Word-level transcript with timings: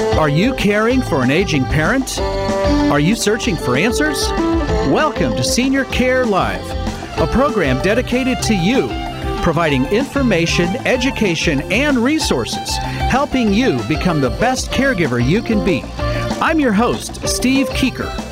Are 0.00 0.28
you 0.28 0.54
caring 0.54 1.02
for 1.02 1.22
an 1.22 1.30
aging 1.30 1.64
parent? 1.64 2.18
Are 2.90 3.00
you 3.00 3.14
searching 3.14 3.56
for 3.56 3.76
answers? 3.76 4.28
Welcome 4.90 5.36
to 5.36 5.44
Senior 5.44 5.84
Care 5.86 6.24
Live, 6.24 6.64
a 7.18 7.26
program 7.26 7.82
dedicated 7.82 8.42
to 8.44 8.54
you, 8.54 8.88
providing 9.42 9.84
information, 9.86 10.68
education, 10.86 11.60
and 11.72 11.98
resources, 11.98 12.76
helping 12.78 13.52
you 13.52 13.82
become 13.88 14.20
the 14.20 14.30
best 14.30 14.70
caregiver 14.70 15.22
you 15.22 15.42
can 15.42 15.64
be. 15.64 15.82
I'm 16.40 16.58
your 16.58 16.72
host, 16.72 17.26
Steve 17.28 17.68
Keeker. 17.68 18.29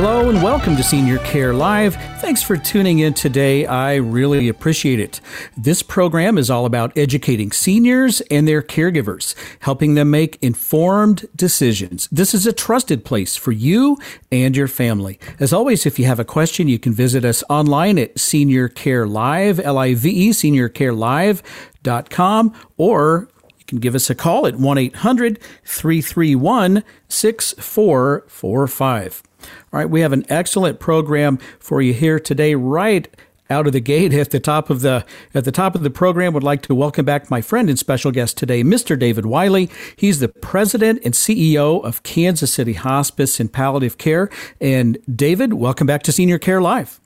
Hello 0.00 0.30
and 0.30 0.40
welcome 0.44 0.76
to 0.76 0.84
Senior 0.84 1.18
Care 1.18 1.52
Live. 1.52 1.96
Thanks 2.20 2.40
for 2.40 2.56
tuning 2.56 3.00
in 3.00 3.14
today. 3.14 3.66
I 3.66 3.96
really 3.96 4.48
appreciate 4.48 5.00
it. 5.00 5.20
This 5.56 5.82
program 5.82 6.38
is 6.38 6.50
all 6.50 6.66
about 6.66 6.96
educating 6.96 7.50
seniors 7.50 8.20
and 8.30 8.46
their 8.46 8.62
caregivers, 8.62 9.34
helping 9.58 9.94
them 9.94 10.12
make 10.12 10.38
informed 10.40 11.26
decisions. 11.34 12.08
This 12.12 12.32
is 12.32 12.46
a 12.46 12.52
trusted 12.52 13.04
place 13.04 13.34
for 13.34 13.50
you 13.50 13.98
and 14.30 14.56
your 14.56 14.68
family. 14.68 15.18
As 15.40 15.52
always, 15.52 15.84
if 15.84 15.98
you 15.98 16.04
have 16.04 16.20
a 16.20 16.24
question, 16.24 16.68
you 16.68 16.78
can 16.78 16.92
visit 16.92 17.24
us 17.24 17.42
online 17.50 17.98
at 17.98 18.20
Senior 18.20 18.68
Care 18.68 19.04
Live, 19.04 19.58
L-I-V-E, 19.58 20.30
seniorcarelive.com, 20.30 22.54
or 22.76 23.28
you 23.58 23.64
can 23.66 23.80
give 23.80 23.96
us 23.96 24.08
a 24.08 24.14
call 24.14 24.46
at 24.46 24.54
1 24.54 24.78
800 24.78 25.40
331 25.64 26.84
6445. 27.08 29.22
All 29.40 29.78
right, 29.78 29.88
we 29.88 30.00
have 30.00 30.12
an 30.12 30.24
excellent 30.28 30.80
program 30.80 31.38
for 31.58 31.80
you 31.82 31.92
here 31.92 32.18
today, 32.18 32.54
right 32.54 33.08
out 33.50 33.66
of 33.66 33.72
the 33.72 33.80
gate 33.80 34.12
at 34.14 34.30
the 34.30 34.40
top 34.40 34.70
of 34.70 34.80
the 34.80 35.04
at 35.34 35.44
the 35.44 35.52
top 35.52 35.74
of 35.74 35.82
the 35.82 35.90
program 35.90 36.34
would 36.34 36.42
like 36.42 36.62
to 36.62 36.74
welcome 36.74 37.04
back 37.04 37.30
my 37.30 37.40
friend 37.40 37.70
and 37.70 37.78
special 37.78 38.12
guest 38.12 38.36
today 38.36 38.62
mr 38.62 38.98
david 38.98 39.24
wiley 39.24 39.70
he's 39.96 40.20
the 40.20 40.28
president 40.28 41.00
and 41.02 41.14
ceo 41.14 41.82
of 41.82 42.02
kansas 42.02 42.52
city 42.52 42.74
hospice 42.74 43.40
and 43.40 43.50
palliative 43.50 43.96
care 43.96 44.28
and 44.60 44.98
david 45.10 45.54
welcome 45.54 45.86
back 45.86 46.02
to 46.02 46.12
senior 46.12 46.38
care 46.38 46.60
live 46.60 47.00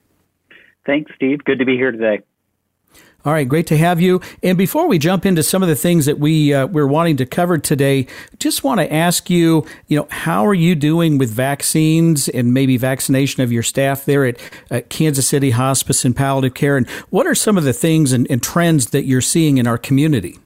Thanks, 0.84 1.12
Steve. 1.14 1.44
Good 1.44 1.58
to 1.58 1.64
be 1.64 1.76
here 1.76 1.92
today. 1.92 2.22
All 3.24 3.32
right, 3.32 3.48
great 3.48 3.66
to 3.68 3.76
have 3.76 4.00
you. 4.00 4.20
And 4.42 4.58
before 4.58 4.88
we 4.88 4.98
jump 4.98 5.24
into 5.24 5.42
some 5.42 5.62
of 5.62 5.68
the 5.68 5.76
things 5.76 6.06
that 6.06 6.18
we 6.18 6.52
uh, 6.52 6.66
we're 6.66 6.86
wanting 6.86 7.16
to 7.18 7.26
cover 7.26 7.58
today, 7.58 8.06
just 8.38 8.64
want 8.64 8.80
to 8.80 8.92
ask 8.92 9.30
you, 9.30 9.64
you 9.86 9.98
know, 9.98 10.08
how 10.10 10.44
are 10.46 10.54
you 10.54 10.74
doing 10.74 11.18
with 11.18 11.30
vaccines 11.30 12.28
and 12.28 12.52
maybe 12.52 12.76
vaccination 12.76 13.42
of 13.42 13.52
your 13.52 13.62
staff 13.62 14.04
there 14.04 14.24
at, 14.24 14.38
at 14.70 14.88
Kansas 14.88 15.28
City 15.28 15.50
Hospice 15.50 16.04
and 16.04 16.16
Palliative 16.16 16.54
Care, 16.54 16.76
and 16.76 16.88
what 17.10 17.26
are 17.26 17.34
some 17.34 17.56
of 17.56 17.64
the 17.64 17.72
things 17.72 18.12
and, 18.12 18.26
and 18.30 18.42
trends 18.42 18.90
that 18.90 19.04
you're 19.04 19.20
seeing 19.20 19.58
in 19.58 19.66
our 19.66 19.78
community? 19.78 20.38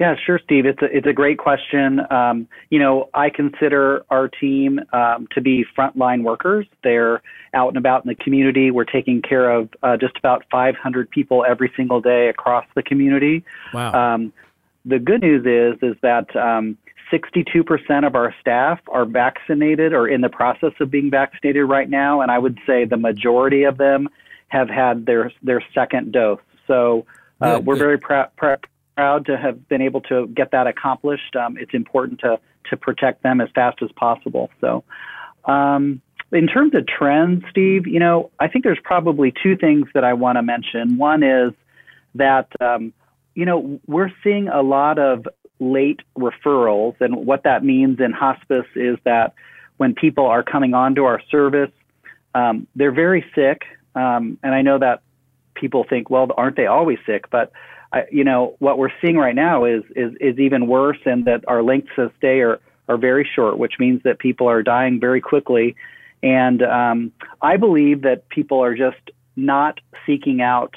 Yeah, 0.00 0.16
sure, 0.26 0.40
Steve. 0.42 0.66
It's 0.66 0.82
a 0.82 0.86
it's 0.86 1.06
a 1.06 1.12
great 1.12 1.38
question. 1.38 2.00
Um, 2.10 2.48
you 2.70 2.80
know, 2.80 3.08
I 3.14 3.30
consider 3.30 4.04
our 4.10 4.26
team 4.26 4.80
um, 4.92 5.28
to 5.30 5.40
be 5.40 5.64
frontline 5.78 6.24
workers. 6.24 6.66
They're 6.82 7.22
out 7.54 7.68
and 7.68 7.76
about 7.76 8.04
in 8.04 8.08
the 8.08 8.14
community. 8.14 8.70
We're 8.70 8.84
taking 8.84 9.22
care 9.22 9.50
of 9.50 9.68
uh, 9.82 9.96
just 9.96 10.16
about 10.16 10.44
500 10.50 11.10
people 11.10 11.44
every 11.46 11.72
single 11.76 12.00
day 12.00 12.28
across 12.28 12.64
the 12.74 12.82
community. 12.82 13.44
Wow. 13.72 14.14
Um, 14.14 14.32
the 14.84 14.98
good 14.98 15.22
news 15.22 15.44
is 15.46 15.82
is 15.82 15.96
that 16.02 16.34
um, 16.34 16.76
62% 17.12 18.06
of 18.06 18.14
our 18.14 18.34
staff 18.40 18.80
are 18.88 19.04
vaccinated 19.04 19.92
or 19.92 20.08
in 20.08 20.22
the 20.22 20.28
process 20.28 20.72
of 20.80 20.90
being 20.90 21.10
vaccinated 21.10 21.68
right 21.68 21.88
now, 21.88 22.20
and 22.20 22.30
I 22.30 22.38
would 22.38 22.58
say 22.66 22.84
the 22.84 22.96
majority 22.96 23.64
of 23.64 23.76
them 23.76 24.08
have 24.48 24.68
had 24.68 25.06
their 25.06 25.30
their 25.42 25.62
second 25.74 26.12
dose. 26.12 26.40
So 26.66 27.06
uh, 27.40 27.56
Good, 27.56 27.66
we're 27.66 27.74
good. 27.74 27.80
very 27.80 27.98
prou- 27.98 28.58
proud 28.96 29.26
to 29.26 29.36
have 29.36 29.68
been 29.68 29.82
able 29.82 30.00
to 30.02 30.26
get 30.28 30.50
that 30.52 30.66
accomplished. 30.66 31.36
Um, 31.36 31.56
it's 31.58 31.74
important 31.74 32.20
to 32.20 32.40
to 32.70 32.76
protect 32.76 33.22
them 33.22 33.40
as 33.40 33.48
fast 33.54 33.82
as 33.82 33.92
possible. 33.92 34.50
So. 34.60 34.84
Um, 35.44 36.00
in 36.32 36.46
terms 36.46 36.74
of 36.74 36.86
trends, 36.86 37.44
Steve, 37.50 37.86
you 37.86 38.00
know, 38.00 38.30
I 38.40 38.48
think 38.48 38.64
there's 38.64 38.80
probably 38.82 39.32
two 39.42 39.56
things 39.56 39.86
that 39.94 40.04
I 40.04 40.14
want 40.14 40.36
to 40.36 40.42
mention. 40.42 40.96
One 40.96 41.22
is 41.22 41.52
that, 42.14 42.48
um, 42.60 42.92
you 43.34 43.44
know, 43.44 43.80
we're 43.86 44.10
seeing 44.24 44.48
a 44.48 44.62
lot 44.62 44.98
of 44.98 45.26
late 45.60 46.00
referrals. 46.16 47.00
And 47.00 47.26
what 47.26 47.44
that 47.44 47.64
means 47.64 48.00
in 48.00 48.12
hospice 48.12 48.66
is 48.74 48.98
that 49.04 49.34
when 49.76 49.94
people 49.94 50.26
are 50.26 50.42
coming 50.42 50.74
onto 50.74 51.04
our 51.04 51.20
service, 51.30 51.70
um, 52.34 52.66
they're 52.74 52.92
very 52.92 53.24
sick. 53.34 53.62
Um, 53.94 54.38
and 54.42 54.54
I 54.54 54.62
know 54.62 54.78
that 54.78 55.02
people 55.54 55.84
think, 55.88 56.08
well, 56.08 56.28
aren't 56.36 56.56
they 56.56 56.66
always 56.66 56.98
sick? 57.06 57.30
But 57.30 57.52
I, 57.92 58.04
you 58.10 58.24
know, 58.24 58.56
what 58.58 58.78
we're 58.78 58.92
seeing 59.02 59.16
right 59.16 59.34
now 59.34 59.64
is, 59.64 59.82
is, 59.94 60.14
is 60.20 60.38
even 60.38 60.66
worse 60.66 60.98
and 61.04 61.26
that 61.26 61.44
our 61.46 61.62
lengths 61.62 61.92
of 61.98 62.10
stay 62.16 62.40
are, 62.40 62.58
are 62.88 62.96
very 62.96 63.28
short, 63.34 63.58
which 63.58 63.74
means 63.78 64.02
that 64.04 64.18
people 64.18 64.48
are 64.48 64.62
dying 64.62 64.98
very 64.98 65.20
quickly. 65.20 65.76
And 66.22 66.62
um, 66.62 67.12
I 67.40 67.56
believe 67.56 68.02
that 68.02 68.28
people 68.28 68.62
are 68.62 68.74
just 68.74 69.10
not 69.36 69.80
seeking 70.06 70.40
out 70.40 70.74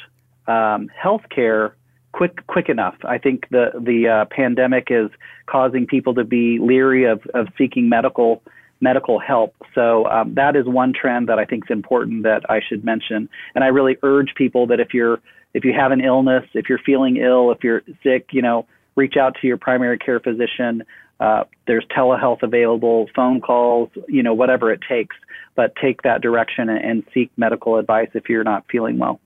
um, 0.47 0.89
health 0.89 1.23
care 1.29 1.75
quick 2.11 2.47
quick 2.47 2.69
enough. 2.69 2.95
I 3.03 3.17
think 3.17 3.47
the 3.49 3.71
the 3.79 4.07
uh, 4.07 4.25
pandemic 4.31 4.87
is 4.89 5.09
causing 5.47 5.85
people 5.85 6.13
to 6.15 6.23
be 6.23 6.59
leery 6.59 7.03
of, 7.03 7.21
of 7.33 7.47
seeking 7.57 7.89
medical 7.89 8.41
medical 8.81 9.19
help. 9.19 9.53
So 9.73 10.05
um, 10.05 10.33
that 10.35 10.55
is 10.55 10.65
one 10.65 10.93
trend 10.93 11.27
that 11.29 11.39
I 11.39 11.45
think 11.45 11.65
is 11.65 11.71
important 11.71 12.23
that 12.23 12.49
I 12.49 12.59
should 12.67 12.83
mention. 12.83 13.29
And 13.53 13.63
I 13.63 13.67
really 13.67 13.97
urge 14.03 14.33
people 14.35 14.67
that 14.67 14.79
if 14.79 14.93
you're 14.93 15.19
if 15.53 15.63
you 15.63 15.73
have 15.73 15.91
an 15.91 16.01
illness, 16.01 16.45
if 16.53 16.69
you're 16.69 16.79
feeling 16.79 17.17
ill, 17.17 17.51
if 17.51 17.63
you're 17.63 17.81
sick, 18.03 18.29
you 18.31 18.41
know, 18.41 18.65
reach 18.95 19.15
out 19.17 19.37
to 19.41 19.47
your 19.47 19.57
primary 19.57 19.97
care 19.97 20.19
physician. 20.19 20.83
Uh, 21.19 21.43
there's 21.67 21.85
telehealth 21.95 22.43
available, 22.43 23.07
phone 23.15 23.41
calls, 23.41 23.89
you 24.07 24.21
know, 24.21 24.33
whatever 24.33 24.71
it 24.71 24.81
takes. 24.87 25.15
But 25.55 25.73
take 25.81 26.01
that 26.01 26.21
direction 26.21 26.67
and, 26.69 26.83
and 26.83 27.03
seek 27.13 27.31
medical 27.37 27.77
advice 27.77 28.09
if 28.13 28.27
you're 28.27 28.43
not 28.43 28.65
feeling 28.69 28.97
well. 28.97 29.19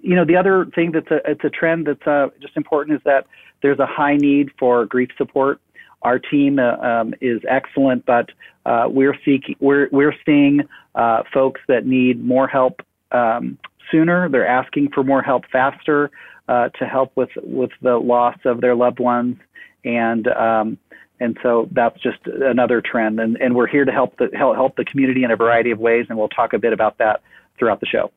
You 0.00 0.14
know, 0.14 0.24
the 0.24 0.36
other 0.36 0.66
thing 0.74 0.92
that's 0.92 1.10
a 1.10 1.18
it's 1.30 1.44
a 1.44 1.50
trend 1.50 1.86
that's 1.86 2.06
uh, 2.06 2.28
just 2.40 2.56
important 2.56 2.96
is 2.96 3.02
that 3.04 3.26
there's 3.62 3.78
a 3.78 3.86
high 3.86 4.16
need 4.16 4.50
for 4.58 4.84
grief 4.84 5.08
support. 5.16 5.60
Our 6.02 6.18
team 6.18 6.58
uh, 6.58 6.76
um, 6.76 7.14
is 7.22 7.40
excellent, 7.48 8.04
but 8.04 8.28
uh, 8.66 8.84
we're 8.88 9.16
seeking 9.24 9.56
we're 9.60 9.88
we're 9.90 10.14
seeing 10.26 10.60
uh, 10.94 11.22
folks 11.32 11.62
that 11.68 11.86
need 11.86 12.22
more 12.22 12.46
help 12.46 12.82
um, 13.10 13.58
sooner. 13.90 14.28
They're 14.28 14.46
asking 14.46 14.90
for 14.92 15.02
more 15.02 15.22
help 15.22 15.44
faster 15.50 16.10
uh, 16.48 16.68
to 16.70 16.86
help 16.86 17.12
with 17.16 17.30
with 17.42 17.70
the 17.80 17.96
loss 17.96 18.36
of 18.44 18.60
their 18.60 18.74
loved 18.74 19.00
ones, 19.00 19.36
and 19.84 20.26
um, 20.28 20.78
and 21.20 21.38
so 21.42 21.68
that's 21.72 22.00
just 22.00 22.18
another 22.26 22.80
trend. 22.80 23.20
And 23.20 23.36
and 23.36 23.54
we're 23.54 23.66
here 23.66 23.84
to 23.84 23.92
help 23.92 24.16
the 24.18 24.30
help 24.36 24.56
help 24.56 24.76
the 24.76 24.84
community 24.84 25.24
in 25.24 25.30
a 25.30 25.36
variety 25.36 25.70
of 25.70 25.78
ways, 25.78 26.06
and 26.08 26.18
we'll 26.18 26.28
talk 26.28 26.52
a 26.52 26.58
bit 26.58 26.72
about 26.72 26.98
that 26.98 27.22
throughout 27.58 27.80
the 27.80 27.86
show. 27.86 28.10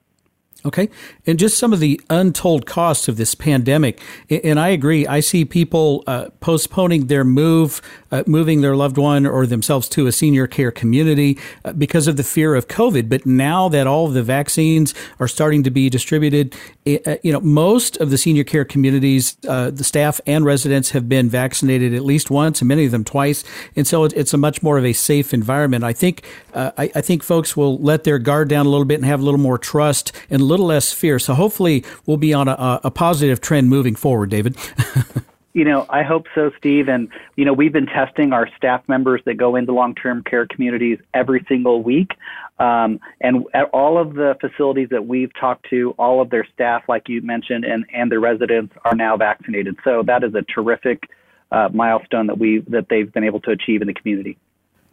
Okay. 0.65 0.89
And 1.25 1.37
just 1.37 1.57
some 1.57 1.71
of 1.71 1.79
the 1.79 2.01
untold 2.09 2.65
costs 2.65 3.07
of 3.07 3.17
this 3.17 3.35
pandemic. 3.35 4.01
And 4.29 4.59
I 4.59 4.69
agree. 4.69 5.05
I 5.05 5.19
see 5.19 5.45
people 5.45 6.03
uh, 6.07 6.29
postponing 6.39 7.07
their 7.07 7.23
move, 7.23 7.81
uh, 8.11 8.23
moving 8.25 8.61
their 8.61 8.75
loved 8.75 8.97
one 8.97 9.25
or 9.25 9.45
themselves 9.45 9.87
to 9.89 10.07
a 10.07 10.11
senior 10.11 10.47
care 10.47 10.71
community 10.71 11.37
uh, 11.63 11.73
because 11.73 12.07
of 12.07 12.17
the 12.17 12.23
fear 12.23 12.55
of 12.55 12.67
COVID. 12.67 13.07
But 13.07 13.25
now 13.25 13.69
that 13.69 13.85
all 13.85 14.07
of 14.07 14.13
the 14.13 14.23
vaccines 14.23 14.95
are 15.19 15.27
starting 15.27 15.63
to 15.63 15.69
be 15.69 15.89
distributed, 15.89 16.55
you 17.23 17.31
know, 17.31 17.39
most 17.41 17.97
of 17.97 18.09
the 18.09 18.17
senior 18.17 18.43
care 18.43 18.65
communities, 18.65 19.37
uh, 19.47 19.69
the 19.69 19.83
staff 19.83 20.21
and 20.25 20.45
residents 20.45 20.91
have 20.91 21.09
been 21.09 21.29
vaccinated 21.29 21.93
at 21.93 22.03
least 22.03 22.29
once 22.29 22.61
and 22.61 22.67
many 22.67 22.85
of 22.85 22.91
them 22.91 23.03
twice. 23.03 23.43
And 23.75 23.85
so 23.87 24.03
it's 24.05 24.33
a 24.33 24.37
much 24.37 24.63
more 24.63 24.77
of 24.77 24.85
a 24.85 24.93
safe 24.93 25.33
environment. 25.33 25.83
I 25.83 25.93
think, 25.93 26.23
uh, 26.53 26.71
I, 26.77 26.91
I 26.95 27.01
think 27.01 27.23
folks 27.23 27.57
will 27.57 27.77
let 27.79 28.03
their 28.03 28.19
guard 28.19 28.49
down 28.49 28.65
a 28.65 28.69
little 28.69 28.85
bit 28.85 28.95
and 28.95 29.05
have 29.05 29.19
a 29.19 29.23
little 29.23 29.39
more 29.39 29.57
trust 29.57 30.11
and 30.29 30.41
a 30.41 30.45
little 30.45 30.67
less 30.67 30.91
fear. 30.93 31.19
So 31.19 31.33
hopefully 31.33 31.83
we'll 32.05 32.17
be 32.17 32.33
on 32.33 32.47
a, 32.47 32.79
a 32.83 32.91
positive 32.91 33.41
trend 33.41 33.69
moving 33.69 33.95
forward, 33.95 34.29
David. 34.29 34.57
You 35.57 35.65
know, 35.65 35.87
I 35.89 36.03
hope 36.03 36.27
so, 36.35 36.51
Steve. 36.59 36.87
And, 36.87 37.09
you 37.35 37.43
know, 37.43 37.51
we've 37.51 37.73
been 37.73 37.87
testing 37.87 38.31
our 38.31 38.47
staff 38.57 38.87
members 38.87 39.23
that 39.25 39.37
go 39.37 39.55
into 39.55 39.73
long 39.73 39.95
term 39.95 40.21
care 40.21 40.45
communities 40.45 40.99
every 41.15 41.43
single 41.49 41.81
week. 41.81 42.11
Um, 42.59 42.99
and 43.21 43.43
at 43.55 43.63
all 43.73 43.97
of 43.97 44.13
the 44.13 44.37
facilities 44.39 44.89
that 44.89 45.07
we've 45.07 45.33
talked 45.33 45.67
to, 45.71 45.95
all 45.97 46.21
of 46.21 46.29
their 46.29 46.45
staff, 46.53 46.83
like 46.87 47.09
you 47.09 47.23
mentioned, 47.23 47.65
and, 47.65 47.87
and 47.91 48.11
their 48.11 48.19
residents 48.19 48.75
are 48.85 48.93
now 48.93 49.17
vaccinated. 49.17 49.77
So 49.83 50.03
that 50.03 50.23
is 50.23 50.35
a 50.35 50.43
terrific 50.43 51.09
uh, 51.51 51.69
milestone 51.73 52.27
that 52.27 52.37
we 52.37 52.59
that 52.67 52.85
they've 52.91 53.11
been 53.11 53.23
able 53.23 53.39
to 53.39 53.49
achieve 53.49 53.81
in 53.81 53.87
the 53.87 53.95
community. 53.95 54.37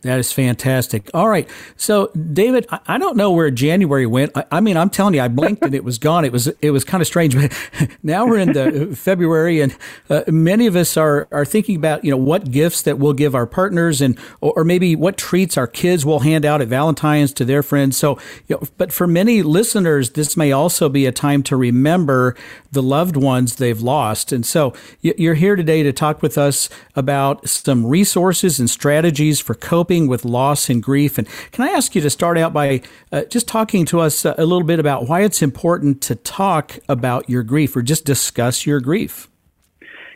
That 0.04 0.18
is 0.18 0.30
fantastic. 0.32 1.10
All 1.14 1.30
right. 1.30 1.48
So, 1.78 2.08
David, 2.08 2.66
I 2.86 2.98
don't 2.98 3.16
know 3.16 3.32
where 3.32 3.50
January 3.50 4.04
went. 4.04 4.32
I, 4.52 4.60
mean, 4.60 4.76
I'm 4.76 4.90
telling 4.90 5.14
you, 5.14 5.22
I 5.22 5.28
blinked 5.28 5.62
and 5.62 5.74
it 5.74 5.82
was 5.82 5.98
gone. 5.98 6.26
It 6.26 6.32
was 6.32 6.48
it 6.60 6.72
was 6.72 6.84
kind 6.84 7.00
of 7.00 7.06
strange. 7.06 7.34
But 7.34 7.52
now 8.02 8.26
we're 8.26 8.38
in 8.38 8.52
the 8.52 8.94
February, 8.94 9.62
and 9.62 9.74
uh, 10.10 10.22
many 10.28 10.66
of 10.66 10.76
us 10.76 10.98
are 10.98 11.26
are 11.32 11.46
thinking 11.46 11.76
about 11.76 12.04
you 12.04 12.10
know 12.10 12.18
what 12.18 12.50
gifts 12.50 12.82
that 12.82 12.98
we'll 12.98 13.14
give 13.14 13.34
our 13.34 13.46
partners, 13.46 14.02
and 14.02 14.18
or, 14.42 14.52
or, 14.56 14.64
maybe 14.64 14.94
what 14.94 15.16
treats 15.16 15.56
our 15.56 15.66
kids 15.66 16.04
will 16.04 16.20
hand 16.20 16.44
out 16.44 16.60
at 16.60 16.68
Valentine's 16.68 17.32
to 17.32 17.46
their 17.46 17.62
friends. 17.62 17.96
So, 17.96 18.18
you 18.46 18.56
know, 18.56 18.68
but 18.76 18.92
for 18.92 19.06
many 19.06 19.42
listeners, 19.42 20.10
this 20.10 20.36
may 20.36 20.52
also 20.52 20.90
be 20.90 21.06
a 21.06 21.12
time 21.12 21.42
to 21.44 21.56
remember 21.56 22.36
the 22.72 22.82
loved 22.82 23.16
ones 23.16 23.56
they've 23.56 23.80
lost. 23.80 24.32
And 24.32 24.44
so, 24.44 24.74
you're 25.00 25.34
here 25.34 25.56
today 25.56 25.82
to 25.82 25.94
talk 25.94 26.20
with 26.20 26.36
us 26.36 26.68
about 26.94 27.48
some 27.48 27.86
resources 27.86 28.60
and 28.60 28.68
strategies 28.68 29.40
for 29.40 29.54
coping 29.54 29.93
coping 29.94 30.08
with 30.08 30.24
loss 30.24 30.68
and 30.68 30.82
grief. 30.82 31.18
And 31.18 31.28
can 31.52 31.68
I 31.68 31.70
ask 31.70 31.94
you 31.94 32.00
to 32.02 32.10
start 32.10 32.36
out 32.36 32.52
by 32.52 32.82
uh, 33.12 33.24
just 33.24 33.46
talking 33.46 33.84
to 33.86 34.00
us 34.00 34.24
uh, 34.24 34.34
a 34.36 34.44
little 34.44 34.66
bit 34.66 34.80
about 34.80 35.08
why 35.08 35.22
it's 35.22 35.40
important 35.42 36.02
to 36.02 36.16
talk 36.16 36.78
about 36.88 37.30
your 37.30 37.42
grief 37.42 37.76
or 37.76 37.82
just 37.82 38.04
discuss 38.04 38.66
your 38.66 38.80
grief? 38.80 39.28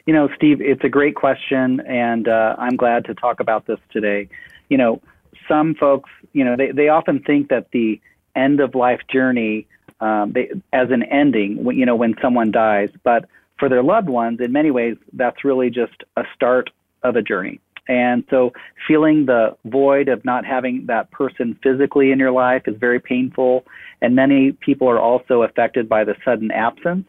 You 0.07 0.15
know, 0.15 0.29
Steve, 0.35 0.61
it's 0.61 0.83
a 0.85 0.89
great 0.89 1.15
question, 1.15 1.81
and 1.81 2.27
uh, 2.29 2.57
I'm 2.59 2.77
glad 2.77 3.05
to 3.05 3.15
talk 3.15 3.41
about 3.41 3.67
this 3.67 3.79
today. 3.91 4.29
You 4.69 4.79
know, 4.79 5.01
some 5.47 5.75
folks, 5.75 6.11
you 6.33 6.45
know, 6.45 6.57
they, 6.57 6.73
they 6.73 6.89
often 6.89 7.21
think 7.21 7.51
that 7.51 7.71
the 7.73 8.01
end 8.35 8.61
of 8.61 8.75
life 8.75 9.01
journey 9.13 9.67
um, 10.01 10.33
they, 10.33 10.51
as 10.73 10.91
an 10.91 11.03
ending, 11.05 11.65
you 11.75 11.85
know, 11.85 11.97
when 11.97 12.15
someone 12.23 12.51
dies, 12.51 12.91
but 13.03 13.29
for 13.59 13.69
their 13.69 13.83
loved 13.83 14.09
ones, 14.09 14.41
in 14.41 14.51
many 14.53 14.71
ways, 14.71 14.97
that's 15.13 15.45
really 15.45 15.71
just 15.71 16.05
a 16.17 16.25
start 16.35 16.71
of 17.03 17.17
a 17.17 17.23
journey. 17.23 17.61
And 17.89 18.23
so 18.29 18.53
feeling 18.87 19.27
the 19.27 19.57
void 19.65 20.09
of 20.09 20.25
not 20.25 20.45
having 20.45 20.87
that 20.87 21.11
person 21.11 21.59
physically 21.63 22.13
in 22.13 22.19
your 22.19 22.31
life 22.31 22.63
is 22.67 22.77
very 22.77 23.01
painful. 23.01 23.65
And 24.03 24.15
many 24.15 24.53
people 24.53 24.89
are 24.89 25.01
also 25.01 25.43
affected 25.43 25.89
by 25.89 26.05
the 26.05 26.15
sudden 26.25 26.51
absence 26.51 27.09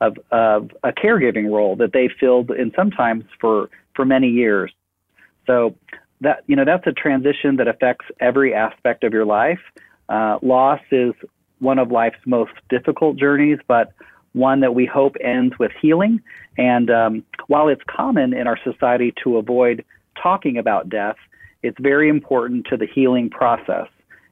of, 0.00 0.16
of 0.30 0.70
a 0.84 0.92
caregiving 0.92 1.50
role 1.50 1.76
that 1.76 1.92
they 1.92 2.08
filled 2.08 2.50
in 2.52 2.72
sometimes 2.76 3.24
for, 3.40 3.68
for 3.94 4.04
many 4.04 4.28
years. 4.28 4.72
So 5.46 5.74
that, 6.20 6.44
you 6.46 6.54
know, 6.54 6.64
that's 6.64 6.86
a 6.86 6.92
transition 6.92 7.56
that 7.56 7.66
affects 7.66 8.06
every 8.20 8.54
aspect 8.54 9.04
of 9.04 9.12
your 9.12 9.26
life. 9.26 9.60
Uh, 10.08 10.38
loss 10.42 10.80
is 10.92 11.12
one 11.58 11.78
of 11.78 11.90
life's 11.90 12.18
most 12.24 12.52
difficult 12.68 13.16
journeys, 13.16 13.58
but 13.66 13.92
one 14.32 14.60
that 14.60 14.74
we 14.74 14.86
hope 14.86 15.16
ends 15.20 15.58
with 15.58 15.72
healing. 15.80 16.20
And 16.56 16.90
um, 16.90 17.24
while 17.48 17.68
it's 17.68 17.82
common 17.88 18.32
in 18.32 18.46
our 18.46 18.58
society 18.62 19.12
to 19.24 19.38
avoid 19.38 19.84
talking 20.22 20.58
about 20.58 20.88
death, 20.88 21.16
it's 21.62 21.78
very 21.80 22.08
important 22.08 22.66
to 22.70 22.76
the 22.76 22.86
healing 22.86 23.30
process. 23.30 23.88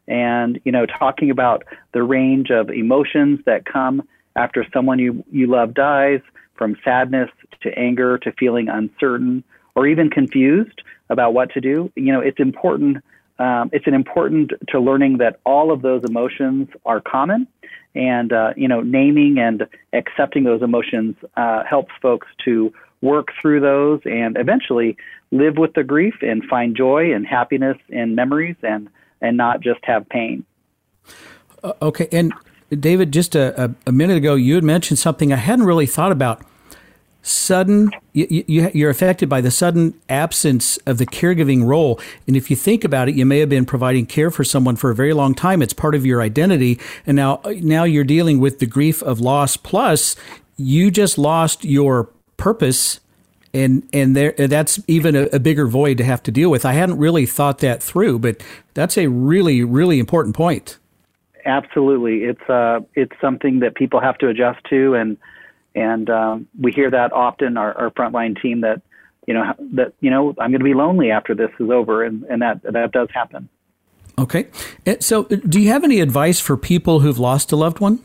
And, 0.06 0.58
you 0.64 0.72
know, 0.72 0.86
talking 0.86 1.30
about 1.30 1.64
the 1.92 2.02
range 2.02 2.50
of 2.50 2.70
emotions 2.70 3.40
that 3.44 3.66
come 3.66 4.08
after 4.36 4.66
someone 4.72 4.98
you, 4.98 5.24
you 5.30 5.46
love 5.46 5.74
dies, 5.74 6.20
from 6.58 6.76
sadness 6.84 7.30
to 7.62 7.78
anger 7.78 8.18
to 8.18 8.32
feeling 8.32 8.68
uncertain 8.68 9.44
or 9.74 9.86
even 9.86 10.10
confused 10.10 10.82
about 11.08 11.32
what 11.32 11.50
to 11.52 11.60
do, 11.60 11.90
you 11.94 12.12
know, 12.12 12.20
it's 12.20 12.40
important. 12.40 12.98
Um, 13.38 13.70
it's 13.72 13.86
an 13.86 13.94
important 13.94 14.52
to 14.70 14.80
learning 14.80 15.18
that 15.18 15.38
all 15.46 15.70
of 15.70 15.80
those 15.82 16.02
emotions 16.04 16.68
are 16.84 17.00
common, 17.00 17.46
and 17.94 18.32
uh, 18.32 18.52
you 18.56 18.66
know, 18.66 18.80
naming 18.80 19.38
and 19.38 19.66
accepting 19.92 20.42
those 20.42 20.60
emotions 20.60 21.14
uh, 21.36 21.62
helps 21.64 21.92
folks 22.02 22.26
to 22.44 22.72
work 23.00 23.28
through 23.40 23.60
those 23.60 24.00
and 24.04 24.36
eventually 24.36 24.96
live 25.30 25.56
with 25.56 25.74
the 25.74 25.84
grief 25.84 26.14
and 26.22 26.44
find 26.44 26.76
joy 26.76 27.12
and 27.14 27.26
happiness 27.26 27.76
in 27.88 28.14
memories 28.14 28.56
and 28.62 28.88
and 29.20 29.36
not 29.36 29.60
just 29.60 29.80
have 29.84 30.08
pain. 30.08 30.44
Uh, 31.62 31.72
okay, 31.82 32.08
and 32.12 32.32
David, 32.70 33.12
just 33.12 33.34
a, 33.34 33.74
a, 33.86 33.92
minute 33.92 34.16
ago, 34.16 34.34
you 34.34 34.54
had 34.54 34.64
mentioned 34.64 34.98
something 34.98 35.32
I 35.32 35.36
hadn't 35.36 35.64
really 35.64 35.86
thought 35.86 36.12
about. 36.12 36.44
Sudden, 37.22 37.90
you, 38.12 38.44
you, 38.46 38.70
you're 38.72 38.90
affected 38.90 39.28
by 39.28 39.40
the 39.40 39.50
sudden 39.50 40.00
absence 40.08 40.76
of 40.86 40.98
the 40.98 41.06
caregiving 41.06 41.64
role. 41.64 42.00
And 42.26 42.36
if 42.36 42.48
you 42.48 42.56
think 42.56 42.84
about 42.84 43.08
it, 43.08 43.16
you 43.16 43.26
may 43.26 43.40
have 43.40 43.48
been 43.48 43.66
providing 43.66 44.06
care 44.06 44.30
for 44.30 44.44
someone 44.44 44.76
for 44.76 44.90
a 44.90 44.94
very 44.94 45.12
long 45.12 45.34
time. 45.34 45.60
It's 45.60 45.72
part 45.72 45.94
of 45.94 46.06
your 46.06 46.22
identity. 46.22 46.78
And 47.06 47.16
now, 47.16 47.40
now 47.44 47.84
you're 47.84 48.04
dealing 48.04 48.38
with 48.38 48.60
the 48.60 48.66
grief 48.66 49.02
of 49.02 49.18
loss. 49.18 49.56
Plus, 49.56 50.14
you 50.56 50.90
just 50.90 51.18
lost 51.18 51.64
your 51.64 52.08
purpose 52.38 53.00
and 53.54 53.86
and 53.92 54.16
there 54.16 54.32
that's 54.32 54.80
even 54.86 55.16
a, 55.16 55.22
a, 55.32 55.38
bigger 55.38 55.66
void 55.66 55.98
to 55.98 56.04
have 56.04 56.22
to 56.24 56.30
deal 56.30 56.50
with. 56.50 56.64
I 56.64 56.72
hadn't 56.72 56.98
really 56.98 57.26
thought 57.26 57.58
that 57.58 57.82
through, 57.82 58.18
but 58.18 58.42
that's 58.74 58.98
a 58.98 59.08
really 59.08 59.64
really 59.64 59.98
important 59.98 60.36
point. 60.36 60.78
Absolutely, 61.44 62.24
it's 62.24 62.48
uh 62.48 62.80
it's 62.94 63.18
something 63.20 63.60
that 63.60 63.74
people 63.74 64.00
have 64.00 64.18
to 64.18 64.28
adjust 64.28 64.60
to, 64.70 64.94
and 64.94 65.16
and 65.74 66.10
um, 66.10 66.48
we 66.60 66.72
hear 66.72 66.90
that 66.90 67.12
often. 67.12 67.56
Our, 67.56 67.72
our 67.74 67.90
frontline 67.90 68.40
team 68.40 68.60
that 68.62 68.82
you 69.26 69.34
know 69.34 69.54
that 69.72 69.94
you 70.00 70.10
know 70.10 70.34
I'm 70.38 70.50
going 70.50 70.60
to 70.60 70.64
be 70.64 70.74
lonely 70.74 71.10
after 71.10 71.34
this 71.34 71.50
is 71.58 71.70
over, 71.70 72.04
and 72.04 72.24
and 72.24 72.42
that 72.42 72.62
that 72.62 72.92
does 72.92 73.08
happen. 73.12 73.48
Okay, 74.18 74.48
so 74.98 75.24
do 75.24 75.60
you 75.60 75.68
have 75.68 75.84
any 75.84 76.00
advice 76.00 76.40
for 76.40 76.56
people 76.56 77.00
who've 77.00 77.20
lost 77.20 77.52
a 77.52 77.56
loved 77.56 77.78
one? 77.78 78.00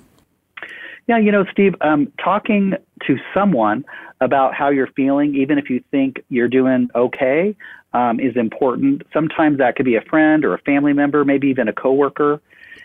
Yeah, 1.07 1.17
you 1.17 1.31
know, 1.31 1.43
Steve, 1.51 1.73
um, 1.81 2.13
talking 2.23 2.75
to 3.07 3.17
someone 3.33 3.83
about 4.23 4.53
how 4.55 4.69
you're 4.69 4.87
feeling, 4.87 5.35
even 5.35 5.57
if 5.57 5.69
you 5.69 5.83
think 5.91 6.23
you're 6.29 6.47
doing 6.47 6.89
okay, 6.95 7.55
um, 7.93 8.19
is 8.19 8.35
important. 8.35 9.03
Sometimes 9.13 9.57
that 9.59 9.75
could 9.75 9.85
be 9.85 9.95
a 9.95 10.01
friend 10.01 10.43
or 10.45 10.53
a 10.53 10.59
family 10.59 10.93
member, 10.93 11.23
maybe 11.23 11.47
even 11.47 11.67
a 11.67 11.73
coworker. 11.73 12.41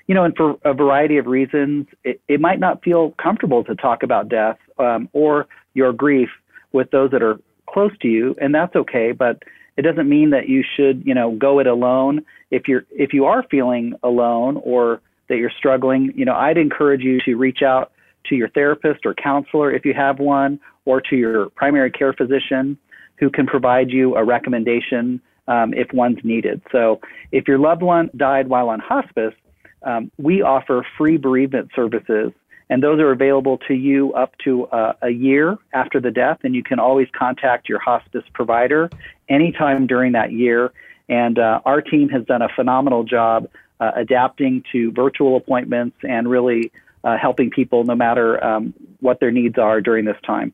You 0.06 0.14
know, 0.14 0.24
and 0.24 0.34
for 0.36 0.56
a 0.64 0.72
variety 0.72 1.18
of 1.18 1.26
reasons, 1.26 1.86
it, 2.04 2.20
it 2.28 2.40
might 2.40 2.58
not 2.58 2.82
feel 2.82 3.10
comfortable 3.22 3.62
to 3.64 3.74
talk 3.74 4.02
about 4.02 4.28
death 4.28 4.58
um, 4.78 5.08
or 5.12 5.46
your 5.74 5.92
grief 5.92 6.30
with 6.72 6.90
those 6.90 7.10
that 7.10 7.22
are 7.22 7.38
close 7.68 7.92
to 8.00 8.08
you, 8.08 8.34
and 8.40 8.54
that's 8.54 8.74
okay. 8.74 9.12
But 9.12 9.42
it 9.76 9.82
doesn't 9.82 10.08
mean 10.08 10.30
that 10.30 10.48
you 10.48 10.64
should, 10.76 11.02
you 11.06 11.14
know, 11.14 11.32
go 11.32 11.58
it 11.60 11.66
alone. 11.66 12.24
If 12.50 12.68
you're 12.68 12.84
if 12.90 13.12
you 13.12 13.26
are 13.26 13.44
feeling 13.50 13.94
alone 14.02 14.60
or 14.64 15.00
that 15.28 15.36
you're 15.36 15.52
struggling, 15.56 16.12
you 16.16 16.24
know, 16.24 16.34
I'd 16.34 16.56
encourage 16.56 17.02
you 17.02 17.20
to 17.26 17.36
reach 17.36 17.62
out 17.62 17.92
to 18.26 18.34
your 18.34 18.48
therapist 18.48 19.06
or 19.06 19.14
counselor 19.14 19.72
if 19.72 19.84
you 19.84 19.94
have 19.94 20.18
one, 20.18 20.58
or 20.88 21.02
to 21.02 21.16
your 21.16 21.50
primary 21.50 21.90
care 21.90 22.14
physician 22.14 22.78
who 23.18 23.28
can 23.28 23.46
provide 23.46 23.90
you 23.90 24.16
a 24.16 24.24
recommendation 24.24 25.20
um, 25.46 25.74
if 25.74 25.92
one's 25.92 26.18
needed. 26.24 26.62
So, 26.72 27.00
if 27.30 27.46
your 27.46 27.58
loved 27.58 27.82
one 27.82 28.10
died 28.16 28.48
while 28.48 28.70
on 28.70 28.80
hospice, 28.80 29.34
um, 29.82 30.10
we 30.18 30.40
offer 30.40 30.86
free 30.96 31.18
bereavement 31.18 31.70
services, 31.76 32.32
and 32.70 32.82
those 32.82 33.00
are 33.00 33.12
available 33.12 33.58
to 33.68 33.74
you 33.74 34.14
up 34.14 34.32
to 34.44 34.66
uh, 34.68 34.94
a 35.02 35.10
year 35.10 35.58
after 35.74 36.00
the 36.00 36.10
death. 36.10 36.38
And 36.42 36.54
you 36.54 36.62
can 36.62 36.78
always 36.78 37.08
contact 37.16 37.68
your 37.68 37.80
hospice 37.80 38.24
provider 38.32 38.88
anytime 39.28 39.86
during 39.86 40.12
that 40.12 40.32
year. 40.32 40.72
And 41.08 41.38
uh, 41.38 41.60
our 41.64 41.80
team 41.82 42.08
has 42.10 42.24
done 42.24 42.42
a 42.42 42.48
phenomenal 42.54 43.04
job 43.04 43.48
uh, 43.80 43.92
adapting 43.94 44.64
to 44.72 44.92
virtual 44.92 45.36
appointments 45.36 45.96
and 46.02 46.28
really 46.28 46.72
uh, 47.04 47.16
helping 47.16 47.50
people 47.50 47.84
no 47.84 47.94
matter 47.94 48.42
um, 48.44 48.74
what 49.00 49.20
their 49.20 49.30
needs 49.30 49.58
are 49.58 49.80
during 49.80 50.04
this 50.04 50.16
time. 50.26 50.52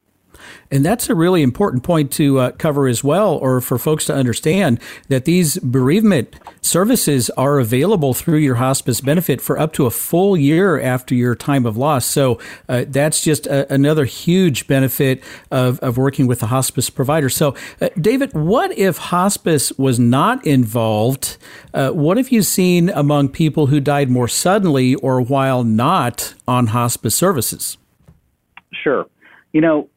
And 0.71 0.85
that's 0.85 1.09
a 1.09 1.15
really 1.15 1.43
important 1.43 1.83
point 1.83 2.11
to 2.13 2.39
uh, 2.39 2.51
cover 2.53 2.87
as 2.87 3.05
well, 3.05 3.35
or 3.35 3.61
for 3.61 3.79
folks 3.79 4.05
to 4.07 4.15
understand 4.15 4.81
that 5.09 5.25
these 5.25 5.59
bereavement 5.59 6.35
services 6.61 7.31
are 7.31 7.59
available 7.59 8.15
through 8.15 8.39
your 8.39 8.57
hospice 8.57 9.01
benefit 9.01 9.41
for 9.41 9.59
up 9.59 9.73
to 9.75 9.87
a 9.87 9.91
full 9.91 10.37
year 10.37 10.81
after 10.81 11.15
your 11.15 11.35
time 11.35 11.67
of 11.67 11.77
loss. 11.77 12.07
So 12.07 12.39
uh, 12.69 12.85
that's 12.89 13.23
just 13.23 13.47
a, 13.47 13.73
another 13.73 14.05
huge 14.05 14.67
benefit 14.67 15.23
of, 15.51 15.79
of 15.81 15.97
working 15.97 16.27
with 16.27 16.41
the 16.41 16.47
hospice 16.47 16.91
provider. 16.91 17.29
So, 17.29 17.55
uh, 17.81 17.91
David, 18.01 18.33
what 18.33 18.77
if 18.77 18.97
hospice 18.97 19.73
was 19.73 19.99
not 19.99 20.45
involved? 20.47 21.37
Uh, 21.73 21.91
what 21.91 22.17
have 22.17 22.31
you 22.31 22.43
seen 22.43 22.89
among 22.91 23.29
people 23.29 23.67
who 23.67 23.81
died 23.81 24.11
more 24.11 24.29
suddenly 24.29 24.95
or 24.97 25.21
while 25.21 25.65
not 25.65 26.35
on 26.49 26.69
hospice 26.69 27.15
services? 27.15 27.77
Sure. 28.73 29.07
You 29.53 29.61
know, 29.61 29.89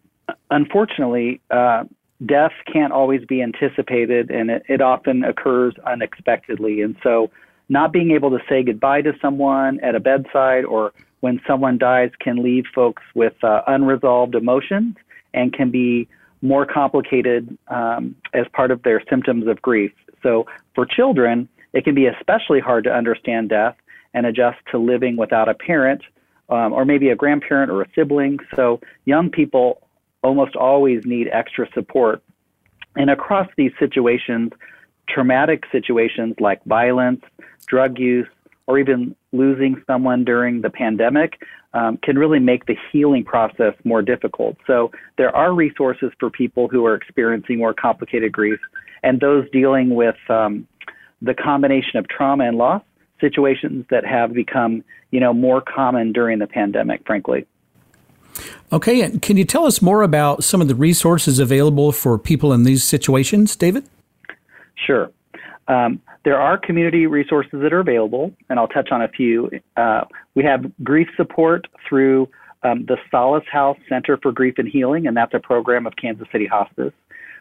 unfortunately, 0.49 1.41
uh, 1.51 1.83
death 2.25 2.53
can't 2.71 2.93
always 2.93 3.23
be 3.25 3.41
anticipated, 3.41 4.31
and 4.31 4.49
it, 4.49 4.63
it 4.67 4.81
often 4.81 5.23
occurs 5.23 5.73
unexpectedly. 5.85 6.81
And 6.81 6.95
so, 7.03 7.29
not 7.69 7.91
being 7.91 8.11
able 8.11 8.29
to 8.29 8.39
say 8.47 8.63
goodbye 8.63 9.01
to 9.01 9.13
someone 9.21 9.79
at 9.81 9.93
a 9.93 9.99
bedside 9.99 10.63
or 10.63 10.93
when 11.19 11.41
someone 11.45 11.77
dies 11.77 12.11
can 12.19 12.41
leave 12.41 12.63
folks 12.73 13.03
with 13.13 13.33
uh, 13.43 13.61
unresolved 13.67 14.35
emotions 14.35 14.95
and 15.33 15.51
can 15.51 15.69
be 15.69 16.07
more 16.41 16.65
complicated 16.65 17.57
um, 17.67 18.15
as 18.33 18.45
part 18.53 18.71
of 18.71 18.83
their 18.83 19.03
symptoms 19.09 19.47
of 19.47 19.61
grief. 19.61 19.91
So, 20.23 20.45
for 20.75 20.85
children, 20.85 21.49
it 21.73 21.83
can 21.83 21.95
be 21.95 22.05
especially 22.07 22.59
hard 22.59 22.83
to 22.85 22.93
understand 22.93 23.49
death 23.49 23.75
and 24.13 24.25
adjust 24.25 24.57
to 24.71 24.77
living 24.77 25.17
without 25.17 25.49
a 25.49 25.53
parent 25.53 26.01
um, 26.49 26.71
or 26.71 26.85
maybe 26.85 27.09
a 27.09 27.15
grandparent 27.15 27.69
or 27.69 27.81
a 27.81 27.87
sibling. 27.93 28.39
So, 28.55 28.79
young 29.05 29.29
people 29.29 29.81
almost 30.23 30.55
always 30.55 31.05
need 31.05 31.27
extra 31.31 31.67
support. 31.73 32.23
And 32.95 33.09
across 33.09 33.47
these 33.57 33.71
situations, 33.79 34.51
traumatic 35.07 35.63
situations 35.71 36.35
like 36.39 36.63
violence, 36.65 37.21
drug 37.67 37.99
use, 37.99 38.27
or 38.65 38.77
even 38.79 39.15
losing 39.31 39.81
someone 39.87 40.25
during 40.25 40.61
the 40.61 40.69
pandemic 40.69 41.39
um, 41.73 41.97
can 41.97 42.17
really 42.17 42.39
make 42.39 42.65
the 42.65 42.75
healing 42.91 43.23
process 43.23 43.73
more 43.83 44.01
difficult. 44.01 44.57
So 44.65 44.91
there 45.17 45.33
are 45.35 45.53
resources 45.53 46.11
for 46.19 46.29
people 46.29 46.67
who 46.67 46.85
are 46.85 46.95
experiencing 46.95 47.59
more 47.59 47.73
complicated 47.73 48.31
grief 48.31 48.59
and 49.03 49.19
those 49.19 49.49
dealing 49.51 49.95
with 49.95 50.17
um, 50.29 50.67
the 51.21 51.33
combination 51.33 51.97
of 51.97 52.07
trauma 52.07 52.45
and 52.45 52.57
loss 52.57 52.81
situations 53.21 53.85
that 53.89 54.05
have 54.05 54.33
become, 54.33 54.83
you 55.11 55.19
know, 55.19 55.33
more 55.33 55.61
common 55.61 56.11
during 56.11 56.39
the 56.39 56.47
pandemic, 56.47 57.01
frankly. 57.05 57.45
Okay, 58.71 59.01
and 59.01 59.21
can 59.21 59.37
you 59.37 59.45
tell 59.45 59.65
us 59.65 59.81
more 59.81 60.01
about 60.01 60.43
some 60.43 60.61
of 60.61 60.67
the 60.67 60.75
resources 60.75 61.39
available 61.39 61.91
for 61.91 62.17
people 62.17 62.53
in 62.53 62.63
these 62.63 62.83
situations, 62.83 63.55
David? 63.55 63.87
Sure. 64.75 65.09
Um, 65.67 66.01
there 66.23 66.39
are 66.39 66.57
community 66.57 67.07
resources 67.07 67.61
that 67.61 67.73
are 67.73 67.79
available, 67.79 68.33
and 68.49 68.59
I'll 68.59 68.67
touch 68.67 68.89
on 68.91 69.01
a 69.01 69.07
few. 69.07 69.49
Uh, 69.75 70.01
we 70.35 70.43
have 70.43 70.65
grief 70.83 71.07
support 71.15 71.67
through 71.87 72.29
um, 72.63 72.85
the 72.85 72.97
Solace 73.09 73.45
House 73.51 73.77
Center 73.87 74.17
for 74.21 74.31
Grief 74.31 74.55
and 74.57 74.67
Healing, 74.67 75.07
and 75.07 75.15
that's 75.15 75.33
a 75.33 75.39
program 75.39 75.87
of 75.87 75.95
Kansas 75.95 76.27
City 76.31 76.45
Hospice, 76.45 76.93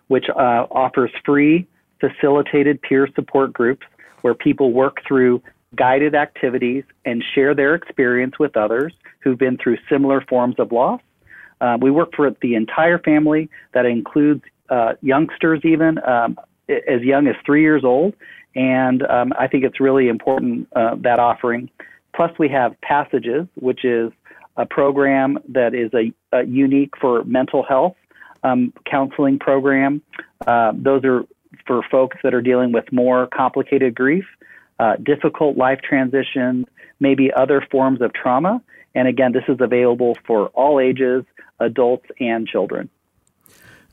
which 0.09 0.27
uh, 0.29 0.67
offers 0.71 1.11
free 1.25 1.67
facilitated 2.01 2.81
peer 2.83 3.09
support 3.15 3.53
groups 3.53 3.87
where 4.21 4.35
people 4.35 4.73
work 4.73 4.99
through 5.07 5.43
guided 5.77 6.15
activities 6.15 6.85
and 7.05 7.23
share 7.35 7.55
their 7.55 7.75
experience 7.75 8.39
with 8.39 8.57
others 8.57 8.93
who've 9.21 9.39
been 9.39 9.57
through 9.57 9.79
similar 9.89 10.21
forms 10.23 10.57
of 10.59 10.73
loss. 10.73 11.01
Uh, 11.61 11.79
we 11.81 11.91
work 11.91 12.15
for 12.15 12.31
the 12.43 12.55
entire 12.55 12.99
family. 12.99 13.49
That 13.73 13.87
includes 13.87 14.43
uh, 14.69 14.95
youngsters, 15.01 15.61
even 15.65 15.99
um, 16.07 16.39
as 16.69 17.03
young 17.03 17.27
as 17.29 17.37
three 17.45 17.63
years 17.63 17.85
old. 17.85 18.15
And 18.55 19.03
um, 19.07 19.33
I 19.39 19.47
think 19.47 19.65
it's 19.65 19.81
really 19.81 20.09
important 20.09 20.69
uh, 20.75 20.97
that 21.01 21.19
offering. 21.19 21.71
Plus, 22.15 22.33
we 22.39 22.49
have 22.49 22.81
Passages, 22.81 23.47
which 23.55 23.85
is 23.85 24.11
a 24.57 24.65
program 24.65 25.39
that 25.49 25.75
is 25.75 25.91
a, 25.93 26.13
a 26.37 26.45
unique 26.47 26.95
for 26.99 27.23
mental 27.25 27.63
health 27.63 27.95
um, 28.43 28.73
counseling 28.91 29.39
program. 29.39 30.03
Uh, 30.47 30.73
those 30.75 31.05
are 31.05 31.25
for 31.67 31.83
folks 31.91 32.17
that 32.23 32.33
are 32.35 32.41
dealing 32.41 32.73
with 32.73 32.91
more 32.93 33.27
complicated 33.27 33.95
grief, 33.95 34.25
uh, 34.79 34.97
difficult 34.97 35.57
life 35.57 35.81
transitions, 35.83 36.67
maybe 37.01 37.33
other 37.33 37.67
forms 37.71 38.01
of 38.01 38.13
trauma. 38.13 38.63
And 38.95 39.09
again, 39.09 39.33
this 39.33 39.45
is 39.49 39.57
available 39.61 40.17
for 40.27 40.49
all 40.49 40.81
ages, 40.81 41.25
adults, 41.61 42.07
and 42.21 42.47
children. 42.47 42.91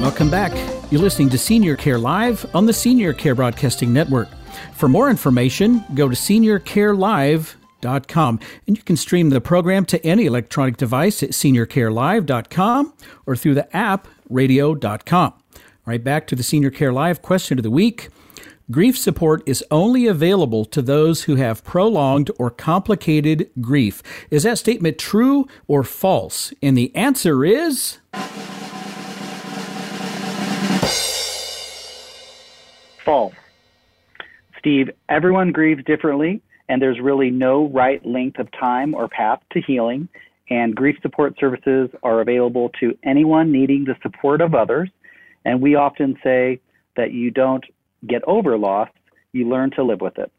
Welcome 0.00 0.30
back. 0.30 0.52
You're 0.90 1.00
listening 1.00 1.30
to 1.30 1.38
Senior 1.38 1.76
Care 1.76 1.98
Live 1.98 2.44
on 2.54 2.66
the 2.66 2.72
Senior 2.72 3.12
Care 3.12 3.34
Broadcasting 3.34 3.92
Network. 3.92 4.28
For 4.74 4.88
more 4.88 5.08
information, 5.08 5.84
go 5.94 6.08
to 6.08 6.16
seniorcarelive.com 6.16 7.59
and 7.82 8.40
you 8.76 8.82
can 8.82 8.96
stream 8.96 9.30
the 9.30 9.40
program 9.40 9.84
to 9.86 10.04
any 10.06 10.26
electronic 10.26 10.76
device 10.76 11.22
at 11.22 11.30
seniorcarelive.com 11.30 12.94
or 13.26 13.36
through 13.36 13.54
the 13.54 13.76
app 13.76 14.08
radio.com. 14.28 15.34
Right 15.86 16.02
back 16.02 16.26
to 16.28 16.36
the 16.36 16.42
Senior 16.42 16.70
Care 16.70 16.92
Live 16.92 17.22
question 17.22 17.58
of 17.58 17.62
the 17.62 17.70
week. 17.70 18.08
Grief 18.70 18.96
support 18.96 19.42
is 19.46 19.64
only 19.70 20.06
available 20.06 20.64
to 20.66 20.80
those 20.80 21.24
who 21.24 21.34
have 21.34 21.64
prolonged 21.64 22.30
or 22.38 22.50
complicated 22.50 23.50
grief. 23.60 24.00
Is 24.30 24.44
that 24.44 24.58
statement 24.58 24.98
true 24.98 25.48
or 25.66 25.82
false? 25.82 26.52
And 26.62 26.78
the 26.78 26.94
answer 26.94 27.44
is. 27.44 27.98
false. 33.10 33.34
Steve, 34.56 34.88
everyone 35.08 35.50
grieves 35.50 35.82
differently, 35.84 36.40
and 36.70 36.80
there's 36.80 37.00
really 37.00 37.30
no 37.30 37.66
right 37.68 38.04
length 38.06 38.38
of 38.38 38.48
time 38.52 38.94
or 38.94 39.08
path 39.08 39.40
to 39.50 39.60
healing. 39.60 40.08
And 40.48 40.74
grief 40.74 40.96
support 41.02 41.36
services 41.38 41.90
are 42.04 42.20
available 42.20 42.70
to 42.78 42.96
anyone 43.02 43.50
needing 43.50 43.84
the 43.84 43.96
support 44.02 44.40
of 44.40 44.54
others. 44.54 44.88
And 45.44 45.60
we 45.60 45.74
often 45.74 46.16
say 46.22 46.60
that 46.96 47.12
you 47.12 47.32
don't 47.32 47.64
get 48.06 48.22
over 48.24 48.56
loss, 48.56 48.88
you 49.32 49.48
learn 49.48 49.72
to 49.72 49.82
live 49.82 50.00
with 50.00 50.16
it. 50.18 50.30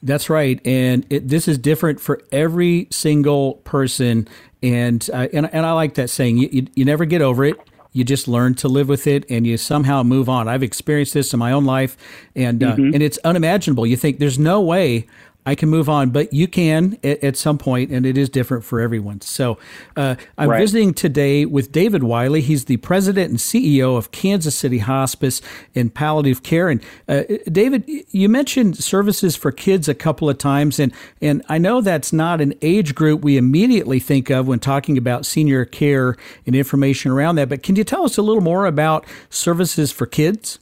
That's 0.00 0.30
right, 0.30 0.60
and 0.64 1.06
it, 1.10 1.28
this 1.28 1.46
is 1.46 1.58
different 1.58 2.00
for 2.00 2.20
every 2.32 2.88
single 2.90 3.54
person, 3.62 4.26
and 4.60 5.08
uh, 5.12 5.28
and 5.32 5.48
and 5.54 5.64
I 5.64 5.72
like 5.72 5.94
that 5.94 6.10
saying. 6.10 6.38
You, 6.38 6.48
you, 6.50 6.66
you 6.74 6.84
never 6.84 7.04
get 7.04 7.22
over 7.22 7.44
it 7.44 7.56
you 7.92 8.04
just 8.04 8.26
learn 8.26 8.54
to 8.54 8.68
live 8.68 8.88
with 8.88 9.06
it 9.06 9.24
and 9.30 9.46
you 9.46 9.56
somehow 9.56 10.02
move 10.02 10.28
on. 10.28 10.48
I've 10.48 10.62
experienced 10.62 11.14
this 11.14 11.32
in 11.32 11.38
my 11.38 11.52
own 11.52 11.64
life, 11.64 11.96
and 12.34 12.62
uh, 12.62 12.72
mm-hmm. 12.72 12.94
and 12.94 13.02
it's 13.02 13.18
unimaginable. 13.18 13.86
You 13.86 13.96
think 13.96 14.18
there's 14.18 14.38
no 14.38 14.60
way 14.60 15.06
I 15.44 15.56
can 15.56 15.68
move 15.68 15.88
on, 15.88 16.10
but 16.10 16.32
you 16.32 16.46
can 16.46 16.98
at, 17.02 17.22
at, 17.24 17.36
some 17.36 17.58
point, 17.58 17.90
and 17.90 18.06
it 18.06 18.16
is 18.16 18.28
different 18.28 18.64
for 18.64 18.80
everyone. 18.80 19.20
So 19.22 19.58
uh, 19.96 20.14
I'm 20.38 20.50
right. 20.50 20.60
visiting 20.60 20.94
today 20.94 21.44
with 21.46 21.72
David 21.72 22.04
Wiley. 22.04 22.42
He's 22.42 22.66
the 22.66 22.76
president 22.76 23.30
and 23.30 23.38
CEO 23.38 23.96
of 23.96 24.12
Kansas 24.12 24.54
City 24.54 24.78
Hospice 24.78 25.42
and 25.74 25.92
Palliative 25.92 26.44
Care. 26.44 26.68
And 26.68 26.82
uh, 27.08 27.24
David, 27.50 27.84
you 28.10 28.28
mentioned 28.28 28.76
services 28.76 29.34
for 29.34 29.50
kids 29.50 29.88
a 29.88 29.94
couple 29.94 30.30
of 30.30 30.38
times, 30.38 30.78
and 30.78 30.92
and 31.20 31.42
I 31.48 31.58
know 31.58 31.80
that's 31.80 32.12
not 32.12 32.40
an 32.40 32.54
age 32.62 32.94
group 32.94 33.22
we 33.22 33.36
immediately 33.36 33.98
think 33.98 34.30
of 34.30 34.46
when 34.46 34.60
talking 34.60 34.96
about 34.96 35.26
senior 35.26 35.64
care 35.64 36.16
and 36.46 36.54
information 36.54 37.10
around 37.10 37.34
that. 37.36 37.48
But 37.48 37.64
can 37.64 37.74
you 37.74 37.84
tell 37.84 38.04
us 38.04 38.16
a 38.16 38.22
little 38.22 38.42
more 38.42 38.66
about 38.66 39.04
services 39.28 39.90
for 39.90 40.06
kids? 40.06 40.60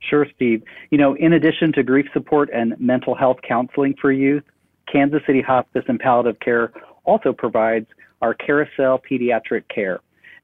Sure, 0.00 0.26
Steve. 0.34 0.62
You 0.90 0.98
know, 0.98 1.14
in 1.14 1.34
addition 1.34 1.72
to 1.74 1.82
grief 1.82 2.06
support 2.12 2.50
and 2.52 2.78
mental 2.80 3.14
health 3.14 3.38
counseling 3.46 3.94
for 4.00 4.10
youth, 4.10 4.44
Kansas 4.90 5.20
City 5.26 5.42
Hospice 5.42 5.84
and 5.88 6.00
Palliative 6.00 6.40
Care 6.40 6.72
also 7.04 7.32
provides 7.32 7.86
our 8.22 8.34
Carousel 8.34 9.00
Pediatric 9.08 9.64
Care. 9.68 10.00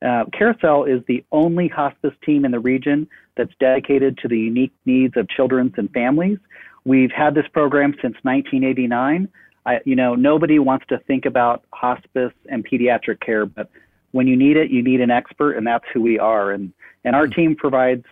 Uh, 0.07 0.25
Carousel 0.33 0.85
is 0.85 1.03
the 1.09 1.25
only 1.33 1.69
hospice 1.69 2.13
team 2.25 2.45
in 2.45 2.51
the 2.51 2.61
region 2.61 3.09
that's 3.37 3.53
dedicated 3.59 4.19
to 4.19 4.29
the 4.29 4.39
unique 4.39 4.73
needs 4.85 5.17
of 5.17 5.29
children 5.29 5.73
and 5.77 5.91
families. 5.93 6.39
We've 6.85 7.11
had 7.11 7.35
this 7.35 7.47
program 7.53 7.93
since 8.03 8.17
1989. 8.23 9.29
I, 9.65 9.81
you 9.85 9.97
know, 9.97 10.15
nobody 10.15 10.59
wants 10.59 10.87
to 10.89 10.99
think 11.07 11.27
about 11.27 11.65
hospice 11.73 12.33
and 12.49 12.65
pediatric 12.65 13.21
care, 13.21 13.47
but 13.47 13.69
when 14.13 14.27
you 14.27 14.37
need 14.37 14.57
it, 14.57 14.71
you 14.71 14.83
need 14.83 15.01
an 15.01 15.11
expert, 15.11 15.55
and 15.55 15.67
that's 15.67 15.85
who 15.93 16.01
we 16.01 16.19
are. 16.19 16.53
And 16.53 16.73
and 17.05 17.15
our 17.15 17.27
team 17.27 17.55
provides 17.57 18.05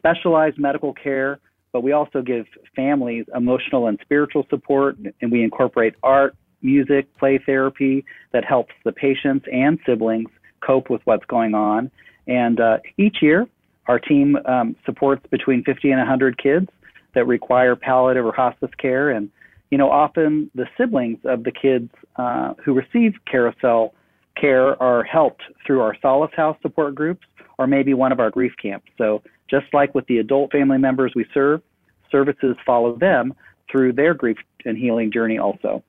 specialized 0.00 0.58
medical 0.58 0.92
care, 0.94 1.38
but 1.72 1.82
we 1.82 1.92
also 1.92 2.22
give 2.22 2.46
families 2.74 3.26
emotional 3.34 3.86
and 3.86 3.98
spiritual 4.02 4.46
support, 4.50 4.96
and 5.20 5.30
we 5.30 5.44
incorporate 5.44 5.94
art, 6.02 6.34
music, 6.62 7.06
play 7.18 7.38
therapy 7.44 8.04
that 8.32 8.44
helps 8.44 8.72
the 8.84 8.92
patients 8.92 9.46
and 9.52 9.78
siblings 9.86 10.30
cope 10.66 10.90
with 10.90 11.00
what's 11.04 11.24
going 11.26 11.54
on. 11.54 11.90
And 12.26 12.60
uh, 12.60 12.78
each 12.98 13.18
year, 13.22 13.46
our 13.86 13.98
team 13.98 14.36
um, 14.46 14.76
supports 14.84 15.24
between 15.30 15.64
50 15.64 15.90
and 15.90 15.98
100 15.98 16.38
kids 16.42 16.68
that 17.14 17.26
require 17.26 17.74
palliative 17.76 18.24
or 18.24 18.32
hospice 18.32 18.70
care. 18.78 19.10
And, 19.10 19.30
you 19.70 19.78
know, 19.78 19.90
often 19.90 20.50
the 20.54 20.66
siblings 20.78 21.18
of 21.24 21.44
the 21.44 21.52
kids 21.52 21.90
uh, 22.16 22.54
who 22.64 22.74
receive 22.74 23.14
carousel 23.30 23.94
care 24.36 24.80
are 24.82 25.02
helped 25.02 25.42
through 25.66 25.80
our 25.80 25.96
Solace 26.00 26.32
House 26.36 26.56
support 26.62 26.94
groups 26.94 27.26
or 27.58 27.66
maybe 27.66 27.94
one 27.94 28.12
of 28.12 28.20
our 28.20 28.30
grief 28.30 28.52
camps. 28.60 28.86
So 28.96 29.22
just 29.50 29.66
like 29.72 29.94
with 29.94 30.06
the 30.06 30.18
adult 30.18 30.52
family 30.52 30.78
members 30.78 31.12
we 31.14 31.26
serve, 31.34 31.62
services 32.10 32.56
follow 32.64 32.96
them 32.96 33.34
through 33.70 33.92
their 33.92 34.14
grief 34.14 34.38
and 34.64 34.76
healing 34.76 35.12
journey 35.12 35.38
also. 35.38 35.82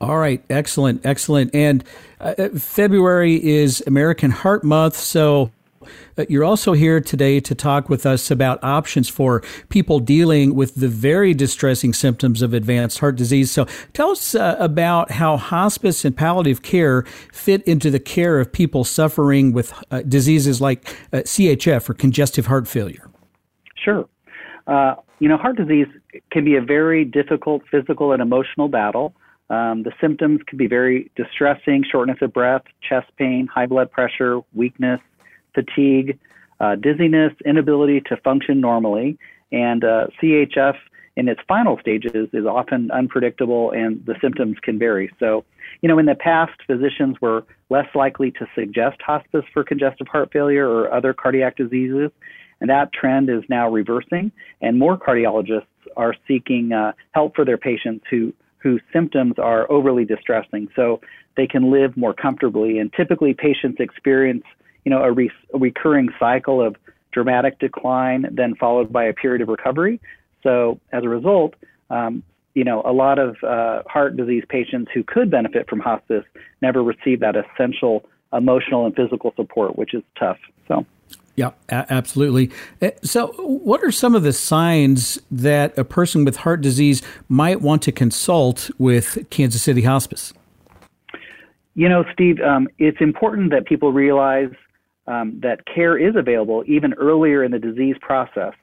All 0.00 0.16
right, 0.16 0.42
excellent, 0.50 1.06
excellent. 1.06 1.54
And 1.54 1.84
uh, 2.20 2.34
uh 2.36 2.48
February 2.50 3.42
is 3.42 3.82
American 3.86 4.30
Heart 4.30 4.64
Month, 4.64 4.96
so 4.96 5.52
you're 6.28 6.44
also 6.44 6.72
here 6.72 7.00
today 7.00 7.40
to 7.40 7.54
talk 7.54 7.88
with 7.88 8.06
us 8.06 8.30
about 8.30 8.62
options 8.62 9.08
for 9.08 9.42
people 9.68 9.98
dealing 9.98 10.54
with 10.54 10.74
the 10.74 10.88
very 10.88 11.34
distressing 11.34 11.92
symptoms 11.92 12.42
of 12.42 12.54
advanced 12.54 12.98
heart 12.98 13.16
disease. 13.16 13.50
So 13.50 13.66
tell 13.92 14.10
us 14.10 14.34
uh, 14.34 14.56
about 14.58 15.12
how 15.12 15.36
hospice 15.36 16.04
and 16.04 16.16
palliative 16.16 16.62
care 16.62 17.02
fit 17.32 17.62
into 17.62 17.90
the 17.90 18.00
care 18.00 18.40
of 18.40 18.52
people 18.52 18.84
suffering 18.84 19.52
with 19.52 19.72
uh, 19.90 20.02
diseases 20.02 20.60
like 20.60 20.88
uh, 21.12 21.18
CHF 21.18 21.88
or 21.88 21.94
congestive 21.94 22.46
heart 22.46 22.68
failure. 22.68 23.10
Sure. 23.76 24.08
Uh, 24.66 24.94
you 25.18 25.28
know, 25.28 25.36
heart 25.36 25.56
disease 25.56 25.86
can 26.30 26.44
be 26.44 26.56
a 26.56 26.60
very 26.60 27.04
difficult 27.04 27.62
physical 27.70 28.12
and 28.12 28.20
emotional 28.20 28.68
battle. 28.68 29.14
Um, 29.50 29.82
the 29.82 29.92
symptoms 30.00 30.40
can 30.46 30.56
be 30.56 30.66
very 30.66 31.10
distressing 31.14 31.84
shortness 31.90 32.18
of 32.22 32.32
breath, 32.32 32.62
chest 32.88 33.08
pain, 33.18 33.46
high 33.46 33.66
blood 33.66 33.90
pressure, 33.90 34.40
weakness, 34.54 35.00
fatigue, 35.54 36.18
uh, 36.60 36.76
dizziness, 36.76 37.32
inability 37.44 38.00
to 38.02 38.16
function 38.18 38.60
normally, 38.60 39.18
and 39.50 39.84
uh, 39.84 40.06
CHF 40.20 40.76
in 41.16 41.28
its 41.28 41.40
final 41.46 41.78
stages 41.78 42.28
is 42.32 42.46
often 42.46 42.90
unpredictable 42.90 43.70
and 43.70 44.04
the 44.06 44.14
symptoms 44.20 44.56
can 44.62 44.78
vary. 44.78 45.12
So, 45.20 45.44
you 45.82 45.88
know, 45.88 45.98
in 45.98 46.06
the 46.06 46.14
past, 46.14 46.52
physicians 46.66 47.20
were 47.20 47.44
less 47.68 47.88
likely 47.94 48.30
to 48.32 48.46
suggest 48.54 49.00
hospice 49.02 49.44
for 49.52 49.62
congestive 49.64 50.08
heart 50.08 50.30
failure 50.32 50.68
or 50.68 50.92
other 50.92 51.12
cardiac 51.12 51.56
diseases, 51.56 52.10
and 52.60 52.70
that 52.70 52.92
trend 52.92 53.28
is 53.28 53.42
now 53.48 53.68
reversing, 53.68 54.32
and 54.60 54.78
more 54.78 54.96
cardiologists 54.96 55.66
are 55.96 56.14
seeking 56.26 56.72
uh, 56.72 56.92
help 57.10 57.34
for 57.34 57.44
their 57.44 57.58
patients 57.58 58.04
who 58.10 58.32
whose 58.58 58.80
symptoms 58.92 59.34
are 59.38 59.68
overly 59.72 60.04
distressing 60.04 60.68
so 60.76 61.00
they 61.36 61.48
can 61.48 61.72
live 61.72 61.96
more 61.96 62.14
comfortably. 62.14 62.78
And 62.78 62.92
typically, 62.92 63.34
patients 63.34 63.80
experience 63.80 64.44
you 64.84 64.90
know, 64.90 65.02
a, 65.02 65.12
re- 65.12 65.30
a 65.54 65.58
recurring 65.58 66.08
cycle 66.18 66.64
of 66.64 66.76
dramatic 67.12 67.58
decline, 67.58 68.26
then 68.32 68.54
followed 68.54 68.92
by 68.92 69.04
a 69.04 69.12
period 69.12 69.42
of 69.42 69.48
recovery. 69.48 70.00
So 70.42 70.80
as 70.92 71.04
a 71.04 71.08
result, 71.08 71.54
um, 71.90 72.22
you 72.54 72.64
know, 72.64 72.82
a 72.84 72.92
lot 72.92 73.18
of 73.18 73.36
uh, 73.42 73.82
heart 73.86 74.16
disease 74.16 74.44
patients 74.48 74.90
who 74.92 75.02
could 75.02 75.30
benefit 75.30 75.68
from 75.68 75.80
hospice 75.80 76.24
never 76.60 76.82
receive 76.82 77.20
that 77.20 77.34
essential 77.36 78.04
emotional 78.32 78.86
and 78.86 78.94
physical 78.94 79.32
support, 79.36 79.76
which 79.76 79.94
is 79.94 80.02
tough. 80.18 80.38
So. 80.68 80.86
Yeah, 81.34 81.52
a- 81.68 81.86
absolutely. 81.90 82.50
Uh, 82.80 82.90
so, 83.02 83.28
what 83.38 83.82
are 83.82 83.90
some 83.90 84.14
of 84.14 84.22
the 84.22 84.32
signs 84.32 85.18
that 85.30 85.76
a 85.78 85.84
person 85.84 86.24
with 86.24 86.36
heart 86.36 86.60
disease 86.60 87.02
might 87.28 87.62
want 87.62 87.82
to 87.82 87.92
consult 87.92 88.70
with 88.78 89.26
Kansas 89.30 89.62
City 89.62 89.82
Hospice? 89.82 90.34
You 91.74 91.88
know, 91.88 92.04
Steve, 92.12 92.38
um, 92.40 92.68
it's 92.78 93.00
important 93.00 93.50
that 93.50 93.64
people 93.64 93.92
realize 93.92 94.50
um, 95.06 95.40
that 95.42 95.64
care 95.66 95.96
is 95.96 96.14
available 96.16 96.62
even 96.66 96.94
earlier 96.94 97.42
in 97.42 97.50
the 97.50 97.58
disease 97.58 97.96
process. 98.00 98.54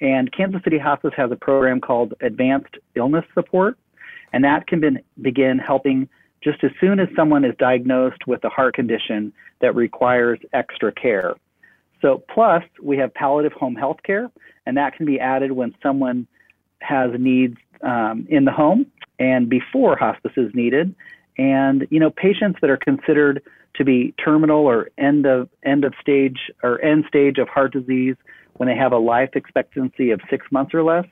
And 0.00 0.32
Kansas 0.32 0.62
City 0.64 0.78
Hospice 0.78 1.12
has 1.16 1.30
a 1.30 1.36
program 1.36 1.80
called 1.80 2.14
Advanced 2.20 2.76
Illness 2.96 3.24
Support, 3.34 3.78
and 4.32 4.44
that 4.44 4.66
can 4.66 4.80
be, 4.80 4.88
begin 5.20 5.58
helping 5.58 6.08
just 6.42 6.64
as 6.64 6.72
soon 6.80 6.98
as 6.98 7.08
someone 7.14 7.44
is 7.44 7.54
diagnosed 7.58 8.26
with 8.26 8.42
a 8.44 8.48
heart 8.48 8.74
condition 8.74 9.32
that 9.60 9.74
requires 9.76 10.40
extra 10.52 10.90
care. 10.92 11.34
So, 12.00 12.22
plus, 12.34 12.64
we 12.82 12.96
have 12.98 13.14
palliative 13.14 13.52
home 13.52 13.76
health 13.76 13.98
care, 14.04 14.28
and 14.66 14.76
that 14.76 14.96
can 14.96 15.06
be 15.06 15.20
added 15.20 15.52
when 15.52 15.72
someone 15.80 16.26
has 16.80 17.12
needs 17.16 17.56
um, 17.82 18.26
in 18.28 18.44
the 18.44 18.50
home 18.50 18.86
and 19.20 19.48
before 19.48 19.96
hospice 19.96 20.32
is 20.36 20.52
needed. 20.52 20.94
And, 21.38 21.86
you 21.90 22.00
know, 22.00 22.10
patients 22.10 22.58
that 22.60 22.70
are 22.70 22.76
considered 22.76 23.42
to 23.74 23.84
be 23.84 24.14
terminal 24.22 24.66
or 24.66 24.90
end 24.98 25.26
of 25.26 25.48
end 25.64 25.84
of 25.84 25.94
stage 26.00 26.38
or 26.62 26.82
end 26.82 27.04
stage 27.08 27.38
of 27.38 27.48
heart 27.48 27.72
disease 27.72 28.16
when 28.54 28.68
they 28.68 28.76
have 28.76 28.92
a 28.92 28.98
life 28.98 29.30
expectancy 29.34 30.10
of 30.10 30.20
six 30.28 30.46
months 30.50 30.74
or 30.74 30.82
less. 30.82 31.06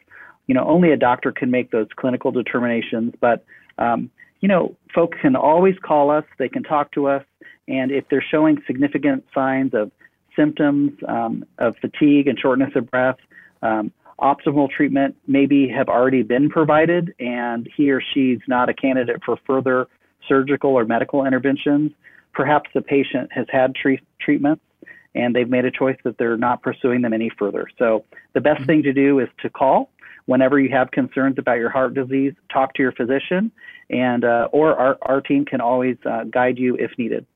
You 0.46 0.54
know, 0.54 0.64
only 0.64 0.92
a 0.92 0.96
doctor 0.96 1.32
can 1.32 1.50
make 1.50 1.70
those 1.70 1.86
clinical 1.96 2.30
determinations, 2.30 3.14
but 3.20 3.44
um, 3.78 4.10
you 4.40 4.48
know, 4.48 4.76
folks 4.94 5.18
can 5.20 5.36
always 5.36 5.74
call 5.82 6.10
us. 6.10 6.24
They 6.38 6.48
can 6.48 6.62
talk 6.62 6.92
to 6.92 7.06
us, 7.06 7.24
and 7.68 7.90
if 7.90 8.04
they're 8.10 8.24
showing 8.30 8.58
significant 8.66 9.24
signs 9.34 9.74
of 9.74 9.90
symptoms 10.36 10.92
um, 11.08 11.44
of 11.58 11.76
fatigue 11.80 12.26
and 12.26 12.38
shortness 12.38 12.70
of 12.74 12.90
breath, 12.90 13.16
um, 13.62 13.92
optimal 14.20 14.70
treatment 14.70 15.16
maybe 15.26 15.68
have 15.68 15.88
already 15.88 16.22
been 16.22 16.50
provided, 16.50 17.14
and 17.18 17.68
he 17.76 17.90
or 17.90 18.02
she's 18.12 18.38
not 18.46 18.68
a 18.68 18.74
candidate 18.74 19.22
for 19.24 19.38
further 19.46 19.88
surgical 20.28 20.70
or 20.70 20.84
medical 20.84 21.26
interventions 21.26 21.92
perhaps 22.32 22.70
the 22.74 22.80
patient 22.80 23.30
has 23.32 23.46
had 23.50 23.74
tre- 23.74 24.02
treatments 24.20 24.62
and 25.14 25.34
they've 25.34 25.48
made 25.48 25.64
a 25.64 25.70
choice 25.70 25.96
that 26.04 26.18
they're 26.18 26.36
not 26.36 26.62
pursuing 26.62 27.02
them 27.02 27.12
any 27.12 27.30
further. 27.38 27.66
So 27.78 28.04
the 28.32 28.40
best 28.40 28.58
mm-hmm. 28.58 28.66
thing 28.66 28.82
to 28.84 28.92
do 28.92 29.18
is 29.18 29.28
to 29.42 29.50
call 29.50 29.90
whenever 30.26 30.60
you 30.60 30.70
have 30.70 30.90
concerns 30.92 31.36
about 31.38 31.58
your 31.58 31.70
heart 31.70 31.94
disease. 31.94 32.32
Talk 32.52 32.74
to 32.74 32.82
your 32.82 32.92
physician, 32.92 33.50
and 33.88 34.24
uh, 34.24 34.48
or 34.52 34.76
our 34.76 34.98
our 35.02 35.20
team 35.20 35.44
can 35.44 35.60
always 35.60 35.96
uh, 36.08 36.24
guide 36.24 36.58
you 36.58 36.76
if 36.76 36.92
needed. 36.98 37.26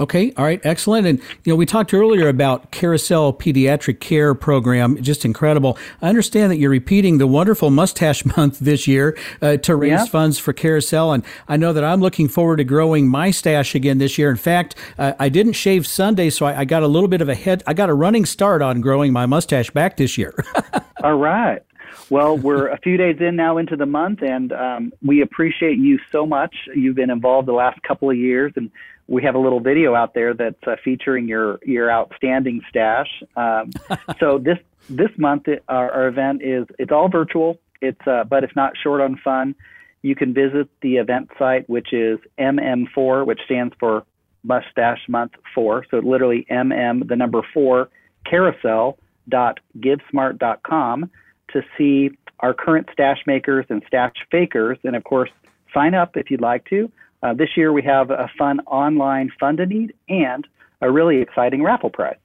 Okay, 0.00 0.32
all 0.36 0.44
right, 0.44 0.60
excellent. 0.62 1.08
And 1.08 1.18
you 1.42 1.52
know, 1.52 1.56
we 1.56 1.66
talked 1.66 1.92
earlier 1.92 2.28
about 2.28 2.70
Carousel 2.70 3.32
Pediatric 3.32 3.98
Care 3.98 4.32
Program, 4.32 5.02
just 5.02 5.24
incredible. 5.24 5.76
I 6.00 6.08
understand 6.08 6.52
that 6.52 6.58
you're 6.58 6.70
repeating 6.70 7.18
the 7.18 7.26
wonderful 7.26 7.70
Mustache 7.70 8.24
Month 8.36 8.60
this 8.60 8.86
year 8.86 9.18
uh, 9.42 9.56
to 9.56 9.74
raise 9.74 9.90
yeah. 9.90 10.04
funds 10.04 10.38
for 10.38 10.52
Carousel, 10.52 11.12
and 11.12 11.24
I 11.48 11.56
know 11.56 11.72
that 11.72 11.82
I'm 11.82 12.00
looking 12.00 12.28
forward 12.28 12.58
to 12.58 12.64
growing 12.64 13.08
my 13.08 13.32
stash 13.32 13.74
again 13.74 13.98
this 13.98 14.18
year. 14.18 14.30
In 14.30 14.36
fact, 14.36 14.76
uh, 14.98 15.14
I 15.18 15.28
didn't 15.28 15.54
shave 15.54 15.84
Sunday, 15.84 16.30
so 16.30 16.46
I, 16.46 16.60
I, 16.60 16.64
got 16.64 16.84
a 16.84 16.88
little 16.88 17.08
bit 17.08 17.20
of 17.20 17.28
a 17.28 17.34
head. 17.34 17.64
I 17.66 17.74
got 17.74 17.90
a 17.90 17.94
running 17.94 18.24
start 18.24 18.62
on 18.62 18.80
growing 18.80 19.12
my 19.12 19.26
mustache 19.26 19.70
back 19.70 19.96
this 19.96 20.16
year. 20.16 20.32
all 21.02 21.16
right. 21.16 21.60
Well, 22.08 22.38
we're 22.38 22.68
a 22.68 22.78
few 22.78 22.96
days 22.96 23.16
in 23.20 23.34
now 23.34 23.58
into 23.58 23.74
the 23.74 23.86
month, 23.86 24.22
and 24.22 24.52
um, 24.52 24.92
we 25.02 25.22
appreciate 25.22 25.78
you 25.78 25.98
so 26.12 26.24
much. 26.24 26.54
You've 26.72 26.94
been 26.94 27.10
involved 27.10 27.48
the 27.48 27.52
last 27.52 27.82
couple 27.82 28.08
of 28.08 28.16
years, 28.16 28.52
and 28.54 28.70
we 29.08 29.22
have 29.22 29.34
a 29.34 29.38
little 29.38 29.60
video 29.60 29.94
out 29.94 30.14
there 30.14 30.34
that's 30.34 30.62
uh, 30.66 30.76
featuring 30.84 31.26
your 31.26 31.58
your 31.64 31.90
outstanding 31.90 32.60
stash. 32.68 33.22
Um, 33.36 33.72
so 34.20 34.38
this 34.38 34.58
this 34.88 35.10
month 35.16 35.46
our, 35.68 35.90
our, 35.90 36.08
event 36.08 36.42
is 36.42 36.66
it's 36.78 36.92
all 36.92 37.08
virtual. 37.08 37.58
It's 37.80 38.06
uh, 38.06 38.24
but 38.24 38.44
it's 38.44 38.54
not 38.54 38.74
short 38.80 39.00
on 39.00 39.16
fun. 39.16 39.54
You 40.02 40.14
can 40.14 40.32
visit 40.32 40.68
the 40.82 40.96
event 40.96 41.30
site, 41.38 41.68
which 41.68 41.92
is 41.92 42.18
MM4, 42.38 43.26
which 43.26 43.40
stands 43.44 43.74
for 43.80 44.04
Mustache 44.44 45.00
Month 45.08 45.32
4. 45.54 45.86
So 45.90 45.98
literally 45.98 46.46
MM, 46.48 47.08
the 47.08 47.16
number 47.16 47.42
4, 47.52 47.88
carousel 48.24 48.98
dot 49.28 49.58
carousel.givesmart.com 49.82 51.10
to 51.52 51.62
see 51.76 52.10
our 52.40 52.54
current 52.54 52.88
stash 52.92 53.18
makers 53.26 53.66
and 53.68 53.82
stash 53.86 54.14
fakers. 54.30 54.78
And 54.84 54.94
of 54.94 55.02
course, 55.04 55.30
sign 55.74 55.94
up 55.94 56.16
if 56.16 56.30
you'd 56.30 56.40
like 56.40 56.64
to. 56.66 56.90
Uh, 57.22 57.34
this 57.34 57.56
year 57.56 57.72
we 57.72 57.82
have 57.82 58.10
a 58.10 58.30
fun 58.38 58.60
online 58.66 59.30
fund 59.40 59.60
a 59.60 59.66
need 59.66 59.92
and 60.08 60.46
a 60.80 60.90
really 60.90 61.20
exciting 61.20 61.62
raffle 61.62 61.90
prize. 61.90 62.16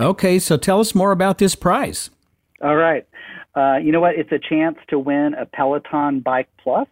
Okay, 0.00 0.38
so 0.38 0.56
tell 0.56 0.80
us 0.80 0.94
more 0.94 1.12
about 1.12 1.38
this 1.38 1.54
prize. 1.54 2.10
All 2.62 2.76
right. 2.76 3.06
Uh, 3.54 3.76
you 3.76 3.92
know 3.92 4.00
what? 4.00 4.14
It's 4.16 4.32
a 4.32 4.38
chance 4.38 4.76
to 4.88 4.98
win 4.98 5.34
a 5.34 5.46
Peloton 5.46 6.20
Bike 6.20 6.48
Plus. 6.62 6.88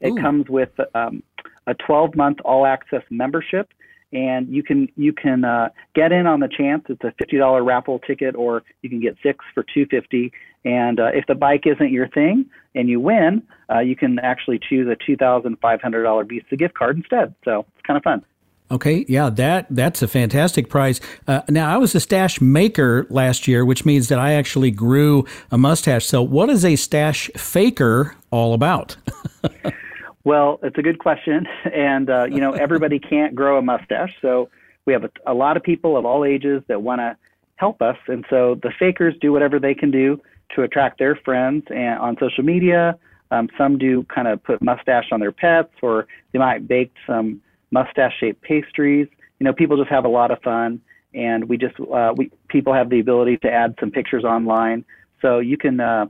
It 0.00 0.10
Ooh. 0.10 0.20
comes 0.20 0.48
with 0.48 0.70
um, 0.94 1.22
a 1.66 1.74
12 1.74 2.14
month 2.14 2.38
all 2.44 2.66
access 2.66 3.02
membership, 3.10 3.68
and 4.12 4.48
you 4.48 4.62
can 4.62 4.88
you 4.96 5.12
can 5.12 5.44
uh, 5.44 5.68
get 5.94 6.12
in 6.12 6.26
on 6.26 6.40
the 6.40 6.48
chance. 6.48 6.84
It's 6.88 7.02
a 7.04 7.12
$50 7.22 7.64
raffle 7.64 7.98
ticket, 8.00 8.34
or 8.34 8.62
you 8.82 8.90
can 8.90 9.00
get 9.00 9.16
six 9.22 9.44
for 9.54 9.62
250. 9.62 10.32
And 10.64 11.00
uh, 11.00 11.10
if 11.14 11.26
the 11.26 11.34
bike 11.34 11.66
isn't 11.66 11.90
your 11.90 12.08
thing 12.08 12.46
and 12.74 12.88
you 12.88 13.00
win, 13.00 13.42
uh, 13.70 13.80
you 13.80 13.96
can 13.96 14.18
actually 14.20 14.60
choose 14.60 14.86
a 14.88 15.10
$2,500 15.10 16.28
Visa 16.28 16.56
gift 16.56 16.74
card 16.74 16.96
instead. 16.96 17.34
So 17.44 17.66
it's 17.76 17.86
kind 17.86 17.96
of 17.96 18.02
fun. 18.04 18.24
Okay, 18.70 19.04
yeah, 19.06 19.28
that 19.28 19.66
that's 19.68 20.00
a 20.00 20.08
fantastic 20.08 20.70
prize. 20.70 20.98
Uh, 21.28 21.42
now, 21.50 21.72
I 21.72 21.76
was 21.76 21.94
a 21.94 22.00
stash 22.00 22.40
maker 22.40 23.06
last 23.10 23.46
year, 23.46 23.66
which 23.66 23.84
means 23.84 24.08
that 24.08 24.18
I 24.18 24.32
actually 24.32 24.70
grew 24.70 25.26
a 25.50 25.58
mustache. 25.58 26.06
So, 26.06 26.22
what 26.22 26.48
is 26.48 26.64
a 26.64 26.76
stash 26.76 27.30
faker 27.36 28.16
all 28.30 28.54
about? 28.54 28.96
well, 30.24 30.60
it's 30.62 30.78
a 30.78 30.82
good 30.82 30.98
question, 30.98 31.46
and 31.74 32.10
uh, 32.10 32.24
you 32.24 32.40
know, 32.40 32.52
everybody 32.52 32.98
can't 33.12 33.34
grow 33.34 33.58
a 33.58 33.62
mustache, 33.62 34.14
so 34.20 34.48
we 34.86 34.92
have 34.92 35.04
a, 35.04 35.10
a 35.26 35.34
lot 35.34 35.56
of 35.56 35.62
people 35.62 35.96
of 35.96 36.04
all 36.04 36.24
ages 36.24 36.62
that 36.68 36.82
want 36.82 37.00
to 37.00 37.16
help 37.56 37.82
us, 37.82 37.96
and 38.08 38.24
so 38.28 38.56
the 38.62 38.72
fakers 38.78 39.14
do 39.20 39.32
whatever 39.32 39.58
they 39.58 39.74
can 39.74 39.90
do 39.90 40.20
to 40.54 40.62
attract 40.62 40.98
their 40.98 41.16
friends 41.16 41.64
and 41.70 41.98
on 41.98 42.16
social 42.18 42.44
media. 42.44 42.98
Um, 43.30 43.48
some 43.56 43.78
do 43.78 44.04
kind 44.14 44.28
of 44.28 44.42
put 44.42 44.60
mustache 44.60 45.06
on 45.10 45.20
their 45.20 45.32
pets, 45.32 45.72
or 45.80 46.06
they 46.32 46.38
might 46.38 46.68
bake 46.68 46.92
some 47.06 47.40
mustache 47.70 48.12
shaped 48.20 48.42
pastries. 48.42 49.08
You 49.40 49.44
know, 49.44 49.52
people 49.52 49.76
just 49.78 49.88
have 49.88 50.04
a 50.04 50.08
lot 50.08 50.30
of 50.30 50.40
fun, 50.42 50.80
and 51.14 51.48
we 51.48 51.56
just 51.56 51.74
uh, 51.80 52.12
we 52.14 52.30
people 52.48 52.74
have 52.74 52.90
the 52.90 53.00
ability 53.00 53.38
to 53.38 53.50
add 53.50 53.74
some 53.80 53.90
pictures 53.90 54.24
online, 54.24 54.84
so 55.22 55.38
you 55.38 55.56
can 55.56 55.80
uh, 55.80 56.06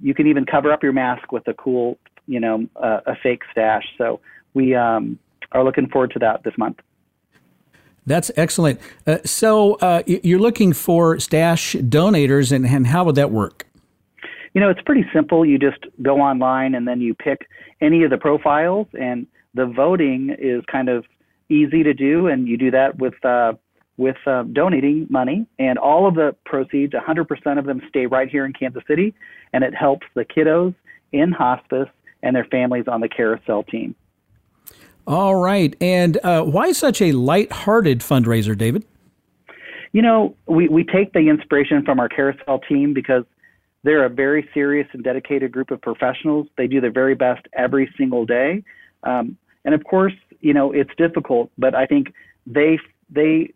you 0.00 0.14
can 0.14 0.26
even 0.26 0.46
cover 0.46 0.72
up 0.72 0.82
your 0.82 0.92
mask 0.92 1.30
with 1.30 1.46
a 1.46 1.54
cool 1.54 1.98
you 2.32 2.40
know 2.40 2.66
uh, 2.76 3.00
a 3.06 3.14
fake 3.22 3.42
stash. 3.50 3.84
So 3.98 4.20
we 4.54 4.74
um, 4.74 5.18
are 5.52 5.64
looking 5.64 5.88
forward 5.88 6.12
to 6.12 6.18
that 6.20 6.42
this 6.44 6.54
month. 6.56 6.78
That's 8.04 8.30
excellent. 8.36 8.80
Uh, 9.06 9.18
so 9.24 9.74
uh, 9.74 10.02
you're 10.06 10.40
looking 10.40 10.72
for 10.72 11.20
stash 11.20 11.74
donators, 11.74 12.50
and, 12.50 12.66
and 12.66 12.86
how 12.86 13.04
would 13.04 13.14
that 13.14 13.30
work? 13.30 13.66
You 14.54 14.60
know, 14.60 14.70
it's 14.70 14.82
pretty 14.82 15.04
simple. 15.14 15.46
You 15.46 15.58
just 15.58 15.78
go 16.02 16.20
online 16.20 16.74
and 16.74 16.86
then 16.86 17.00
you 17.00 17.14
pick 17.14 17.48
any 17.80 18.02
of 18.02 18.10
the 18.10 18.18
profiles, 18.18 18.88
and 18.98 19.26
the 19.54 19.66
voting 19.66 20.34
is 20.38 20.64
kind 20.70 20.88
of 20.88 21.04
easy 21.48 21.82
to 21.82 21.94
do, 21.94 22.26
and 22.26 22.48
you 22.48 22.56
do 22.56 22.70
that 22.72 22.98
with 22.98 23.14
uh, 23.24 23.52
with 23.98 24.16
uh, 24.26 24.42
donating 24.52 25.06
money, 25.10 25.46
and 25.58 25.78
all 25.78 26.08
of 26.08 26.14
the 26.14 26.34
proceeds, 26.44 26.94
100% 26.94 27.58
of 27.58 27.66
them, 27.66 27.82
stay 27.88 28.06
right 28.06 28.28
here 28.28 28.44
in 28.44 28.52
Kansas 28.52 28.82
City, 28.88 29.14
and 29.52 29.62
it 29.62 29.74
helps 29.74 30.06
the 30.14 30.24
kiddos 30.24 30.74
in 31.12 31.30
hospice 31.30 31.88
and 32.22 32.34
their 32.36 32.44
families 32.44 32.84
on 32.88 33.00
the 33.00 33.08
carousel 33.08 33.62
team. 33.62 33.94
All 35.06 35.34
right, 35.34 35.74
and 35.80 36.18
uh, 36.22 36.44
why 36.44 36.72
such 36.72 37.02
a 37.02 37.12
light-hearted 37.12 38.00
fundraiser, 38.00 38.56
David? 38.56 38.84
You 39.92 40.00
know, 40.00 40.36
we, 40.46 40.68
we 40.68 40.84
take 40.84 41.12
the 41.12 41.28
inspiration 41.28 41.84
from 41.84 42.00
our 42.00 42.08
carousel 42.08 42.60
team 42.60 42.94
because 42.94 43.24
they're 43.82 44.04
a 44.04 44.08
very 44.08 44.48
serious 44.54 44.86
and 44.92 45.02
dedicated 45.02 45.52
group 45.52 45.70
of 45.70 45.80
professionals. 45.80 46.46
They 46.56 46.66
do 46.66 46.80
their 46.80 46.92
very 46.92 47.14
best 47.14 47.46
every 47.52 47.92
single 47.98 48.24
day. 48.24 48.62
Um, 49.02 49.36
and 49.64 49.74
of 49.74 49.84
course, 49.84 50.14
you 50.40 50.54
know, 50.54 50.72
it's 50.72 50.90
difficult, 50.96 51.50
but 51.58 51.74
I 51.74 51.86
think 51.86 52.14
they 52.46 52.78
they 53.10 53.52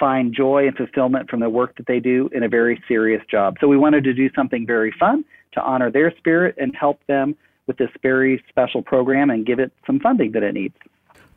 find 0.00 0.34
joy 0.34 0.66
and 0.66 0.76
fulfillment 0.76 1.28
from 1.28 1.40
the 1.40 1.50
work 1.50 1.76
that 1.76 1.86
they 1.86 2.00
do 2.00 2.28
in 2.32 2.42
a 2.42 2.48
very 2.48 2.82
serious 2.88 3.22
job. 3.30 3.56
So 3.60 3.68
we 3.68 3.76
wanted 3.76 4.04
to 4.04 4.14
do 4.14 4.30
something 4.34 4.66
very 4.66 4.92
fun 4.98 5.24
to 5.52 5.62
honor 5.62 5.90
their 5.90 6.12
spirit 6.16 6.56
and 6.58 6.74
help 6.74 7.00
them 7.06 7.36
with 7.66 7.76
this 7.76 7.90
very 8.02 8.42
special 8.48 8.82
program 8.82 9.30
and 9.30 9.46
give 9.46 9.58
it 9.58 9.72
some 9.86 10.00
funding 10.00 10.32
that 10.32 10.42
it 10.42 10.54
needs. 10.54 10.76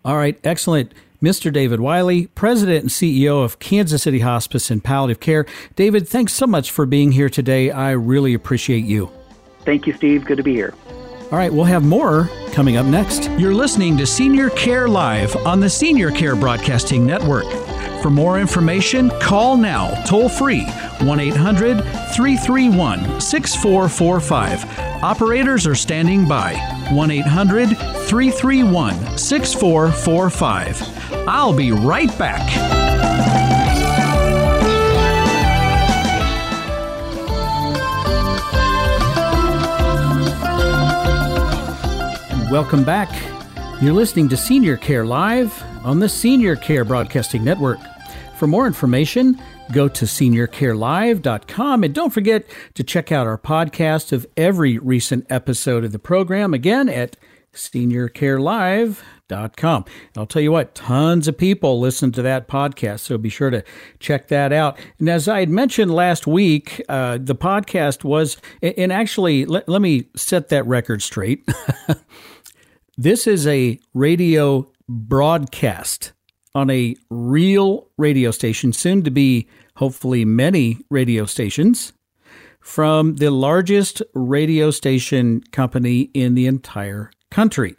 All 0.06 0.18
right, 0.18 0.40
excellent. 0.44 0.94
Mr. 1.22 1.52
David 1.52 1.80
Wiley, 1.80 2.28
President 2.28 2.82
and 2.82 2.90
CEO 2.90 3.44
of 3.44 3.60
Kansas 3.60 4.04
City 4.04 4.20
Hospice 4.20 4.70
and 4.70 4.84
Palliative 4.84 5.20
Care. 5.20 5.46
David, 5.76 6.08
thanks 6.08 6.34
so 6.34 6.46
much 6.46 6.70
for 6.70 6.86
being 6.86 7.12
here 7.12 7.30
today. 7.30 7.72
I 7.72 7.92
really 7.92 8.34
appreciate 8.34 8.86
you. 8.86 9.12
Thank 9.66 9.88
you, 9.88 9.94
Steve. 9.94 10.26
Good 10.26 10.38
to 10.38 10.44
be 10.44 10.54
here. 10.54 10.76
All 11.32 11.38
right, 11.38 11.52
we'll 11.52 11.66
have 11.66 11.84
more 11.84 12.30
coming 12.54 12.78
up 12.78 12.86
next. 12.86 13.30
You're 13.32 13.54
listening 13.54 13.98
to 13.98 14.06
Senior 14.06 14.50
Care 14.52 14.88
Live 14.88 15.36
on 15.38 15.60
the 15.60 15.70
Senior 15.70 16.12
Care 16.12 16.36
Broadcasting 16.36 17.06
Network. 17.06 17.46
For 18.02 18.12
more 18.12 18.40
information, 18.40 19.10
call 19.20 19.58
now 19.58 19.90
toll 20.04 20.30
free 20.30 20.66
1 21.02 21.20
800 21.20 21.84
331 22.16 23.20
6445. 23.20 25.04
Operators 25.04 25.66
are 25.66 25.76
standing 25.76 26.28
by 26.28 26.54
1 26.92 27.12
800 27.12 27.70
331 27.70 29.18
6445. 29.18 31.28
I'll 31.28 31.54
be 31.54 31.72
right 31.72 32.16
back. 32.20 32.48
Welcome 42.52 42.84
back. 42.84 43.10
You're 43.82 43.94
listening 43.94 44.30
to 44.30 44.38
Senior 44.38 44.78
Care 44.78 45.06
Live 45.06 45.64
on 45.84 46.00
the 46.00 46.10
Senior 46.10 46.56
Care 46.56 46.84
Broadcasting 46.84 47.44
Network. 47.44 47.80
For 48.38 48.48
more 48.48 48.68
information, 48.68 49.40
go 49.72 49.88
to 49.88 50.06
seniorcarelive.com 50.06 51.84
and 51.84 51.94
don't 51.94 52.14
forget 52.14 52.46
to 52.76 52.84
check 52.84 53.12
out 53.12 53.28
our 53.28 53.38
podcast 53.38 54.12
of 54.12 54.26
every 54.38 54.78
recent 54.78 55.26
episode 55.30 55.84
of 55.84 55.92
the 55.92 56.00
program 56.00 56.54
again 56.54 56.90
at 56.90 57.18
seniorcarelive.com. 57.54 59.86
I'll 60.16 60.26
tell 60.26 60.42
you 60.42 60.52
what, 60.52 60.76
tons 60.76 61.28
of 61.28 61.38
people 61.38 61.80
listen 61.80 62.12
to 62.14 62.22
that 62.22 62.48
podcast, 62.48 63.00
so 63.00 63.18
be 63.18 63.30
sure 63.30 63.50
to 63.50 63.64
check 64.00 64.28
that 64.28 64.54
out. 64.54 64.78
And 65.00 65.10
as 65.10 65.28
I 65.28 65.40
had 65.40 65.50
mentioned 65.50 65.94
last 65.94 66.28
week, 66.28 66.82
uh, 66.88 67.18
the 67.22 67.36
podcast 67.36 68.04
was, 68.04 68.38
and 68.62 68.94
actually, 68.94 69.46
let, 69.46 69.68
let 69.68 69.82
me 69.82 70.08
set 70.16 70.50
that 70.50 70.66
record 70.66 71.02
straight. 71.02 71.48
This 73.00 73.28
is 73.28 73.46
a 73.46 73.80
radio 73.94 74.68
broadcast 74.88 76.14
on 76.56 76.70
a 76.70 76.96
real 77.10 77.90
radio 77.98 78.32
station, 78.32 78.74
soon 78.74 79.04
to 79.04 79.12
be 79.12 79.48
hopefully 79.76 80.26
many 80.26 80.80
radio 80.90 81.26
stations, 81.26 81.94
from 82.60 83.16
the 83.16 83.32
largest 83.32 84.02
radio 84.14 84.72
station 84.72 85.42
company 85.52 86.02
in 86.14 86.36
the 86.36 86.48
entire 86.48 87.12
country. 87.32 87.76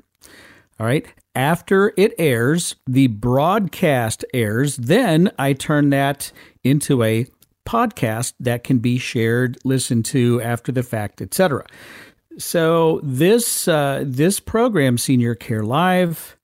All 0.81 0.87
right. 0.87 1.07
After 1.35 1.93
it 1.97 2.15
airs, 2.19 2.77
the 2.87 3.09
broadcast 3.09 4.25
airs, 4.33 4.77
then 4.77 5.31
I 5.39 5.53
turn 5.53 5.91
that 5.91 6.33
into 6.65 7.03
a 7.03 7.27
podcast 7.69 8.33
that 8.41 8.65
can 8.65 8.79
be 8.79 8.99
shared, 8.99 9.59
listened 9.65 10.07
to 10.07 10.41
after 10.41 10.73
the 10.73 10.83
fact, 10.83 11.21
etc. 11.21 11.65
So 12.39 13.01
this 13.03 13.69
uh, 13.69 14.05
this 14.07 14.41
program, 14.41 14.97
Senior 14.97 15.35
Care 15.35 15.65
Live, 15.65 16.38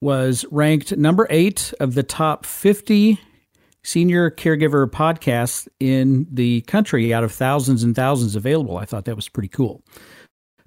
was 0.00 0.44
ranked 0.50 0.96
number 0.96 1.26
eight 1.30 1.72
of 1.80 1.94
the 1.94 2.02
top 2.02 2.44
fifty 2.46 3.20
senior 3.82 4.30
caregiver 4.30 4.86
podcasts 4.86 5.66
in 5.80 6.26
the 6.30 6.60
country 6.62 7.14
out 7.14 7.24
of 7.24 7.32
thousands 7.32 7.82
and 7.82 7.96
thousands 7.96 8.36
available. 8.36 8.76
I 8.76 8.84
thought 8.84 9.06
that 9.06 9.16
was 9.16 9.28
pretty 9.28 9.48
cool. 9.48 9.82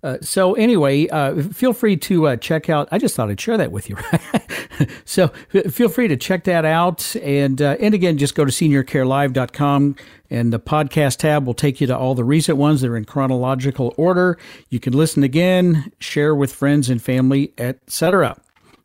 Uh, 0.03 0.17
so 0.21 0.55
anyway, 0.55 1.07
uh, 1.09 1.43
feel 1.43 1.73
free 1.73 1.95
to 1.95 2.27
uh, 2.27 2.35
check 2.35 2.69
out. 2.69 2.87
I 2.91 2.97
just 2.97 3.15
thought 3.15 3.29
I'd 3.29 3.39
share 3.39 3.57
that 3.57 3.71
with 3.71 3.87
you. 3.87 3.97
so 5.05 5.27
feel 5.69 5.89
free 5.89 6.07
to 6.07 6.17
check 6.17 6.45
that 6.45 6.65
out, 6.65 7.15
and 7.17 7.61
uh, 7.61 7.77
and 7.79 7.93
again, 7.93 8.17
just 8.17 8.33
go 8.33 8.43
to 8.43 8.51
seniorcarelive.com, 8.51 9.95
and 10.31 10.51
the 10.51 10.59
podcast 10.59 11.17
tab 11.17 11.45
will 11.45 11.53
take 11.53 11.79
you 11.79 11.85
to 11.85 11.95
all 11.95 12.15
the 12.15 12.23
recent 12.23 12.57
ones 12.57 12.81
that 12.81 12.89
are 12.89 12.97
in 12.97 13.05
chronological 13.05 13.93
order. 13.95 14.39
You 14.69 14.79
can 14.79 14.93
listen 14.93 15.21
again, 15.23 15.91
share 15.99 16.33
with 16.33 16.51
friends 16.51 16.89
and 16.89 16.99
family, 16.99 17.53
etc. 17.59 18.41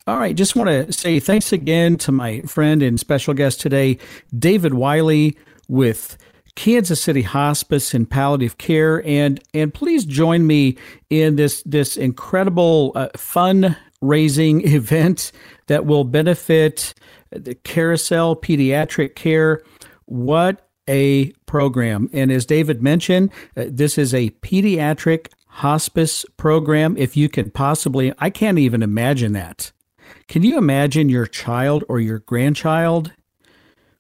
All 0.09 0.19
right, 0.19 0.37
just 0.37 0.55
want 0.55 0.69
to 0.71 0.93
say 0.93 1.19
thanks 1.19 1.53
again 1.53 1.97
to 1.97 2.13
my 2.13 2.41
friend 2.43 2.81
and 2.81 3.01
special 3.01 3.35
guest 3.35 3.61
today, 3.61 3.99
David 4.39 4.73
Wiley 4.73 5.37
with 5.67 6.17
Kansas 6.55 7.03
City 7.03 7.23
Hospice 7.23 7.93
and 7.93 8.09
Palliative 8.09 8.57
Care, 8.57 9.05
and 9.05 9.43
and 9.53 9.75
please 9.75 10.05
join 10.05 10.47
me 10.47 10.79
in 11.11 11.35
this 11.35 11.61
this 11.65 11.97
incredible 11.97 12.93
uh, 12.95 13.09
fundraising 13.17 14.65
event 14.73 15.33
that 15.67 15.87
will 15.87 16.05
benefit 16.05 16.95
the 17.31 17.57
Carousel 17.57 18.37
Pediatric 18.37 19.17
Care. 19.17 19.61
What 20.05 20.69
a 20.89 21.33
program! 21.47 22.09
And 22.13 22.31
as 22.31 22.47
David 22.47 22.81
mentioned, 22.81 23.33
uh, 23.57 23.65
this 23.67 23.99
is 23.99 24.15
a 24.15 24.31
pediatric 24.31 25.33
hospice 25.49 26.25
program. 26.37 26.97
If 26.97 27.17
you 27.17 27.29
can 27.29 27.51
possibly, 27.51 28.13
I 28.21 28.31
can't 28.31 28.61
even 28.61 28.85
imagine 28.85 29.33
that. 29.33 29.73
Can 30.29 30.43
you 30.43 30.59
imagine 30.59 31.09
your 31.09 31.27
child 31.27 31.85
or 31.89 32.01
your 32.01 32.19
grandchild 32.21 33.13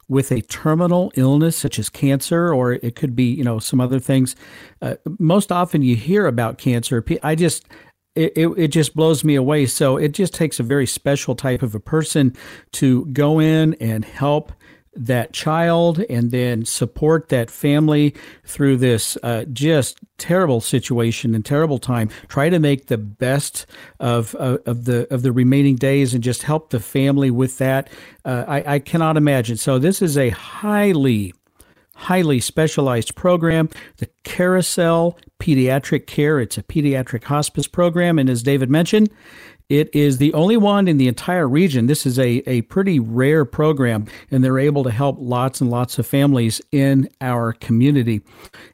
with 0.09 0.33
a 0.33 0.41
terminal 0.43 1.13
illness 1.15 1.57
such 1.57 1.79
as 1.79 1.89
cancer, 1.89 2.53
or 2.53 2.75
it 2.75 2.97
could 2.97 3.15
be, 3.15 3.25
you 3.25 3.45
know, 3.45 3.59
some 3.59 3.81
other 3.81 4.01
things? 4.01 4.35
Uh, 4.83 4.97
most 5.19 5.53
often 5.53 5.83
you 5.83 5.95
hear 5.95 6.27
about 6.27 6.59
cancer. 6.59 7.05
I 7.23 7.35
just, 7.37 7.67
it, 8.17 8.33
it, 8.37 8.49
it, 8.57 8.69
just 8.69 8.97
blows 8.97 9.23
me 9.23 9.37
away. 9.37 9.67
So 9.67 9.97
it 9.97 10.13
just 10.13 10.35
takes 10.35 10.59
a 10.59 10.65
very 10.65 10.87
special 10.87 11.37
type 11.37 11.63
of 11.63 11.75
a 11.75 11.81
person 11.81 12.35
to 12.73 13.07
go 13.07 13.39
in 13.39 13.75
and 13.75 14.05
help 14.05 14.53
that 14.97 15.33
child 15.33 16.01
and 16.09 16.31
then 16.31 16.65
support 16.65 17.29
that 17.29 17.51
family 17.51 18.15
through 18.45 18.77
this 18.79 19.17
uh, 19.23 19.45
just 19.53 19.99
terrible 20.19 20.61
situation 20.61 21.35
and 21.35 21.45
terrible 21.45 21.79
time. 21.79 22.09
Try 22.29 22.49
to 22.49 22.59
make 22.59 22.87
the 22.87 22.99
best 22.99 23.67
of 24.01 24.35
uh, 24.37 24.59
of 24.67 24.85
the 24.85 25.13
of 25.13 25.23
the 25.23 25.33
remaining 25.33 25.77
days 25.77 26.15
and 26.15 26.23
just 26.23 26.43
help 26.43 26.71
the 26.71 26.81
family 26.81 27.31
with 27.31 27.59
that. 27.59 27.89
Uh, 28.25 28.45
I, 28.47 28.75
I 28.75 28.79
cannot 28.79 29.17
imagine. 29.17 29.57
So 29.57 29.79
this 29.79 30.03
is 30.03 30.17
a 30.17 30.31
highly 30.31 31.33
highly 31.97 32.39
specialized 32.41 33.15
program, 33.15 33.71
the 33.97 34.09
Carousel 34.23 35.19
Pediatric 35.39 36.07
Care. 36.07 36.39
It's 36.41 36.59
a 36.59 36.63
pediatric 36.63 37.25
hospice 37.25 37.67
program, 37.67 38.19
and 38.19 38.29
as 38.29 38.43
David 38.43 38.71
mentioned, 38.71 39.11
it 39.69 39.95
is 39.95 40.19
the 40.19 40.33
only 40.35 40.57
one 40.57 40.87
in 40.87 40.97
the 40.97 41.09
entire 41.09 41.49
region. 41.49 41.87
This 41.87 42.07
is 42.07 42.19
a, 42.19 42.43
a 42.47 42.63
pretty 42.63 43.01
rare 43.01 43.45
program, 43.45 44.07
and 44.31 44.45
they're 44.45 44.59
able 44.59 44.85
to 44.85 44.91
help 44.91 45.17
lots 45.19 45.61
and 45.61 45.71
lots 45.71 45.99
of 45.99 46.07
families 46.07 46.61
in 46.71 47.09
our 47.21 47.53
community. 47.53 48.23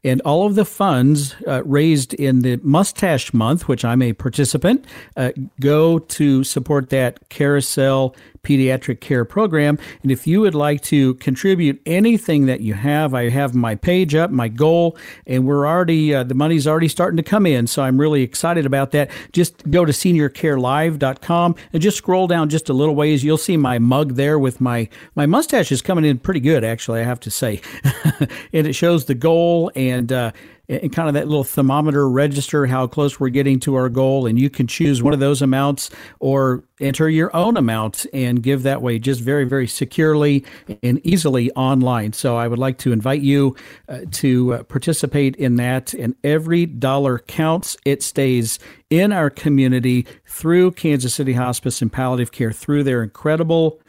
And 0.04 0.20
all 0.22 0.46
of 0.46 0.54
the 0.54 0.64
funds 0.64 1.34
uh, 1.46 1.64
raised 1.64 2.12
in 2.14 2.40
the 2.40 2.60
Mustache 2.62 3.32
Month, 3.32 3.68
which 3.68 3.84
I'm 3.84 4.02
a 4.02 4.12
participant, 4.12 4.84
uh, 5.16 5.32
go 5.60 5.98
to 5.98 6.44
support 6.44 6.90
that 6.90 7.28
carousel 7.30 8.14
pediatric 8.42 9.00
care 9.00 9.24
program. 9.24 9.78
And 10.02 10.10
if 10.10 10.26
you 10.26 10.40
would 10.40 10.54
like 10.54 10.82
to 10.82 11.14
contribute 11.14 11.80
anything 11.86 12.46
that 12.46 12.60
you 12.60 12.74
have, 12.74 13.14
I 13.14 13.28
have 13.28 13.54
my 13.54 13.74
page 13.76 14.14
up, 14.14 14.30
my 14.30 14.48
goal, 14.48 14.96
and 15.26 15.46
we're 15.46 15.66
already, 15.66 16.14
uh, 16.14 16.24
the 16.24 16.34
money's 16.34 16.66
already 16.66 16.88
starting 16.88 17.16
to 17.18 17.22
come 17.22 17.46
in. 17.46 17.66
So 17.66 17.82
I'm 17.82 17.98
really 17.98 18.22
excited 18.22 18.66
about 18.66 18.90
that. 18.92 19.10
Just 19.32 19.70
go 19.70 19.84
to 19.84 19.92
seniorcarelive.com 19.92 21.54
and 21.72 21.82
just 21.82 21.96
scroll 21.96 22.26
down 22.26 22.48
just 22.48 22.68
a 22.68 22.72
little 22.72 22.96
ways. 22.96 23.22
You'll 23.22 23.38
see 23.38 23.56
my 23.56 23.78
mug 23.78 24.14
there 24.14 24.38
with 24.38 24.60
my, 24.60 24.88
my 25.14 25.26
mustache 25.26 25.70
is 25.70 25.80
coming 25.80 26.04
in 26.04 26.18
pretty 26.18 26.40
good, 26.40 26.64
actually, 26.64 27.00
I 27.00 27.04
have 27.04 27.20
to 27.20 27.30
say. 27.30 27.60
and 28.52 28.66
it 28.66 28.74
shows 28.74 29.04
the 29.04 29.14
goal 29.14 29.70
and, 29.76 30.10
uh, 30.10 30.32
and 30.68 30.92
kind 30.92 31.08
of 31.08 31.14
that 31.14 31.28
little 31.28 31.44
thermometer 31.44 32.08
register 32.08 32.66
how 32.66 32.86
close 32.86 33.18
we're 33.18 33.28
getting 33.28 33.60
to 33.60 33.74
our 33.74 33.88
goal. 33.88 34.26
And 34.26 34.38
you 34.38 34.48
can 34.50 34.66
choose 34.66 35.02
one 35.02 35.12
of 35.12 35.20
those 35.20 35.42
amounts 35.42 35.90
or 36.20 36.64
enter 36.80 37.08
your 37.08 37.34
own 37.34 37.56
amount 37.56 38.06
and 38.12 38.42
give 38.42 38.62
that 38.62 38.82
way 38.82 38.98
just 38.98 39.20
very, 39.20 39.44
very 39.44 39.66
securely 39.66 40.44
and 40.82 41.04
easily 41.04 41.50
online. 41.52 42.12
So 42.12 42.36
I 42.36 42.48
would 42.48 42.58
like 42.58 42.78
to 42.78 42.92
invite 42.92 43.22
you 43.22 43.56
uh, 43.88 44.00
to 44.12 44.54
uh, 44.54 44.62
participate 44.64 45.36
in 45.36 45.56
that. 45.56 45.94
And 45.94 46.14
every 46.24 46.66
dollar 46.66 47.18
counts. 47.18 47.76
It 47.84 48.02
stays 48.02 48.58
in 48.90 49.12
our 49.12 49.30
community 49.30 50.06
through 50.26 50.72
Kansas 50.72 51.14
City 51.14 51.34
Hospice 51.34 51.82
and 51.82 51.92
Palliative 51.92 52.32
Care 52.32 52.52
through 52.52 52.84
their 52.84 53.02
incredible 53.02 53.80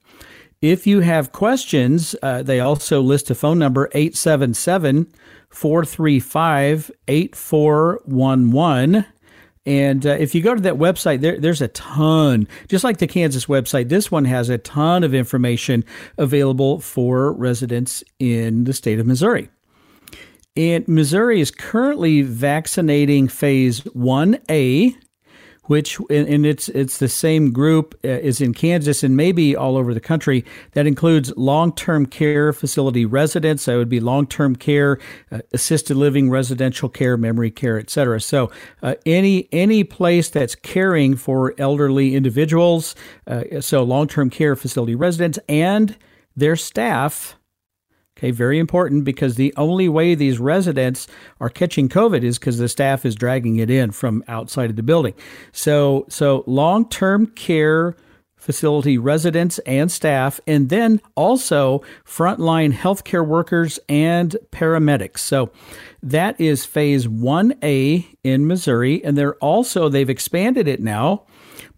If 0.62 0.88
you 0.88 1.02
have 1.02 1.34
questions, 1.34 2.16
uh, 2.24 2.44
they 2.44 2.62
also 2.62 3.02
list 3.02 3.30
a 3.30 3.36
phone 3.36 3.60
number 3.60 3.90
877 3.92 5.12
435 5.50 6.92
8411. 7.10 9.06
And 9.68 10.06
uh, 10.06 10.12
if 10.12 10.34
you 10.34 10.42
go 10.42 10.56
to 10.56 10.62
that 10.62 10.76
website, 10.76 11.20
there, 11.20 11.38
there's 11.38 11.62
a 11.62 11.68
ton, 11.68 12.48
just 12.70 12.86
like 12.86 13.00
the 13.00 13.06
Kansas 13.06 13.48
website, 13.48 13.90
this 13.90 14.10
one 14.10 14.24
has 14.24 14.48
a 14.48 14.58
ton 14.58 15.04
of 15.04 15.14
information 15.14 15.84
available 16.18 16.80
for 16.80 17.34
residents 17.34 18.02
in 18.18 18.64
the 18.64 18.72
state 18.72 18.98
of 18.98 19.06
Missouri. 19.06 19.50
And 20.56 20.88
Missouri 20.88 21.42
is 21.42 21.52
currently 21.52 22.22
vaccinating 22.22 23.28
phase 23.28 23.82
1A 23.82 24.96
which 25.68 26.00
and 26.10 26.46
it's 26.46 26.70
it's 26.70 26.98
the 26.98 27.08
same 27.08 27.52
group 27.52 27.98
uh, 28.04 28.08
is 28.10 28.42
in 28.42 28.54
Kansas 28.54 29.04
and 29.04 29.16
maybe 29.16 29.56
all 29.56 29.78
over 29.78 29.94
the 29.94 30.00
country. 30.00 30.44
That 30.74 30.88
includes 30.88 31.36
long-term 31.38 32.08
care 32.08 32.52
facility 32.54 33.06
residents. 33.06 33.66
That 33.66 33.78
would 33.78 33.90
be 33.90 34.00
long-term 34.00 34.56
care, 34.58 35.00
uh, 35.32 35.40
assisted 35.54 35.96
living, 35.96 36.30
residential 36.30 36.90
care, 36.90 37.18
memory 37.18 37.52
care, 37.52 37.80
etc. 37.80 38.20
So 38.22 38.52
uh, 38.82 38.96
any 39.06 39.48
any 39.52 39.84
place 39.84 40.30
that's 40.30 40.56
caring 40.56 41.16
for 41.16 41.54
elderly 41.58 42.16
individuals, 42.16 42.96
uh, 43.28 43.62
so 43.62 43.84
long-term 43.84 44.30
care 44.30 44.56
facility 44.56 44.96
residents 44.96 45.40
and 45.48 45.96
their 46.36 46.56
staff 46.56 47.37
Okay, 48.18 48.32
very 48.32 48.58
important 48.58 49.04
because 49.04 49.36
the 49.36 49.54
only 49.58 49.88
way 49.88 50.16
these 50.16 50.40
residents 50.40 51.08
are 51.40 51.50
catching 51.50 51.88
COVID 51.88 52.24
is 52.24 52.40
because 52.40 52.58
the 52.58 52.68
staff 52.68 53.06
is 53.06 53.14
dragging 53.14 53.58
it 53.58 53.70
in 53.70 53.92
from 53.92 54.24
outside 54.28 54.72
of 54.72 54.76
the 54.76 54.82
building. 54.82 55.14
So, 55.52 56.06
so 56.10 56.44
long-term 56.48 57.28
care 57.28 57.96
facility 58.38 58.98
residents 58.98 59.60
and 59.60 59.92
staff, 59.92 60.40
and 60.48 60.70
then 60.70 61.02
also 61.16 61.84
frontline 62.06 62.74
healthcare 62.74 63.26
workers 63.26 63.78
and 63.90 64.38
paramedics. 64.52 65.20
So 65.20 65.52
that 66.02 66.40
is 66.40 66.66
phase 66.66 67.08
1A 67.08 68.06
in 68.24 68.48
Missouri, 68.48 69.04
and 69.04 69.18
they're 69.18 69.36
also 69.36 69.90
they've 69.90 70.10
expanded 70.10 70.68
it 70.68 70.82
now. 70.82 71.26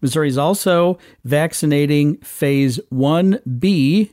Missouri 0.00 0.28
is 0.28 0.38
also 0.38 0.98
vaccinating 1.24 2.18
phase 2.18 2.78
1B 2.92 4.10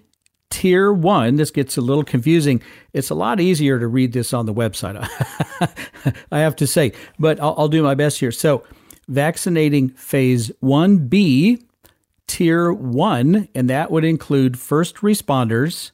tier 0.50 0.92
one, 0.92 1.36
this 1.36 1.52
gets 1.52 1.78
a 1.78 1.82
little 1.82 2.04
confusing. 2.04 2.62
It's 2.94 3.10
a 3.10 3.16
lot 3.16 3.40
easier 3.40 3.80
to 3.80 3.88
read 3.88 4.14
this 4.14 4.34
on 4.34 4.46
the 4.46 4.54
website, 4.54 4.98
I 6.32 6.40
have 6.40 6.56
to 6.58 6.68
say, 6.68 6.94
but 7.20 7.40
I'll, 7.40 7.56
I'll 7.58 7.68
do 7.68 7.84
my 7.84 7.96
best 7.96 8.20
here. 8.20 8.32
So, 8.32 8.64
vaccinating 9.08 9.90
phase 9.90 10.52
1B, 10.62 11.64
tier 12.28 12.72
one, 12.74 13.48
and 13.56 13.70
that 13.70 13.90
would 13.92 14.04
include 14.04 14.60
first 14.60 14.98
responders, 14.98 15.92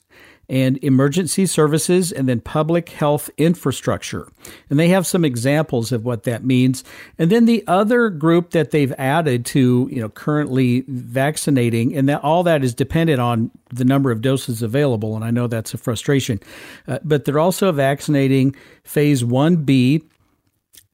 and 0.49 0.77
emergency 0.83 1.45
services 1.45 2.11
and 2.11 2.27
then 2.27 2.39
public 2.39 2.89
health 2.89 3.29
infrastructure. 3.37 4.27
And 4.69 4.77
they 4.77 4.89
have 4.89 5.07
some 5.07 5.23
examples 5.23 5.91
of 5.91 6.05
what 6.05 6.23
that 6.23 6.43
means. 6.43 6.83
And 7.17 7.31
then 7.31 7.45
the 7.45 7.63
other 7.67 8.09
group 8.09 8.51
that 8.51 8.71
they've 8.71 8.91
added 8.97 9.45
to, 9.47 9.87
you 9.91 10.01
know, 10.01 10.09
currently 10.09 10.83
vaccinating, 10.87 11.95
and 11.95 12.09
that 12.09 12.23
all 12.23 12.43
that 12.43 12.63
is 12.63 12.73
dependent 12.73 13.21
on 13.21 13.51
the 13.71 13.85
number 13.85 14.11
of 14.11 14.21
doses 14.21 14.61
available. 14.61 15.15
And 15.15 15.23
I 15.23 15.31
know 15.31 15.47
that's 15.47 15.73
a 15.73 15.77
frustration. 15.77 16.39
Uh, 16.87 16.99
but 17.03 17.25
they're 17.25 17.39
also 17.39 17.71
vaccinating 17.71 18.55
phase 18.83 19.23
1B, 19.23 20.03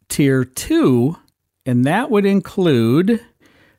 tier 0.09 0.45
2, 0.45 1.17
and 1.65 1.85
that 1.85 2.11
would 2.11 2.25
include 2.25 3.19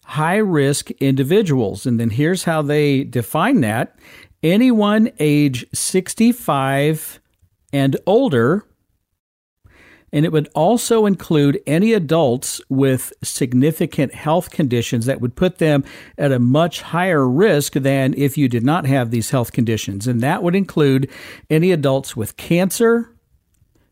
high 0.05 0.37
risk 0.37 0.91
individuals. 0.93 1.87
And 1.87 2.01
then 2.01 2.11
here's 2.11 2.43
how 2.43 2.63
they 2.63 3.05
define 3.05 3.61
that 3.61 3.97
anyone 4.43 5.11
age 5.19 5.67
65 5.73 7.21
and 7.73 7.97
older 8.07 8.65
And 10.13 10.25
it 10.25 10.33
would 10.33 10.49
also 10.55 11.07
include 11.07 11.61
any 11.67 11.93
adults 11.93 12.61
with 12.69 13.13
significant 13.23 14.15
health 14.15 14.51
conditions 14.51 15.07
that 15.07 15.21
would 15.21 15.37
put 15.37 15.59
them 15.59 15.85
at 16.19 16.33
a 16.33 16.39
much 16.39 16.83
higher 16.83 17.29
risk 17.29 17.75
than 17.75 18.15
if 18.17 18.37
you 18.37 18.49
did 18.49 18.65
not 18.65 18.87
have 18.87 19.11
these 19.11 19.31
health 19.31 19.53
conditions. 19.53 20.07
And 20.09 20.21
that 20.21 20.43
would 20.43 20.57
include 20.57 21.09
any 21.49 21.71
adults 21.71 22.17
with 22.17 22.37
cancer, 22.37 23.15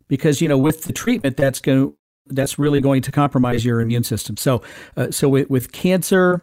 because, 0.08 0.40
you 0.40 0.48
know, 0.48 0.58
with 0.58 0.84
the 0.84 0.92
treatment, 0.92 1.36
that's 1.36 1.60
going 1.60 1.94
that's 2.30 2.58
really 2.58 2.80
going 2.80 3.00
to 3.02 3.12
compromise 3.12 3.64
your 3.64 3.80
immune 3.80 4.04
system. 4.04 4.36
So, 4.36 4.60
uh, 4.98 5.10
so 5.10 5.30
with, 5.30 5.48
with 5.48 5.72
cancer, 5.72 6.42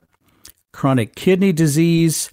chronic 0.74 1.14
kidney 1.16 1.54
disease, 1.54 2.32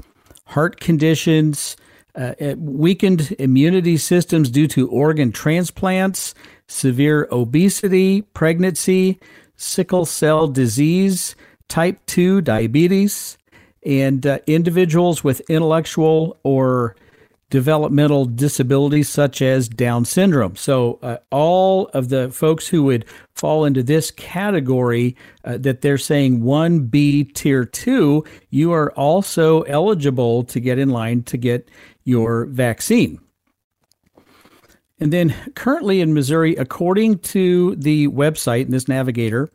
heart 0.52 0.80
conditions, 0.80 1.76
uh, 2.14 2.34
weakened 2.56 3.34
immunity 3.38 3.96
systems 3.96 4.50
due 4.50 4.66
to 4.68 4.88
organ 4.88 5.32
transplants, 5.32 6.34
severe 6.66 7.26
obesity, 7.32 8.22
pregnancy, 8.34 9.18
sickle 9.56 10.04
cell 10.04 10.48
disease, 10.48 11.34
type 11.68 11.98
2 12.06 12.42
diabetes, 12.42 13.38
and 13.84 14.26
uh, 14.26 14.38
individuals 14.46 15.24
with 15.24 15.40
intellectual 15.48 16.38
or 16.42 16.96
developmental 17.52 18.24
disabilities 18.24 19.10
such 19.10 19.42
as 19.42 19.68
Down 19.68 20.06
syndrome. 20.06 20.56
So, 20.56 20.98
uh, 21.02 21.18
all 21.30 21.88
of 21.88 22.08
the 22.08 22.30
folks 22.30 22.66
who 22.66 22.82
would 22.84 23.04
fall 23.34 23.66
into 23.66 23.82
this 23.82 24.10
category 24.10 25.14
uh, 25.44 25.58
that 25.58 25.82
they're 25.82 25.98
saying 25.98 26.40
1B 26.40 27.34
tier 27.34 27.66
2, 27.66 28.24
you 28.48 28.72
are 28.72 28.90
also 28.92 29.60
eligible 29.62 30.44
to 30.44 30.60
get 30.60 30.78
in 30.78 30.88
line 30.88 31.24
to 31.24 31.36
get 31.36 31.70
your 32.04 32.46
vaccine. 32.46 33.20
And 34.98 35.12
then 35.12 35.34
currently 35.54 36.00
in 36.00 36.14
Missouri, 36.14 36.56
according 36.56 37.18
to 37.18 37.76
the 37.76 38.08
website 38.08 38.62
and 38.62 38.72
this 38.72 38.88
navigator, 38.88 39.50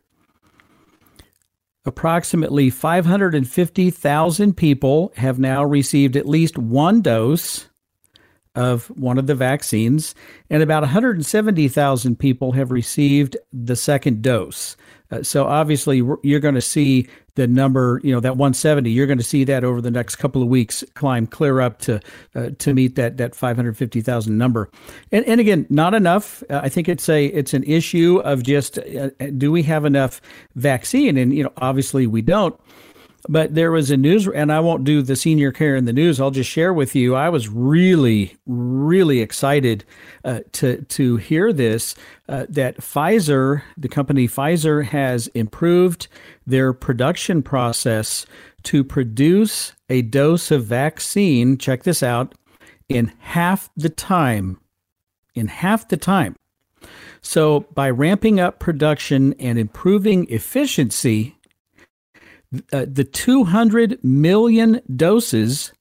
approximately 1.84 2.70
550,000 2.70 4.56
people 4.56 5.12
have 5.16 5.40
now 5.40 5.64
received 5.64 6.16
at 6.16 6.28
least 6.28 6.58
one 6.58 7.02
dose 7.02 7.68
of 8.58 8.86
one 8.98 9.18
of 9.18 9.28
the 9.28 9.36
vaccines, 9.36 10.16
and 10.50 10.64
about 10.64 10.82
170,000 10.82 12.18
people 12.18 12.52
have 12.52 12.72
received 12.72 13.36
the 13.52 13.76
second 13.76 14.20
dose. 14.20 14.76
Uh, 15.12 15.22
so 15.22 15.46
obviously, 15.46 16.02
you're 16.24 16.40
going 16.40 16.56
to 16.56 16.60
see 16.60 17.06
the 17.36 17.46
number, 17.46 18.00
you 18.02 18.12
know, 18.12 18.18
that 18.18 18.36
170. 18.36 18.90
You're 18.90 19.06
going 19.06 19.18
to 19.18 19.24
see 19.24 19.44
that 19.44 19.62
over 19.62 19.80
the 19.80 19.92
next 19.92 20.16
couple 20.16 20.42
of 20.42 20.48
weeks 20.48 20.82
climb 20.94 21.28
clear 21.28 21.60
up 21.60 21.78
to 21.82 22.00
uh, 22.34 22.50
to 22.58 22.74
meet 22.74 22.96
that 22.96 23.16
that 23.18 23.36
550,000 23.36 24.36
number. 24.36 24.68
And 25.12 25.24
and 25.26 25.40
again, 25.40 25.64
not 25.70 25.94
enough. 25.94 26.42
Uh, 26.50 26.60
I 26.64 26.68
think 26.68 26.88
it's 26.88 27.08
a 27.08 27.26
it's 27.26 27.54
an 27.54 27.62
issue 27.62 28.20
of 28.24 28.42
just 28.42 28.78
uh, 28.78 29.10
do 29.36 29.52
we 29.52 29.62
have 29.62 29.84
enough 29.84 30.20
vaccine? 30.56 31.16
And 31.16 31.32
you 31.32 31.44
know, 31.44 31.52
obviously 31.58 32.08
we 32.08 32.22
don't. 32.22 32.58
But 33.28 33.54
there 33.54 33.72
was 33.72 33.90
a 33.90 33.96
news, 33.96 34.28
and 34.28 34.52
I 34.52 34.60
won't 34.60 34.84
do 34.84 35.02
the 35.02 35.16
senior 35.16 35.50
care 35.50 35.74
in 35.74 35.86
the 35.86 35.92
news. 35.92 36.20
I'll 36.20 36.30
just 36.30 36.48
share 36.48 36.72
with 36.72 36.94
you. 36.94 37.16
I 37.16 37.28
was 37.28 37.48
really, 37.48 38.36
really 38.46 39.20
excited 39.20 39.84
uh, 40.24 40.40
to 40.52 40.82
to 40.82 41.16
hear 41.16 41.52
this. 41.52 41.94
Uh, 42.28 42.46
that 42.48 42.78
Pfizer, 42.78 43.62
the 43.76 43.88
company 43.88 44.28
Pfizer, 44.28 44.84
has 44.84 45.26
improved 45.28 46.06
their 46.46 46.72
production 46.72 47.42
process 47.42 48.24
to 48.64 48.84
produce 48.84 49.72
a 49.88 50.02
dose 50.02 50.50
of 50.50 50.64
vaccine. 50.64 51.58
Check 51.58 51.82
this 51.82 52.02
out 52.02 52.34
in 52.88 53.12
half 53.18 53.68
the 53.76 53.88
time. 53.88 54.60
In 55.34 55.48
half 55.48 55.88
the 55.88 55.96
time. 55.96 56.36
So, 57.20 57.60
by 57.74 57.90
ramping 57.90 58.38
up 58.38 58.60
production 58.60 59.34
and 59.34 59.58
improving 59.58 60.30
efficiency, 60.30 61.37
uh, 62.72 62.86
the 62.88 63.04
200 63.04 64.02
million 64.02 64.80
doses 64.94 65.72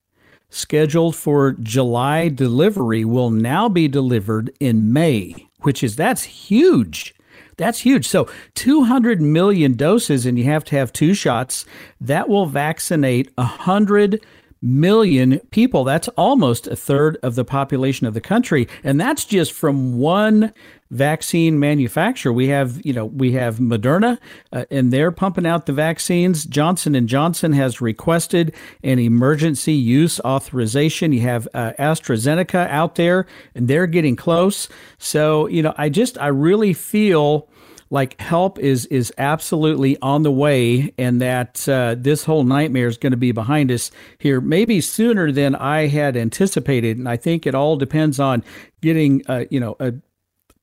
scheduled 0.50 1.16
for 1.16 1.54
July 1.54 2.30
delivery 2.30 3.06
will 3.06 3.30
now 3.30 3.70
be 3.70 3.88
delivered 3.88 4.52
in 4.60 4.92
May, 4.92 5.48
which 5.62 5.84
is 5.84 5.96
that's 5.96 6.24
huge. 6.24 7.14
That's 7.58 7.80
huge. 7.80 8.08
So 8.08 8.30
200 8.56 9.20
million 9.20 9.74
doses, 9.74 10.26
and 10.26 10.38
you 10.38 10.46
have 10.46 10.64
to 10.66 10.76
have 10.76 10.94
two 10.94 11.14
shots. 11.14 11.66
That 12.00 12.30
will 12.30 12.46
vaccinate 12.46 13.32
100 13.36 14.24
million 14.62 15.40
people. 15.52 15.84
That's 15.84 16.08
almost 16.10 16.68
a 16.68 16.76
third 16.76 17.18
of 17.24 17.36
the 17.36 17.46
population 17.46 18.08
of 18.08 18.14
the 18.14 18.22
country. 18.22 18.68
And 18.84 19.00
that's 19.00 19.26
just 19.26 19.52
from 19.52 19.98
one 19.98 20.54
vaccine 20.90 21.60
manufacturer. 21.60 22.32
We 22.32 22.48
have, 22.48 22.84
you 22.86 22.94
know, 22.94 23.06
we 23.06 23.34
have 23.34 23.58
Moderna, 23.58 24.18
uh, 24.54 24.66
and 24.72 24.92
they're 24.92 25.12
pumping 25.12 25.46
out 25.46 25.66
the 25.66 25.74
vaccines. 25.74 26.46
Johnson 26.46 26.96
and 26.96 27.10
Johnson 27.10 27.54
has 27.54 27.82
requested 27.82 28.56
an 28.84 29.00
emergency 29.00 29.74
use 29.74 30.20
authorization. 30.22 31.12
You 31.12 31.22
have 31.22 31.48
uh, 31.54 31.74
AstraZeneca 31.78 32.70
out 32.70 32.96
there, 32.96 33.26
and 33.54 33.68
they're 33.68 33.88
getting 33.88 34.16
close. 34.16 34.70
So, 34.98 35.48
you 35.48 35.62
know, 35.62 35.74
I 35.78 35.90
just, 35.90 36.18
I 36.18 36.28
really 36.28 36.74
feel 36.74 37.50
like 37.90 38.20
help 38.20 38.60
is 38.60 38.86
is 38.88 39.14
absolutely 39.18 39.98
on 40.02 40.24
the 40.24 40.32
way, 40.32 40.94
and 40.98 41.22
that 41.22 41.68
uh, 41.70 41.96
this 41.98 42.26
whole 42.26 42.44
nightmare 42.44 42.88
is 42.88 42.98
going 42.98 43.12
to 43.12 43.18
be 43.18 43.32
behind 43.32 43.72
us 43.72 43.92
here, 44.18 44.42
maybe 44.42 44.82
sooner 44.82 45.32
than 45.32 45.56
I 45.56 45.88
had 45.88 46.18
anticipated. 46.18 46.98
And 46.98 47.08
I 47.08 47.18
think 47.18 47.46
it 47.46 47.56
all 47.56 47.78
depends 47.78 48.20
on 48.20 48.44
getting, 48.82 49.24
uh, 49.28 49.46
you 49.50 49.60
know, 49.60 49.76
a 49.80 49.94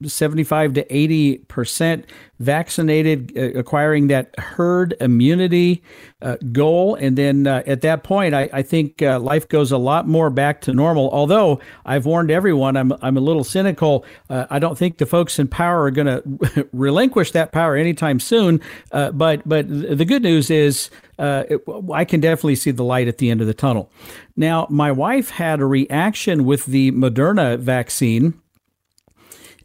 75 0.02 0.74
to 0.74 0.94
80 0.94 1.38
percent 1.38 2.07
vaccinated, 2.40 3.33
uh, 3.37 3.59
acquiring 3.59 4.09
that 4.09 4.38
herd 4.38 4.94
immunity 5.00 5.83
uh, 6.20 6.37
goal. 6.52 6.94
And 6.96 7.16
then 7.16 7.46
uh, 7.46 7.62
at 7.66 7.80
that 7.83 8.02
point, 8.02 8.35
I, 8.35 8.48
I 8.52 8.62
think 8.62 9.02
uh, 9.02 9.20
life 9.20 9.48
goes 9.48 9.70
a 9.70 9.78
lot 9.78 10.09
more 10.09 10.30
back 10.30 10.61
to 10.62 10.72
normal. 10.72 11.11
Although 11.11 11.61
I've 11.85 12.07
warned 12.07 12.30
everyone, 12.30 12.76
I'm, 12.76 12.92
I'm 13.02 13.16
a 13.16 13.20
little 13.20 13.44
cynical. 13.44 14.04
Uh, 14.28 14.46
I 14.50 14.59
don't 14.59 14.76
think 14.76 14.98
the 14.98 15.07
folks 15.07 15.38
in 15.38 15.48
power 15.48 15.85
are 15.85 15.90
going 15.90 16.07
to 16.54 16.68
relinquish 16.72 17.30
that 17.33 17.52
power 17.52 17.76
anytime 17.76 18.18
soon. 18.18 18.61
Uh, 18.90 19.12
but, 19.12 19.46
but 19.48 19.68
the 19.68 20.04
good 20.04 20.22
news 20.22 20.50
is 20.50 20.90
it, 21.18 21.62
I 21.92 22.04
can 22.04 22.20
definitely 22.20 22.57
see 22.57 22.72
the 22.72 22.85
light 22.85 23.07
at 23.07 23.18
the 23.18 23.30
end 23.30 23.40
of 23.40 23.46
the 23.46 23.54
tunnel. 23.54 23.90
Now, 24.37 24.66
my 24.68 24.90
wife 24.90 25.30
had 25.30 25.61
a 25.61 25.66
reaction 25.66 26.44
with 26.44 26.66
the 26.66 26.90
Moderna 26.90 27.59
vaccine 27.59 28.40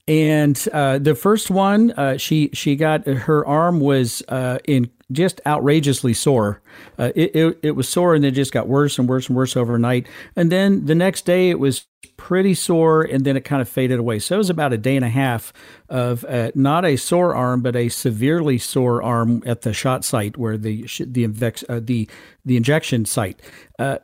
and 0.10 0.68
uh, 0.74 0.98
the 0.98 1.14
first 1.14 1.52
one, 1.52 1.92
uh, 1.92 2.18
she 2.18 2.50
she 2.52 2.76
got 2.76 3.06
her 3.06 3.46
arm 3.46 3.80
was 3.80 4.24
uh, 4.28 4.58
in 4.66 4.90
just 5.12 5.40
outrageously 5.46 6.16
sore. 6.16 6.64
Uh, 6.98 7.12
it, 7.16 7.36
it, 7.36 7.60
it 7.62 7.72
was 7.72 7.88
sore 7.88 8.16
and 8.16 8.26
it 8.26 8.32
just 8.32 8.52
got 8.52 8.68
worse 8.68 8.98
and 8.98 9.08
worse 9.08 9.28
and 9.28 9.38
worse 9.38 9.56
overnight. 9.56 10.08
And 10.36 10.52
then 10.52 10.86
the 10.86 10.96
next 10.96 11.26
day 11.26 11.52
it 11.52 11.60
was 11.60 11.86
pretty 12.18 12.56
sore 12.56 13.04
and 13.04 13.24
then 13.24 13.38
it 13.38 13.42
kind 13.42 13.62
of 13.62 13.70
faded 13.70 14.00
away. 14.00 14.18
So 14.18 14.34
it 14.34 14.40
was 14.40 14.50
about 14.50 14.74
a 14.74 14.80
day 14.80 14.96
and 14.96 15.06
a 15.06 15.10
half 15.10 15.54
of 15.90 16.26
uh, 16.26 16.52
not 16.56 16.86
a 16.86 16.96
sore 16.96 17.36
arm 17.36 17.62
but 17.62 17.76
a 17.76 17.90
severely 17.90 18.58
sore 18.58 19.04
arm 19.04 19.44
at 19.46 19.62
the 19.62 19.74
shot 19.74 20.04
site 20.04 20.38
where 20.38 20.58
the 20.58 20.88
the 21.02 21.26
uh, 21.70 21.80
the 21.84 22.10
the 22.46 22.58
injection 22.58 23.06
site. 23.06 23.40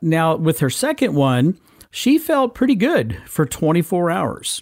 now 0.04 0.36
with 0.36 0.60
her 0.60 0.70
second 0.70 1.16
one, 1.16 1.60
she 1.90 2.20
felt 2.20 2.54
pretty 2.54 2.76
good 2.76 3.24
for 3.26 3.48
24 3.48 4.12
hours. 4.12 4.62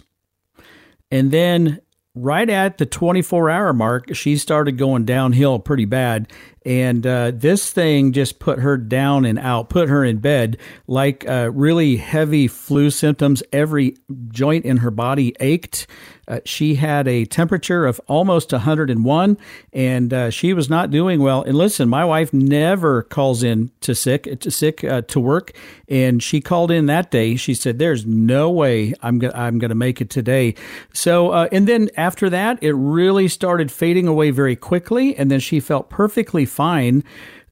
And 1.14 1.30
then 1.30 1.80
right 2.16 2.50
at 2.50 2.78
the 2.78 2.86
24 2.86 3.48
hour 3.48 3.72
mark, 3.72 4.12
she 4.16 4.36
started 4.36 4.76
going 4.76 5.04
downhill 5.04 5.60
pretty 5.60 5.84
bad. 5.84 6.32
And 6.66 7.06
uh, 7.06 7.30
this 7.32 7.70
thing 7.70 8.12
just 8.12 8.40
put 8.40 8.58
her 8.58 8.76
down 8.76 9.24
and 9.24 9.38
out, 9.38 9.68
put 9.68 9.88
her 9.88 10.04
in 10.04 10.18
bed 10.18 10.56
like 10.88 11.24
uh, 11.28 11.52
really 11.54 11.98
heavy 11.98 12.48
flu 12.48 12.90
symptoms. 12.90 13.44
Every 13.52 13.94
joint 14.26 14.64
in 14.64 14.78
her 14.78 14.90
body 14.90 15.36
ached. 15.38 15.86
Uh, 16.26 16.40
she 16.44 16.76
had 16.76 17.06
a 17.08 17.24
temperature 17.24 17.86
of 17.86 18.00
almost 18.06 18.52
101 18.52 19.38
and 19.72 20.12
uh, 20.12 20.30
she 20.30 20.52
was 20.52 20.70
not 20.70 20.90
doing 20.90 21.20
well. 21.20 21.42
And 21.42 21.56
listen, 21.56 21.88
my 21.88 22.04
wife 22.04 22.32
never 22.32 23.02
calls 23.02 23.42
in 23.42 23.70
to 23.80 23.94
sick 23.94 24.40
to 24.40 24.50
sick 24.50 24.84
uh, 24.84 25.02
to 25.02 25.20
work, 25.20 25.52
and 25.88 26.22
she 26.22 26.40
called 26.40 26.70
in 26.70 26.86
that 26.86 27.10
day. 27.10 27.36
She 27.36 27.54
said, 27.54 27.78
"There's 27.78 28.06
no 28.06 28.50
way 28.50 28.94
I'm 29.02 29.18
gonna 29.18 29.34
I'm 29.34 29.58
gonna 29.58 29.74
make 29.74 30.00
it 30.00 30.10
today." 30.10 30.54
So, 30.92 31.30
uh, 31.30 31.48
and 31.52 31.66
then 31.66 31.90
after 31.96 32.30
that, 32.30 32.62
it 32.62 32.72
really 32.72 33.28
started 33.28 33.70
fading 33.70 34.06
away 34.06 34.30
very 34.30 34.56
quickly, 34.56 35.16
and 35.16 35.30
then 35.30 35.40
she 35.40 35.60
felt 35.60 35.90
perfectly 35.90 36.44
fine 36.44 37.04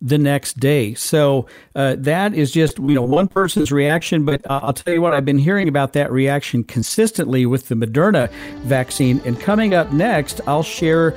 the 0.02 0.18
next 0.18 0.58
day. 0.58 0.92
So 0.94 1.46
uh, 1.76 1.94
that 1.98 2.34
is 2.34 2.50
just 2.50 2.78
you 2.78 2.94
know 2.94 3.02
one 3.02 3.28
person's 3.28 3.70
reaction, 3.70 4.24
but 4.24 4.42
I'll 4.50 4.72
tell 4.72 4.92
you 4.92 5.00
what 5.00 5.14
I've 5.14 5.24
been 5.24 5.38
hearing 5.38 5.68
about 5.68 5.92
that 5.94 6.10
reaction 6.10 6.64
consistently 6.64 7.46
with 7.46 7.68
the 7.68 7.76
Moderna 7.76 8.30
vaccine. 8.62 9.22
And 9.24 9.40
coming 9.40 9.74
up 9.74 9.92
next, 9.92 10.40
I'll 10.46 10.64
share 10.64 11.16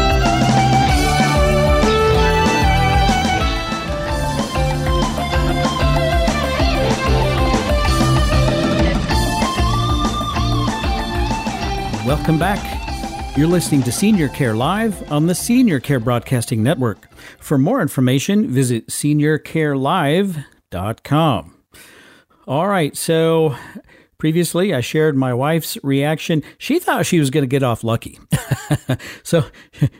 Welcome 12.05 12.37
back. 12.39 13.37
You're 13.37 13.47
listening 13.47 13.83
to 13.83 13.91
Senior 13.91 14.27
Care 14.27 14.55
Live 14.55 15.11
on 15.11 15.27
the 15.27 15.35
Senior 15.35 15.79
Care 15.79 15.99
Broadcasting 15.99 16.63
Network. 16.63 17.07
For 17.39 17.59
more 17.59 17.79
information, 17.79 18.49
visit 18.49 18.87
seniorcarelive.com. 18.87 21.57
All 22.47 22.67
right, 22.67 22.97
so 22.97 23.55
previously 24.17 24.73
I 24.73 24.81
shared 24.81 25.15
my 25.15 25.31
wife's 25.31 25.77
reaction. 25.83 26.41
She 26.57 26.79
thought 26.79 27.05
she 27.05 27.19
was 27.19 27.29
going 27.29 27.43
to 27.43 27.47
get 27.47 27.61
off 27.61 27.83
lucky. 27.83 28.17
so 29.23 29.45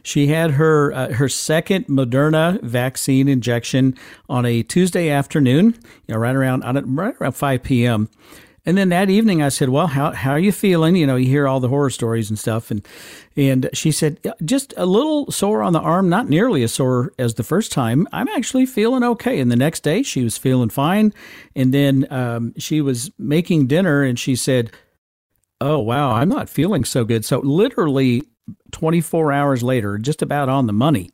she 0.02 0.26
had 0.26 0.50
her 0.52 0.92
uh, 0.94 1.14
her 1.14 1.30
second 1.30 1.86
Moderna 1.86 2.60
vaccine 2.64 3.28
injection 3.28 3.96
on 4.28 4.48
a 4.48 4.64
Tuesday 4.64 5.12
afternoon, 5.12 5.76
you 6.08 6.16
know, 6.16 6.20
right 6.20 6.36
around 6.36 6.64
right 6.98 7.16
around 7.22 7.34
5 7.34 7.62
p.m. 7.62 8.10
And 8.66 8.78
then 8.78 8.90
that 8.90 9.10
evening, 9.10 9.42
I 9.42 9.50
said, 9.50 9.70
"Well, 9.70 9.88
how 9.88 10.12
how 10.12 10.32
are 10.32 10.40
you 10.40 10.52
feeling?" 10.52 10.96
You 10.96 11.08
know, 11.08 11.16
you 11.16 11.28
hear 11.28 11.48
all 11.48 11.60
the 11.60 11.68
horror 11.68 11.90
stories 11.90 12.30
and 12.30 12.38
stuff, 12.38 12.70
and 12.70 12.86
and 13.36 13.70
she 13.74 13.92
said, 13.92 14.20
"Just 14.46 14.74
a 14.78 14.86
little 14.86 15.32
sore 15.32 15.64
on 15.64 15.74
the 15.74 15.80
arm, 15.80 16.10
not 16.10 16.30
nearly 16.30 16.62
as 16.62 16.74
sore 16.74 17.12
as 17.18 17.34
the 17.34 17.44
first 17.44 17.72
time. 17.72 18.08
I'm 18.12 18.28
actually 18.28 18.68
feeling 18.68 19.04
okay." 19.04 19.40
And 19.40 19.52
the 19.52 19.56
next 19.56 19.82
day, 19.82 20.04
she 20.04 20.24
was 20.24 20.38
feeling 20.38 20.70
fine. 20.70 21.12
And 21.56 21.74
then 21.74 22.06
um, 22.12 22.54
she 22.58 22.82
was 22.82 23.10
making 23.18 23.66
dinner, 23.66 24.04
and 24.04 24.20
she 24.20 24.36
said, 24.36 24.72
"Oh 25.60 25.80
wow, 25.80 26.12
I'm 26.12 26.30
not 26.30 26.48
feeling 26.48 26.84
so 26.84 27.04
good." 27.04 27.26
So 27.26 27.40
literally, 27.40 28.24
24 28.72 29.32
hours 29.32 29.64
later, 29.64 29.98
just 29.98 30.22
about 30.22 30.50
on 30.50 30.68
the 30.68 30.74
money, 30.74 31.10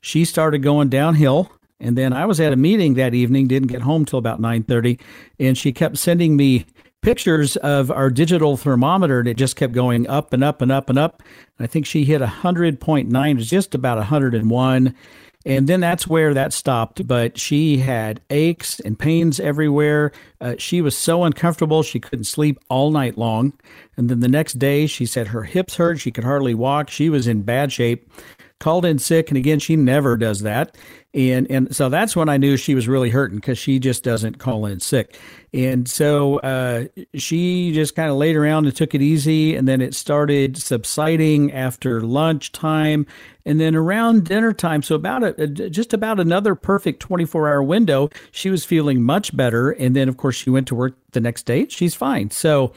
she 0.00 0.24
started 0.24 0.64
going 0.64 0.88
downhill 0.88 1.52
and 1.82 1.98
then 1.98 2.12
I 2.12 2.24
was 2.24 2.40
at 2.40 2.52
a 2.52 2.56
meeting 2.56 2.94
that 2.94 3.12
evening, 3.12 3.48
didn't 3.48 3.68
get 3.68 3.82
home 3.82 4.04
till 4.04 4.18
about 4.18 4.40
9:30, 4.40 4.98
and 5.38 5.58
she 5.58 5.72
kept 5.72 5.98
sending 5.98 6.36
me 6.36 6.64
pictures 7.02 7.56
of 7.56 7.90
our 7.90 8.08
digital 8.08 8.56
thermometer 8.56 9.18
and 9.18 9.28
it 9.28 9.36
just 9.36 9.56
kept 9.56 9.72
going 9.72 10.08
up 10.08 10.32
and 10.32 10.44
up 10.44 10.62
and 10.62 10.70
up 10.70 10.88
and 10.88 10.98
up. 10.98 11.20
I 11.58 11.66
think 11.66 11.84
she 11.84 12.04
hit 12.04 12.22
100.9, 12.22 13.30
it 13.30 13.36
was 13.36 13.50
just 13.50 13.74
about 13.74 13.98
101. 13.98 14.94
And 15.44 15.68
then 15.68 15.80
that's 15.80 16.06
where 16.06 16.32
that 16.34 16.52
stopped. 16.52 17.04
But 17.04 17.36
she 17.36 17.78
had 17.78 18.20
aches 18.30 18.78
and 18.78 18.96
pains 18.96 19.40
everywhere. 19.40 20.12
Uh, 20.40 20.54
she 20.58 20.80
was 20.80 20.96
so 20.96 21.24
uncomfortable, 21.24 21.82
she 21.82 21.98
couldn't 21.98 22.26
sleep 22.26 22.60
all 22.70 22.92
night 22.92 23.18
long. 23.18 23.52
And 23.96 24.08
then 24.08 24.20
the 24.20 24.28
next 24.28 24.60
day, 24.60 24.86
she 24.86 25.04
said 25.04 25.28
her 25.28 25.42
hips 25.42 25.76
hurt. 25.76 25.98
She 25.98 26.12
could 26.12 26.22
hardly 26.22 26.54
walk. 26.54 26.88
She 26.88 27.10
was 27.10 27.26
in 27.26 27.42
bad 27.42 27.72
shape 27.72 28.08
called 28.62 28.84
in 28.84 28.96
sick 28.96 29.28
and 29.28 29.36
again 29.36 29.58
she 29.58 29.74
never 29.74 30.16
does 30.16 30.42
that. 30.42 30.76
And 31.12 31.50
and 31.50 31.74
so 31.74 31.88
that's 31.88 32.14
when 32.14 32.28
i 32.28 32.36
knew 32.36 32.56
she 32.56 32.74
was 32.74 32.86
really 32.86 33.10
hurting 33.10 33.38
because 33.38 33.58
she 33.58 33.80
just 33.80 34.04
doesn't 34.04 34.38
call 34.38 34.64
in 34.66 34.78
sick. 34.78 35.18
And 35.52 35.88
so 35.88 36.38
uh, 36.38 36.86
she 37.14 37.72
just 37.72 37.96
kind 37.96 38.08
of 38.08 38.16
laid 38.16 38.36
around 38.36 38.66
and 38.66 38.74
took 38.74 38.94
it 38.94 39.02
easy 39.02 39.56
and 39.56 39.66
then 39.66 39.80
it 39.80 39.94
started 39.94 40.56
subsiding 40.56 41.52
after 41.52 42.00
lunchtime 42.00 43.04
and 43.44 43.60
then 43.60 43.74
around 43.74 44.26
dinner 44.26 44.52
time 44.52 44.82
so 44.82 44.94
about 44.94 45.24
a, 45.24 45.48
just 45.48 45.92
about 45.92 46.20
another 46.20 46.54
perfect 46.54 47.00
24 47.00 47.48
hour 47.48 47.62
window 47.62 48.08
she 48.30 48.48
was 48.48 48.64
feeling 48.64 49.02
much 49.02 49.36
better. 49.36 49.72
And 49.72 49.96
then 49.96 50.08
of 50.08 50.16
course 50.16 50.36
she 50.36 50.50
went 50.50 50.68
to 50.68 50.76
work 50.76 50.94
the 51.10 51.20
next 51.20 51.46
day. 51.46 51.66
She's 51.68 51.96
fine. 51.96 52.30
So 52.30 52.72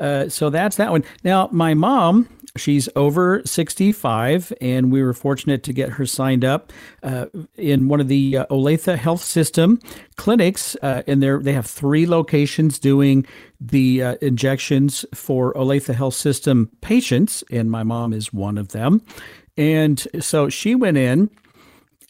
uh, 0.00 0.30
so 0.30 0.48
that's 0.50 0.76
that 0.76 0.90
one. 0.90 1.04
Now, 1.22 1.48
my 1.52 1.74
mom, 1.74 2.26
she's 2.56 2.88
over 2.96 3.42
65, 3.44 4.52
and 4.60 4.92
we 4.92 5.02
were 5.02 5.12
fortunate 5.12 5.62
to 5.64 5.72
get 5.72 5.90
her 5.90 6.06
signed 6.06 6.44
up 6.44 6.72
uh, 7.02 7.26
in 7.56 7.88
one 7.88 8.00
of 8.00 8.08
the 8.08 8.38
uh, 8.38 8.46
Olathe 8.46 8.96
Health 8.96 9.22
System 9.22 9.80
clinics. 10.16 10.76
Uh, 10.82 11.02
and 11.06 11.22
they 11.22 11.52
have 11.52 11.66
three 11.66 12.06
locations 12.06 12.78
doing 12.78 13.26
the 13.60 14.02
uh, 14.02 14.14
injections 14.20 15.04
for 15.14 15.52
Olathe 15.54 15.94
Health 15.94 16.14
System 16.14 16.70
patients, 16.80 17.44
and 17.50 17.70
my 17.70 17.82
mom 17.82 18.12
is 18.12 18.32
one 18.32 18.58
of 18.58 18.68
them. 18.68 19.02
And 19.56 20.06
so 20.20 20.48
she 20.48 20.74
went 20.74 20.96
in 20.96 21.30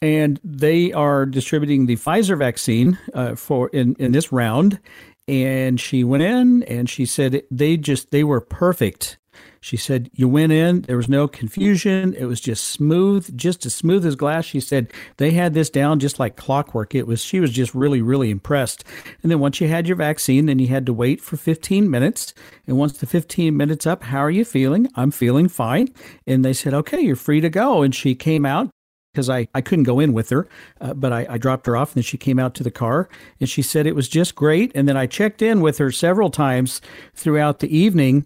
and 0.01 0.39
they 0.43 0.91
are 0.93 1.25
distributing 1.25 1.85
the 1.85 1.95
Pfizer 1.95 2.37
vaccine 2.37 2.97
uh, 3.13 3.35
for 3.35 3.69
in, 3.69 3.95
in 3.99 4.13
this 4.13 4.31
round 4.31 4.79
and 5.27 5.79
she 5.79 6.03
went 6.03 6.23
in 6.23 6.63
and 6.63 6.89
she 6.89 7.05
said 7.05 7.43
they 7.51 7.77
just 7.77 8.11
they 8.11 8.23
were 8.23 8.41
perfect 8.41 9.17
she 9.61 9.77
said 9.77 10.09
you 10.13 10.27
went 10.27 10.51
in 10.51 10.81
there 10.81 10.97
was 10.97 11.07
no 11.07 11.27
confusion. 11.27 12.15
It 12.15 12.25
was 12.25 12.41
just 12.41 12.63
smooth 12.65 13.37
just 13.37 13.63
as 13.65 13.75
smooth 13.75 14.05
as 14.05 14.15
glass. 14.15 14.45
She 14.45 14.59
said 14.59 14.91
they 15.17 15.31
had 15.31 15.53
this 15.53 15.69
down 15.69 15.99
just 15.99 16.19
like 16.19 16.35
clockwork. 16.35 16.95
It 16.95 17.05
was 17.05 17.23
she 17.23 17.39
was 17.39 17.51
just 17.51 17.75
really 17.75 18.01
really 18.01 18.31
impressed. 18.31 18.83
And 19.21 19.31
then 19.31 19.39
once 19.39 19.61
you 19.61 19.67
had 19.67 19.87
your 19.87 19.97
vaccine 19.97 20.47
then 20.47 20.57
you 20.57 20.67
had 20.67 20.87
to 20.87 20.93
wait 20.93 21.21
for 21.21 21.37
15 21.37 21.89
minutes. 21.89 22.33
And 22.65 22.77
once 22.77 22.97
the 22.97 23.05
15 23.05 23.55
minutes 23.55 23.85
up 23.85 24.03
how 24.03 24.19
are 24.19 24.31
you 24.31 24.43
feeling? 24.43 24.89
I'm 24.95 25.11
feeling 25.11 25.47
fine. 25.47 25.89
And 26.25 26.43
they 26.43 26.53
said 26.53 26.73
okay 26.73 26.99
you're 26.99 27.15
free 27.15 27.39
to 27.41 27.49
go. 27.49 27.83
And 27.83 27.93
she 27.93 28.15
came 28.15 28.47
out 28.47 28.71
because 29.13 29.29
I, 29.29 29.47
I 29.53 29.61
couldn't 29.61 29.83
go 29.83 29.99
in 29.99 30.13
with 30.13 30.29
her, 30.29 30.47
uh, 30.79 30.93
but 30.93 31.11
I, 31.11 31.27
I 31.29 31.37
dropped 31.37 31.65
her 31.67 31.75
off 31.75 31.89
and 31.89 31.95
then 31.95 32.03
she 32.03 32.17
came 32.17 32.39
out 32.39 32.55
to 32.55 32.63
the 32.63 32.71
car 32.71 33.09
and 33.39 33.49
she 33.49 33.61
said 33.61 33.85
it 33.85 33.95
was 33.95 34.07
just 34.07 34.35
great. 34.35 34.71
And 34.73 34.87
then 34.87 34.97
I 34.97 35.05
checked 35.05 35.41
in 35.41 35.61
with 35.61 35.77
her 35.77 35.91
several 35.91 36.29
times 36.29 36.81
throughout 37.13 37.59
the 37.59 37.75
evening. 37.75 38.25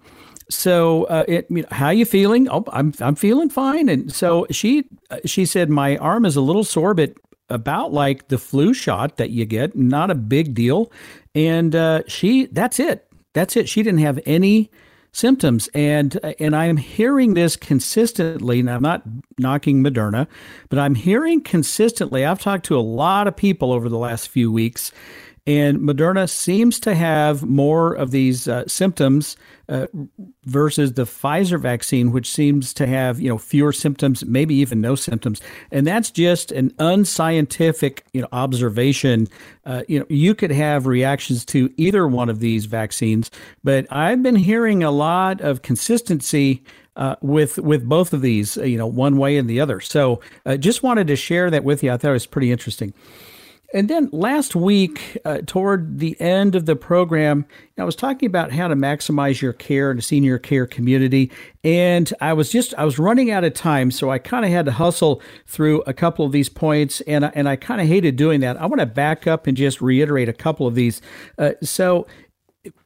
So, 0.49 1.05
uh, 1.05 1.25
it, 1.27 1.47
you 1.49 1.61
know, 1.63 1.67
how 1.71 1.89
you 1.89 2.05
feeling? 2.05 2.47
Oh, 2.49 2.63
I'm, 2.71 2.93
I'm 2.99 3.15
feeling 3.15 3.49
fine. 3.49 3.89
And 3.89 4.11
so 4.13 4.45
she, 4.51 4.85
uh, 5.09 5.17
she 5.25 5.45
said, 5.45 5.69
my 5.69 5.97
arm 5.97 6.25
is 6.25 6.35
a 6.35 6.41
little 6.41 6.63
sore, 6.63 6.93
but 6.93 7.13
about 7.49 7.93
like 7.93 8.27
the 8.27 8.37
flu 8.37 8.73
shot 8.73 9.17
that 9.17 9.29
you 9.29 9.45
get, 9.45 9.75
not 9.75 10.11
a 10.11 10.15
big 10.15 10.53
deal. 10.53 10.91
And 11.33 11.75
uh, 11.75 12.03
she, 12.07 12.45
that's 12.47 12.79
it. 12.79 13.07
That's 13.33 13.55
it. 13.55 13.67
She 13.67 13.83
didn't 13.83 13.99
have 13.99 14.19
any 14.25 14.69
symptoms. 15.15 15.69
And 15.73 16.19
and 16.39 16.55
I 16.55 16.65
am 16.65 16.77
hearing 16.77 17.33
this 17.33 17.55
consistently. 17.55 18.59
And 18.59 18.69
I'm 18.69 18.81
not 18.81 19.03
knocking 19.39 19.81
Moderna, 19.81 20.27
but 20.69 20.77
I'm 20.77 20.95
hearing 20.95 21.41
consistently. 21.41 22.25
I've 22.25 22.41
talked 22.41 22.65
to 22.65 22.77
a 22.77 22.81
lot 22.81 23.27
of 23.27 23.35
people 23.35 23.71
over 23.71 23.87
the 23.87 23.97
last 23.97 24.27
few 24.27 24.51
weeks, 24.51 24.91
and 25.47 25.79
Moderna 25.79 26.29
seems 26.29 26.79
to 26.81 26.95
have 26.95 27.43
more 27.43 27.93
of 27.93 28.11
these 28.11 28.47
uh, 28.47 28.67
symptoms 28.67 29.37
uh, 29.69 29.87
versus 30.45 30.93
the 30.93 31.03
Pfizer 31.03 31.59
vaccine, 31.59 32.11
which 32.11 32.29
seems 32.29 32.73
to 32.73 32.87
have 32.87 33.19
you 33.19 33.29
know 33.29 33.37
fewer 33.37 33.71
symptoms, 33.71 34.25
maybe 34.25 34.55
even 34.55 34.81
no 34.81 34.95
symptoms, 34.95 35.41
and 35.71 35.85
that's 35.85 36.11
just 36.11 36.51
an 36.51 36.73
unscientific 36.79 38.05
you 38.13 38.21
know 38.21 38.27
observation. 38.31 39.27
Uh, 39.65 39.83
you 39.87 39.99
know, 39.99 40.05
you 40.09 40.35
could 40.35 40.51
have 40.51 40.85
reactions 40.85 41.43
to 41.45 41.73
either 41.77 42.07
one 42.07 42.29
of 42.29 42.39
these 42.39 42.65
vaccines, 42.65 43.31
but 43.63 43.85
I've 43.91 44.21
been 44.21 44.35
hearing 44.35 44.83
a 44.83 44.91
lot 44.91 45.41
of 45.41 45.61
consistency 45.61 46.63
uh, 46.95 47.15
with 47.21 47.57
with 47.57 47.87
both 47.87 48.13
of 48.13 48.21
these, 48.21 48.57
you 48.57 48.77
know, 48.77 48.87
one 48.87 49.17
way 49.17 49.37
and 49.37 49.49
the 49.49 49.59
other. 49.59 49.79
So, 49.79 50.21
uh, 50.45 50.57
just 50.57 50.83
wanted 50.83 51.07
to 51.07 51.15
share 51.15 51.49
that 51.51 51.63
with 51.63 51.83
you. 51.83 51.91
I 51.91 51.97
thought 51.97 52.09
it 52.09 52.13
was 52.13 52.25
pretty 52.25 52.51
interesting. 52.51 52.93
And 53.75 53.89
then 53.89 54.09
last 54.13 54.55
week, 54.55 55.17
uh, 55.25 55.39
toward 55.45 55.99
the 55.99 56.19
end 56.21 56.55
of 56.55 56.65
the 56.65 56.77
program, 56.77 57.45
I 57.77 57.83
was 57.83 57.97
talking 57.97 58.25
about 58.25 58.53
how 58.53 58.69
to 58.69 58.75
maximize 58.75 59.41
your 59.41 59.51
care 59.51 59.91
in 59.91 59.97
a 59.97 60.01
senior 60.01 60.39
care 60.39 60.65
community. 60.65 61.29
And 61.61 62.11
I 62.21 62.31
was 62.31 62.49
just, 62.49 62.73
I 62.75 62.85
was 62.85 62.97
running 62.97 63.31
out 63.31 63.43
of 63.43 63.53
time. 63.53 63.91
So 63.91 64.09
I 64.09 64.17
kind 64.17 64.45
of 64.45 64.51
had 64.51 64.65
to 64.67 64.71
hustle 64.71 65.21
through 65.45 65.81
a 65.81 65.93
couple 65.93 66.25
of 66.25 66.31
these 66.31 66.47
points. 66.47 67.01
And, 67.01 67.29
and 67.35 67.49
I 67.49 67.57
kind 67.57 67.81
of 67.81 67.87
hated 67.87 68.15
doing 68.15 68.39
that. 68.39 68.55
I 68.61 68.65
want 68.65 68.79
to 68.79 68.85
back 68.85 69.27
up 69.27 69.45
and 69.45 69.57
just 69.57 69.81
reiterate 69.81 70.29
a 70.29 70.33
couple 70.33 70.67
of 70.67 70.75
these. 70.75 71.01
Uh, 71.37 71.51
so 71.61 72.07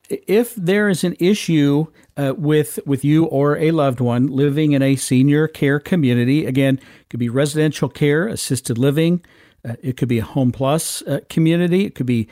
if 0.10 0.56
there 0.56 0.90
is 0.90 1.04
an 1.04 1.16
issue 1.20 1.86
uh, 2.18 2.34
with 2.36 2.80
with 2.88 3.06
you 3.06 3.26
or 3.26 3.58
a 3.58 3.70
loved 3.70 4.00
one 4.00 4.26
living 4.26 4.72
in 4.72 4.82
a 4.82 4.96
senior 4.96 5.48
care 5.48 5.80
community, 5.80 6.48
again, 6.48 6.80
could 7.12 7.20
be 7.20 7.30
residential 7.30 7.90
care, 7.90 8.28
assisted 8.28 8.80
living, 8.80 9.24
uh, 9.68 9.76
it 9.82 9.98
could 9.98 10.10
be 10.10 10.20
a 10.20 10.24
Home 10.24 10.52
Plus 10.52 11.02
uh, 11.04 11.20
community. 11.30 11.86
It 11.86 11.96
could 11.96 12.06
be 12.06 12.28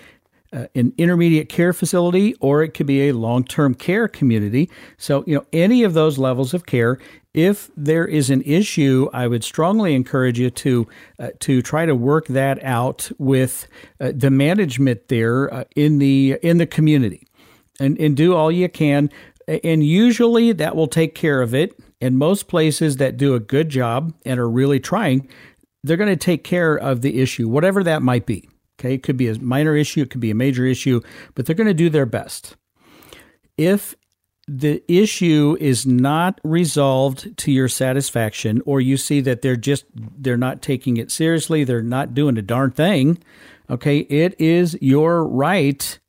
uh, 0.54 0.68
an 0.76 0.94
intermediate 0.98 1.50
care 1.50 1.74
facility, 1.74 2.34
or 2.40 2.64
it 2.64 2.74
could 2.74 2.88
be 2.88 3.10
a 3.10 3.14
long 3.14 3.44
term 3.44 3.76
care 3.76 4.08
community. 4.08 4.70
So, 4.98 5.24
you 5.28 5.36
know, 5.36 5.46
any 5.52 5.84
of 5.84 5.94
those 5.94 6.18
levels 6.18 6.54
of 6.54 6.66
care. 6.66 7.00
If 7.34 7.70
there 7.78 8.06
is 8.06 8.32
an 8.32 8.42
issue, 8.44 9.10
I 9.14 9.28
would 9.28 9.44
strongly 9.44 9.94
encourage 9.94 10.40
you 10.40 10.50
to 10.50 10.88
uh, 11.20 11.30
to 11.42 11.62
try 11.62 11.86
to 11.86 11.94
work 11.94 12.28
that 12.28 12.64
out 12.64 13.12
with 13.20 13.68
uh, 14.00 14.12
the 14.16 14.32
management 14.32 15.08
there 15.10 15.54
uh, 15.54 15.66
in 15.76 16.00
the 16.00 16.40
in 16.42 16.58
the 16.58 16.66
community, 16.66 17.28
and 17.80 18.00
and 18.00 18.18
do 18.18 18.34
all 18.34 18.52
you 18.52 18.70
can. 18.70 19.12
And 19.64 19.84
usually 19.84 20.52
that 20.54 20.76
will 20.76 20.88
take 20.88 21.14
care 21.14 21.42
of 21.42 21.54
it 21.54 21.80
And 22.00 22.18
most 22.18 22.48
places 22.48 22.98
that 22.98 23.18
do 23.18 23.34
a 23.34 23.40
good 23.40 23.70
job 23.70 24.14
and 24.26 24.40
are 24.40 24.50
really 24.50 24.80
trying, 24.80 25.28
they're 25.84 25.98
going 25.98 26.10
to 26.10 26.16
take 26.16 26.44
care 26.44 26.76
of 26.76 27.02
the 27.02 27.20
issue, 27.20 27.48
whatever 27.48 27.84
that 27.84 28.02
might 28.02 28.26
be. 28.26 28.50
Okay, 28.80 28.94
it 28.94 29.04
could 29.04 29.18
be 29.18 29.28
a 29.28 29.40
minor 29.40 29.76
issue, 29.76 30.02
it 30.02 30.12
could 30.12 30.22
be 30.22 30.32
a 30.32 30.36
major 30.36 30.66
issue, 30.66 31.02
but 31.34 31.46
they're 31.46 31.56
going 31.56 31.68
to 31.68 31.74
do 31.74 31.90
their 31.90 32.06
best. 32.06 32.56
If 33.58 33.96
the 34.48 34.82
issue 34.88 35.58
is 35.60 35.86
not 35.86 36.40
resolved 36.44 37.38
to 37.38 37.52
your 37.52 37.68
satisfaction 37.68 38.62
or 38.66 38.80
you 38.80 38.96
see 38.96 39.20
that 39.20 39.42
they're 39.42 39.58
just 39.58 39.84
they're 39.94 40.38
not 40.38 40.62
taking 40.62 40.96
it 40.96 41.12
seriously 41.12 41.66
they're 41.66 41.82
not 41.82 42.14
doing 42.14 42.38
a 42.38 42.42
darn 42.42 42.72
thing 42.72 43.22
okay 43.70 44.00
it 44.00 44.40
is 44.40 44.78
your 44.80 45.28
right 45.28 46.00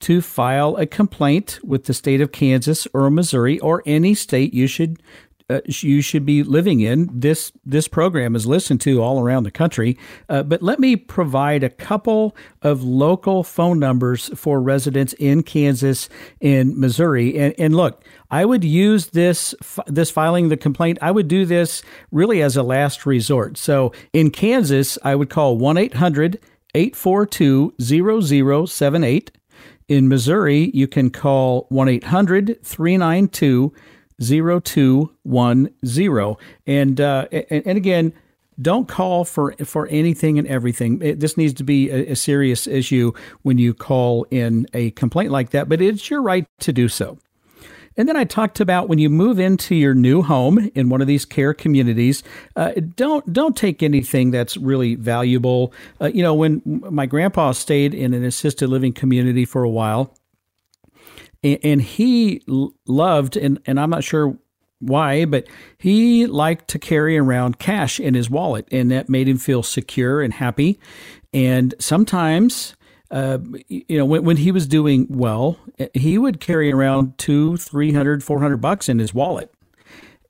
to 0.00 0.20
file 0.20 0.76
a 0.76 0.86
complaint 0.86 1.58
with 1.62 1.84
the 1.84 1.94
state 1.94 2.20
of 2.20 2.32
Kansas 2.32 2.86
or 2.92 3.10
Missouri 3.10 3.58
or 3.60 3.82
any 3.86 4.14
state 4.14 4.54
you 4.54 4.66
should 4.66 5.00
uh, 5.50 5.60
you 5.66 6.02
should 6.02 6.26
be 6.26 6.42
living 6.42 6.80
in. 6.80 7.08
This 7.12 7.52
this 7.64 7.88
program 7.88 8.36
is 8.36 8.46
listened 8.46 8.80
to 8.82 9.02
all 9.02 9.20
around 9.20 9.44
the 9.44 9.50
country. 9.50 9.96
Uh, 10.28 10.42
but 10.42 10.62
let 10.62 10.78
me 10.78 10.94
provide 10.96 11.62
a 11.62 11.70
couple 11.70 12.36
of 12.62 12.82
local 12.82 13.42
phone 13.42 13.78
numbers 13.78 14.30
for 14.38 14.60
residents 14.60 15.14
in 15.14 15.42
Kansas 15.42 16.08
and 16.42 16.76
Missouri. 16.76 17.38
And, 17.38 17.54
and 17.58 17.74
look, 17.74 18.04
I 18.30 18.44
would 18.44 18.62
use 18.62 19.08
this 19.08 19.54
this 19.86 20.10
filing 20.10 20.48
the 20.48 20.56
complaint. 20.56 20.98
I 21.00 21.10
would 21.10 21.28
do 21.28 21.46
this 21.46 21.82
really 22.12 22.42
as 22.42 22.56
a 22.56 22.62
last 22.62 23.06
resort. 23.06 23.56
So 23.56 23.92
in 24.12 24.30
Kansas, 24.30 24.98
I 25.02 25.14
would 25.14 25.30
call 25.30 25.58
1-800 25.58 26.38
842 26.74 27.74
0078. 28.66 29.30
In 29.88 30.06
Missouri, 30.06 30.70
you 30.74 30.86
can 30.86 31.08
call 31.08 31.66
1 31.70 31.88
800 31.88 32.62
392 32.62 33.72
0210. 34.20 36.36
And, 36.66 37.00
uh, 37.00 37.28
and, 37.30 37.66
and 37.66 37.76
again, 37.76 38.12
don't 38.60 38.88
call 38.88 39.24
for 39.24 39.52
for 39.64 39.86
anything 39.86 40.38
and 40.38 40.48
everything. 40.48 41.00
It, 41.00 41.20
this 41.20 41.36
needs 41.36 41.54
to 41.54 41.64
be 41.64 41.90
a, 41.90 42.12
a, 42.12 42.16
serious 42.16 42.66
issue 42.66 43.12
when 43.42 43.58
you 43.58 43.72
call 43.72 44.26
in 44.30 44.66
a 44.74 44.90
complaint 44.92 45.30
like 45.30 45.50
that, 45.50 45.68
but 45.68 45.80
it's 45.80 46.10
your 46.10 46.22
right 46.22 46.46
to 46.60 46.72
do 46.72 46.88
so. 46.88 47.18
And 47.96 48.08
then 48.08 48.16
I 48.16 48.24
talked 48.24 48.60
about 48.60 48.88
when 48.88 49.00
you 49.00 49.10
move 49.10 49.40
into 49.40 49.74
your 49.74 49.92
new 49.92 50.22
home 50.22 50.70
in 50.76 50.88
one 50.88 51.00
of 51.00 51.08
these 51.08 51.24
care 51.24 51.52
communities, 51.52 52.22
uh, 52.54 52.72
don't 52.94 53.32
don't 53.32 53.56
take 53.56 53.82
anything 53.82 54.30
that's 54.30 54.56
really 54.56 54.94
valuable. 54.94 55.72
Uh, 56.00 56.06
you 56.06 56.22
know, 56.22 56.34
when 56.34 56.62
my 56.64 57.06
grandpa 57.06 57.52
stayed 57.52 57.94
in 57.94 58.14
an 58.14 58.24
assisted 58.24 58.68
living 58.68 58.92
community 58.92 59.44
for 59.44 59.64
a 59.64 59.70
while, 59.70 60.14
and, 61.42 61.82
he 61.82 62.42
loved, 62.86 63.36
and, 63.36 63.60
and 63.66 63.78
I'm 63.78 63.90
not 63.90 64.04
sure 64.04 64.38
why, 64.80 65.24
but 65.24 65.46
he 65.78 66.26
liked 66.26 66.68
to 66.68 66.78
carry 66.78 67.18
around 67.18 67.58
cash 67.58 67.98
in 67.98 68.14
his 68.14 68.30
wallet, 68.30 68.66
and 68.70 68.90
that 68.90 69.08
made 69.08 69.28
him 69.28 69.38
feel 69.38 69.62
secure 69.62 70.20
and 70.20 70.34
happy. 70.34 70.78
And 71.32 71.74
sometimes, 71.78 72.76
uh, 73.10 73.38
you 73.68 73.98
know, 73.98 74.04
when, 74.04 74.24
when 74.24 74.36
he 74.38 74.52
was 74.52 74.66
doing 74.66 75.06
well, 75.10 75.58
he 75.94 76.18
would 76.18 76.40
carry 76.40 76.72
around 76.72 77.18
two, 77.18 77.56
three 77.56 77.92
hundred, 77.92 78.22
four 78.22 78.40
hundred 78.40 78.58
bucks 78.58 78.88
in 78.88 78.98
his 78.98 79.12
wallet. 79.12 79.52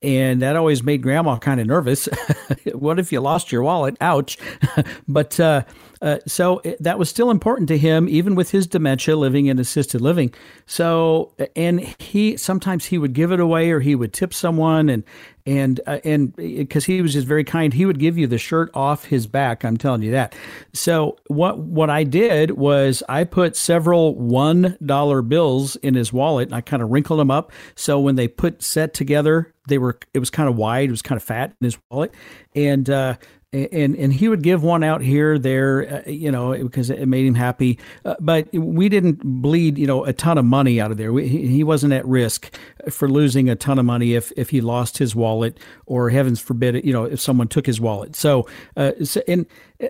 And 0.01 0.41
that 0.43 0.55
always 0.55 0.83
made 0.85 1.03
grandma 1.03 1.39
kind 1.39 1.61
of 1.61 1.67
nervous. 1.67 2.09
what 2.73 3.01
if 3.01 3.11
you 3.11 3.21
lost 3.21 3.51
your 3.51 3.63
wallet? 3.65 3.97
Ouch. 4.01 4.39
but 5.09 5.41
uh, 5.41 5.63
uh, 6.01 6.19
so 6.27 6.63
that 6.81 6.99
was 6.99 7.09
still 7.09 7.31
important 7.31 7.69
to 7.69 7.79
him, 7.79 8.09
even 8.09 8.35
with 8.35 8.51
his 8.51 8.67
dementia, 8.67 9.17
living 9.17 9.47
in 9.47 9.59
assisted 9.59 10.01
living. 10.01 10.33
So, 10.67 11.33
and 11.57 11.81
he 11.99 12.37
sometimes 12.37 12.87
he 12.87 12.99
would 12.99 13.13
give 13.13 13.33
it 13.33 13.41
away, 13.41 13.71
or 13.71 13.81
he 13.81 13.95
would 13.95 14.13
tip 14.13 14.33
someone, 14.33 14.89
and 14.89 15.05
and 15.47 15.81
uh, 15.87 15.99
and 16.05 16.37
because 16.37 16.85
he 16.85 17.01
was 17.01 17.15
just 17.15 17.27
very 17.27 17.45
kind, 17.45 17.73
he 17.73 17.87
would 17.87 17.99
give 17.99 18.19
you 18.19 18.27
the 18.27 18.39
shirt 18.39 18.71
off 18.75 19.07
his 19.07 19.27
back. 19.27 19.65
I'm 19.65 19.77
telling 19.77 20.03
you 20.03 20.11
that. 20.13 20.35
So 20.73 21.17
what 21.27 21.59
what 21.59 21.91
I 21.91 22.05
did 22.05 22.53
was 22.53 23.03
I 23.09 23.25
put 23.25 23.57
several 23.57 24.15
one 24.15 24.77
dollar 24.85 25.23
bills 25.23 25.77
in 25.77 25.95
his 25.95 26.13
wallet, 26.13 26.49
and 26.49 26.55
I 26.55 26.61
kind 26.61 26.83
of 26.83 26.91
wrinkled 26.91 27.19
them 27.19 27.31
up. 27.31 27.51
So 27.75 27.99
when 27.99 28.17
they 28.17 28.29
put 28.29 28.63
set 28.63 28.95
together, 28.95 29.55
they 29.69 29.79
were 29.79 29.99
it 30.13 30.19
was 30.19 30.31
kind 30.31 30.49
of 30.49 30.57
wide, 30.57 30.89
it 30.89 30.93
was 30.93 31.03
kind 31.03 31.17
of 31.17 31.25
fat 31.25 31.55
in 31.61 31.65
his 31.65 31.79
wallet, 31.91 32.15
and 32.55 32.89
uh, 32.91 33.17
and 33.53 33.97
and 33.97 34.13
he 34.13 34.29
would 34.29 34.43
give 34.43 34.63
one 34.63 34.85
out 34.85 35.01
here 35.01 35.39
there 35.39 36.05
uh, 36.07 36.11
you 36.11 36.31
know 36.31 36.53
because 36.53 36.91
it 36.91 37.07
made 37.07 37.27
him 37.27 37.35
happy. 37.35 37.79
Uh, 38.05 38.15
but 38.21 38.53
we 38.53 38.89
didn't 38.89 39.21
bleed 39.23 39.79
you 39.79 39.87
know 39.87 40.05
a 40.05 40.13
ton 40.13 40.37
of 40.37 40.45
money 40.45 40.81
out 40.81 40.91
of 40.91 40.97
there. 40.97 41.13
We, 41.13 41.29
he 41.29 41.65
wasn't 41.65 41.95
at 41.95 42.07
risk 42.07 42.55
for 42.91 43.09
losing 43.09 43.49
a 43.49 43.57
ton 43.57 43.79
of 43.79 43.87
money 43.87 44.15
if 44.15 44.33
if 44.37 44.51
he 44.51 44.61
lost 44.61 44.99
his 44.99 45.15
wallet 45.15 45.59
or 45.87 46.11
heavens 46.11 46.41
forbid 46.41 46.85
you 46.85 46.93
know 46.93 47.05
if 47.05 47.21
someone 47.21 47.49
took 47.49 47.65
his 47.65 47.81
wallet. 47.81 48.15
So, 48.17 48.47
uh, 48.77 48.93
so 49.03 49.23
and 49.27 49.47
uh, 49.83 49.89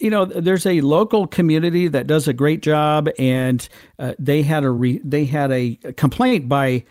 you 0.00 0.10
know 0.10 0.24
there's 0.24 0.66
a 0.66 0.80
local 0.80 1.26
community 1.26 1.88
that 1.88 2.06
does 2.06 2.28
a 2.28 2.32
great 2.32 2.62
job 2.62 3.08
and 3.18 3.68
uh, 3.98 4.14
they 4.18 4.42
had 4.42 4.62
a 4.62 4.70
re, 4.70 5.00
they 5.02 5.24
had 5.24 5.50
a 5.50 5.74
complaint 5.96 6.48
by 6.48 6.84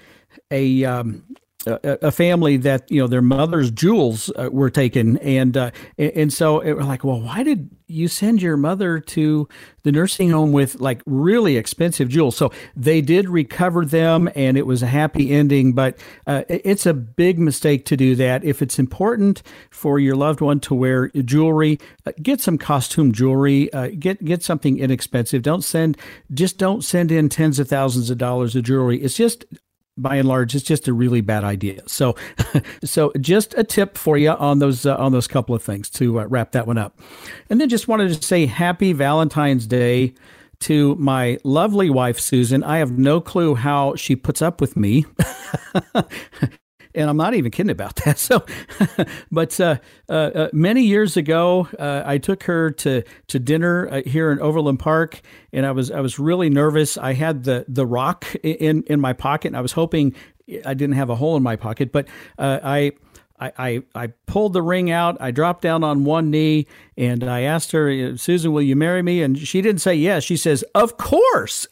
a 0.49 0.83
um, 0.83 1.23
a, 1.65 2.07
a, 2.07 2.11
family 2.11 2.57
that 2.57 2.89
you 2.89 2.99
know 2.99 3.07
their 3.07 3.21
mother's 3.21 3.69
jewels 3.71 4.31
uh, 4.35 4.49
were 4.51 4.69
taken, 4.69 5.17
and 5.17 5.55
uh, 5.55 5.71
and 5.97 6.33
so 6.33 6.59
it 6.59 6.73
was 6.73 6.85
like, 6.85 7.03
well, 7.03 7.21
why 7.21 7.43
did 7.43 7.69
you 7.87 8.07
send 8.07 8.41
your 8.41 8.57
mother 8.57 8.99
to 8.99 9.47
the 9.83 9.91
nursing 9.91 10.31
home 10.31 10.51
with 10.53 10.79
like 10.79 11.01
really 11.05 11.57
expensive 11.57 12.09
jewels? 12.09 12.35
So 12.35 12.51
they 12.75 13.01
did 13.01 13.29
recover 13.29 13.85
them, 13.85 14.29
and 14.35 14.57
it 14.57 14.65
was 14.65 14.81
a 14.81 14.87
happy 14.87 15.31
ending. 15.31 15.73
But 15.73 15.99
uh, 16.25 16.43
it's 16.49 16.85
a 16.85 16.93
big 16.93 17.37
mistake 17.37 17.85
to 17.85 17.97
do 17.97 18.15
that. 18.15 18.43
If 18.43 18.61
it's 18.61 18.79
important 18.79 19.43
for 19.69 19.99
your 19.99 20.15
loved 20.15 20.41
one 20.41 20.59
to 20.61 20.73
wear 20.73 21.09
jewelry, 21.09 21.79
uh, 22.05 22.11
get 22.21 22.41
some 22.41 22.57
costume 22.57 23.11
jewelry. 23.11 23.71
Uh, 23.71 23.89
get 23.99 24.23
get 24.25 24.41
something 24.41 24.79
inexpensive. 24.79 25.43
Don't 25.43 25.63
send 25.63 25.97
just 26.33 26.57
don't 26.57 26.83
send 26.83 27.11
in 27.11 27.29
tens 27.29 27.59
of 27.59 27.67
thousands 27.67 28.09
of 28.09 28.17
dollars 28.17 28.55
of 28.55 28.63
jewelry. 28.63 28.99
It's 28.99 29.15
just 29.15 29.45
by 29.97 30.15
and 30.15 30.27
large, 30.27 30.55
it's 30.55 30.63
just 30.63 30.87
a 30.87 30.93
really 30.93 31.21
bad 31.21 31.43
idea. 31.43 31.81
So, 31.87 32.15
so 32.83 33.11
just 33.19 33.53
a 33.57 33.63
tip 33.63 33.97
for 33.97 34.17
you 34.17 34.31
on 34.31 34.59
those 34.59 34.85
uh, 34.85 34.95
on 34.95 35.11
those 35.11 35.27
couple 35.27 35.55
of 35.55 35.63
things 35.63 35.89
to 35.91 36.19
uh, 36.19 36.25
wrap 36.25 36.51
that 36.53 36.67
one 36.67 36.77
up, 36.77 36.99
and 37.49 37.59
then 37.59 37.69
just 37.69 37.87
wanted 37.87 38.13
to 38.13 38.25
say 38.25 38.45
Happy 38.45 38.93
Valentine's 38.93 39.67
Day 39.67 40.13
to 40.61 40.95
my 40.95 41.39
lovely 41.43 41.89
wife 41.89 42.19
Susan. 42.19 42.63
I 42.63 42.77
have 42.77 42.97
no 42.97 43.19
clue 43.19 43.55
how 43.55 43.95
she 43.95 44.15
puts 44.15 44.41
up 44.41 44.61
with 44.61 44.77
me. 44.77 45.05
and 46.93 47.09
I'm 47.09 47.17
not 47.17 47.33
even 47.33 47.51
kidding 47.51 47.71
about 47.71 47.95
that. 48.05 48.19
So, 48.19 48.45
but 49.31 49.59
uh, 49.59 49.77
uh, 50.09 50.13
uh, 50.13 50.49
many 50.53 50.83
years 50.83 51.17
ago, 51.17 51.67
uh, 51.79 52.03
I 52.05 52.17
took 52.17 52.43
her 52.43 52.71
to 52.71 53.03
to 53.27 53.39
dinner 53.39 53.87
uh, 53.89 54.01
here 54.05 54.31
in 54.31 54.39
Overland 54.39 54.79
Park, 54.79 55.21
and 55.51 55.65
I 55.65 55.71
was 55.71 55.91
I 55.91 55.99
was 55.99 56.19
really 56.19 56.49
nervous. 56.49 56.97
I 56.97 57.13
had 57.13 57.43
the 57.43 57.65
the 57.67 57.85
rock 57.85 58.25
in 58.43 58.83
in 58.87 58.99
my 58.99 59.13
pocket, 59.13 59.49
and 59.49 59.57
I 59.57 59.61
was 59.61 59.73
hoping 59.73 60.15
I 60.65 60.73
didn't 60.73 60.95
have 60.95 61.09
a 61.09 61.15
hole 61.15 61.37
in 61.37 61.43
my 61.43 61.55
pocket, 61.55 61.91
but 61.91 62.07
I. 62.37 62.93
I, 63.43 63.53
I, 63.57 63.83
I 63.95 64.07
pulled 64.27 64.53
the 64.53 64.61
ring 64.61 64.91
out. 64.91 65.17
I 65.19 65.31
dropped 65.31 65.63
down 65.63 65.83
on 65.83 66.03
one 66.03 66.29
knee 66.29 66.67
and 66.97 67.23
I 67.23 67.41
asked 67.41 67.71
her, 67.71 68.17
Susan, 68.17 68.51
will 68.51 68.61
you 68.61 68.75
marry 68.75 69.01
me? 69.01 69.21
And 69.21 69.37
she 69.37 69.61
didn't 69.61 69.79
say 69.79 69.95
yes. 69.95 70.25
She 70.25 70.35
says, 70.35 70.61
Of 70.75 70.97
course. 70.97 71.65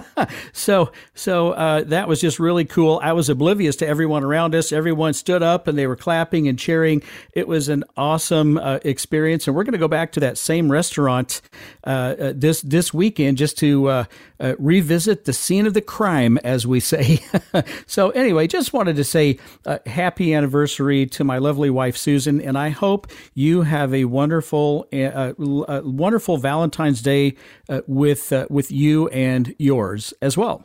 so 0.52 0.92
so 1.12 1.50
uh, 1.52 1.82
that 1.84 2.06
was 2.06 2.20
just 2.20 2.38
really 2.38 2.64
cool. 2.64 3.00
I 3.02 3.12
was 3.12 3.28
oblivious 3.28 3.74
to 3.76 3.86
everyone 3.86 4.22
around 4.22 4.54
us. 4.54 4.70
Everyone 4.70 5.12
stood 5.12 5.42
up 5.42 5.66
and 5.66 5.76
they 5.76 5.88
were 5.88 5.96
clapping 5.96 6.46
and 6.46 6.56
cheering. 6.56 7.02
It 7.32 7.48
was 7.48 7.68
an 7.68 7.82
awesome 7.96 8.58
uh, 8.58 8.78
experience. 8.84 9.48
And 9.48 9.56
we're 9.56 9.64
going 9.64 9.72
to 9.72 9.78
go 9.78 9.88
back 9.88 10.12
to 10.12 10.20
that 10.20 10.38
same 10.38 10.70
restaurant 10.70 11.40
uh, 11.84 12.14
uh 12.20 12.32
this 12.36 12.62
this 12.62 12.94
weekend 12.94 13.38
just 13.38 13.58
to 13.58 13.88
uh, 13.88 14.04
uh, 14.38 14.54
revisit 14.58 15.24
the 15.24 15.32
scene 15.32 15.66
of 15.66 15.74
the 15.74 15.80
crime, 15.80 16.38
as 16.44 16.64
we 16.64 16.78
say. 16.78 17.18
so 17.86 18.10
anyway, 18.10 18.46
just 18.46 18.72
wanted 18.72 18.94
to 18.96 19.04
say 19.04 19.38
happy 19.86 20.32
anniversary 20.32 21.06
to 21.06 21.24
my 21.24 21.38
lovely 21.38 21.70
wife 21.70 21.96
Susan, 21.96 22.40
and 22.40 22.56
I 22.56 22.68
hope 22.68 23.10
you 23.34 23.62
have 23.62 23.92
a 23.92 24.04
wonderful 24.04 24.59
Eh, 24.92 25.06
uh, 25.06 25.32
uh, 25.38 25.82
wonderful 25.84 26.36
Valentine's 26.36 27.02
Day 27.02 27.36
uh, 27.68 27.80
with 27.86 28.32
with 28.48 28.70
you 28.70 29.08
and 29.08 29.54
yours 29.58 30.14
as 30.22 30.36
well. 30.36 30.64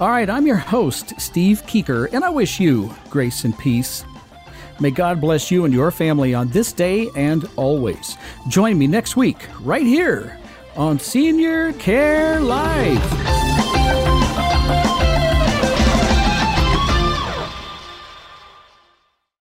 All 0.00 0.08
right, 0.08 0.28
I'm 0.28 0.46
your 0.46 0.56
host, 0.56 1.14
Steve 1.20 1.62
Keeker, 1.66 2.12
and 2.12 2.24
I 2.24 2.30
wish 2.30 2.58
you 2.58 2.92
grace 3.08 3.44
and 3.44 3.56
peace. 3.56 4.04
May 4.80 4.90
God 4.90 5.20
bless 5.20 5.50
you 5.50 5.64
and 5.64 5.72
your 5.72 5.90
family 5.92 6.34
on 6.34 6.48
this 6.48 6.72
day 6.72 7.08
and 7.14 7.48
always. 7.56 8.16
Join 8.48 8.78
me 8.78 8.86
next 8.88 9.16
week, 9.16 9.38
right 9.60 9.86
here 9.86 10.40
on 10.76 10.98
Senior 10.98 11.72
Care 11.74 12.40
Live. 12.40 13.71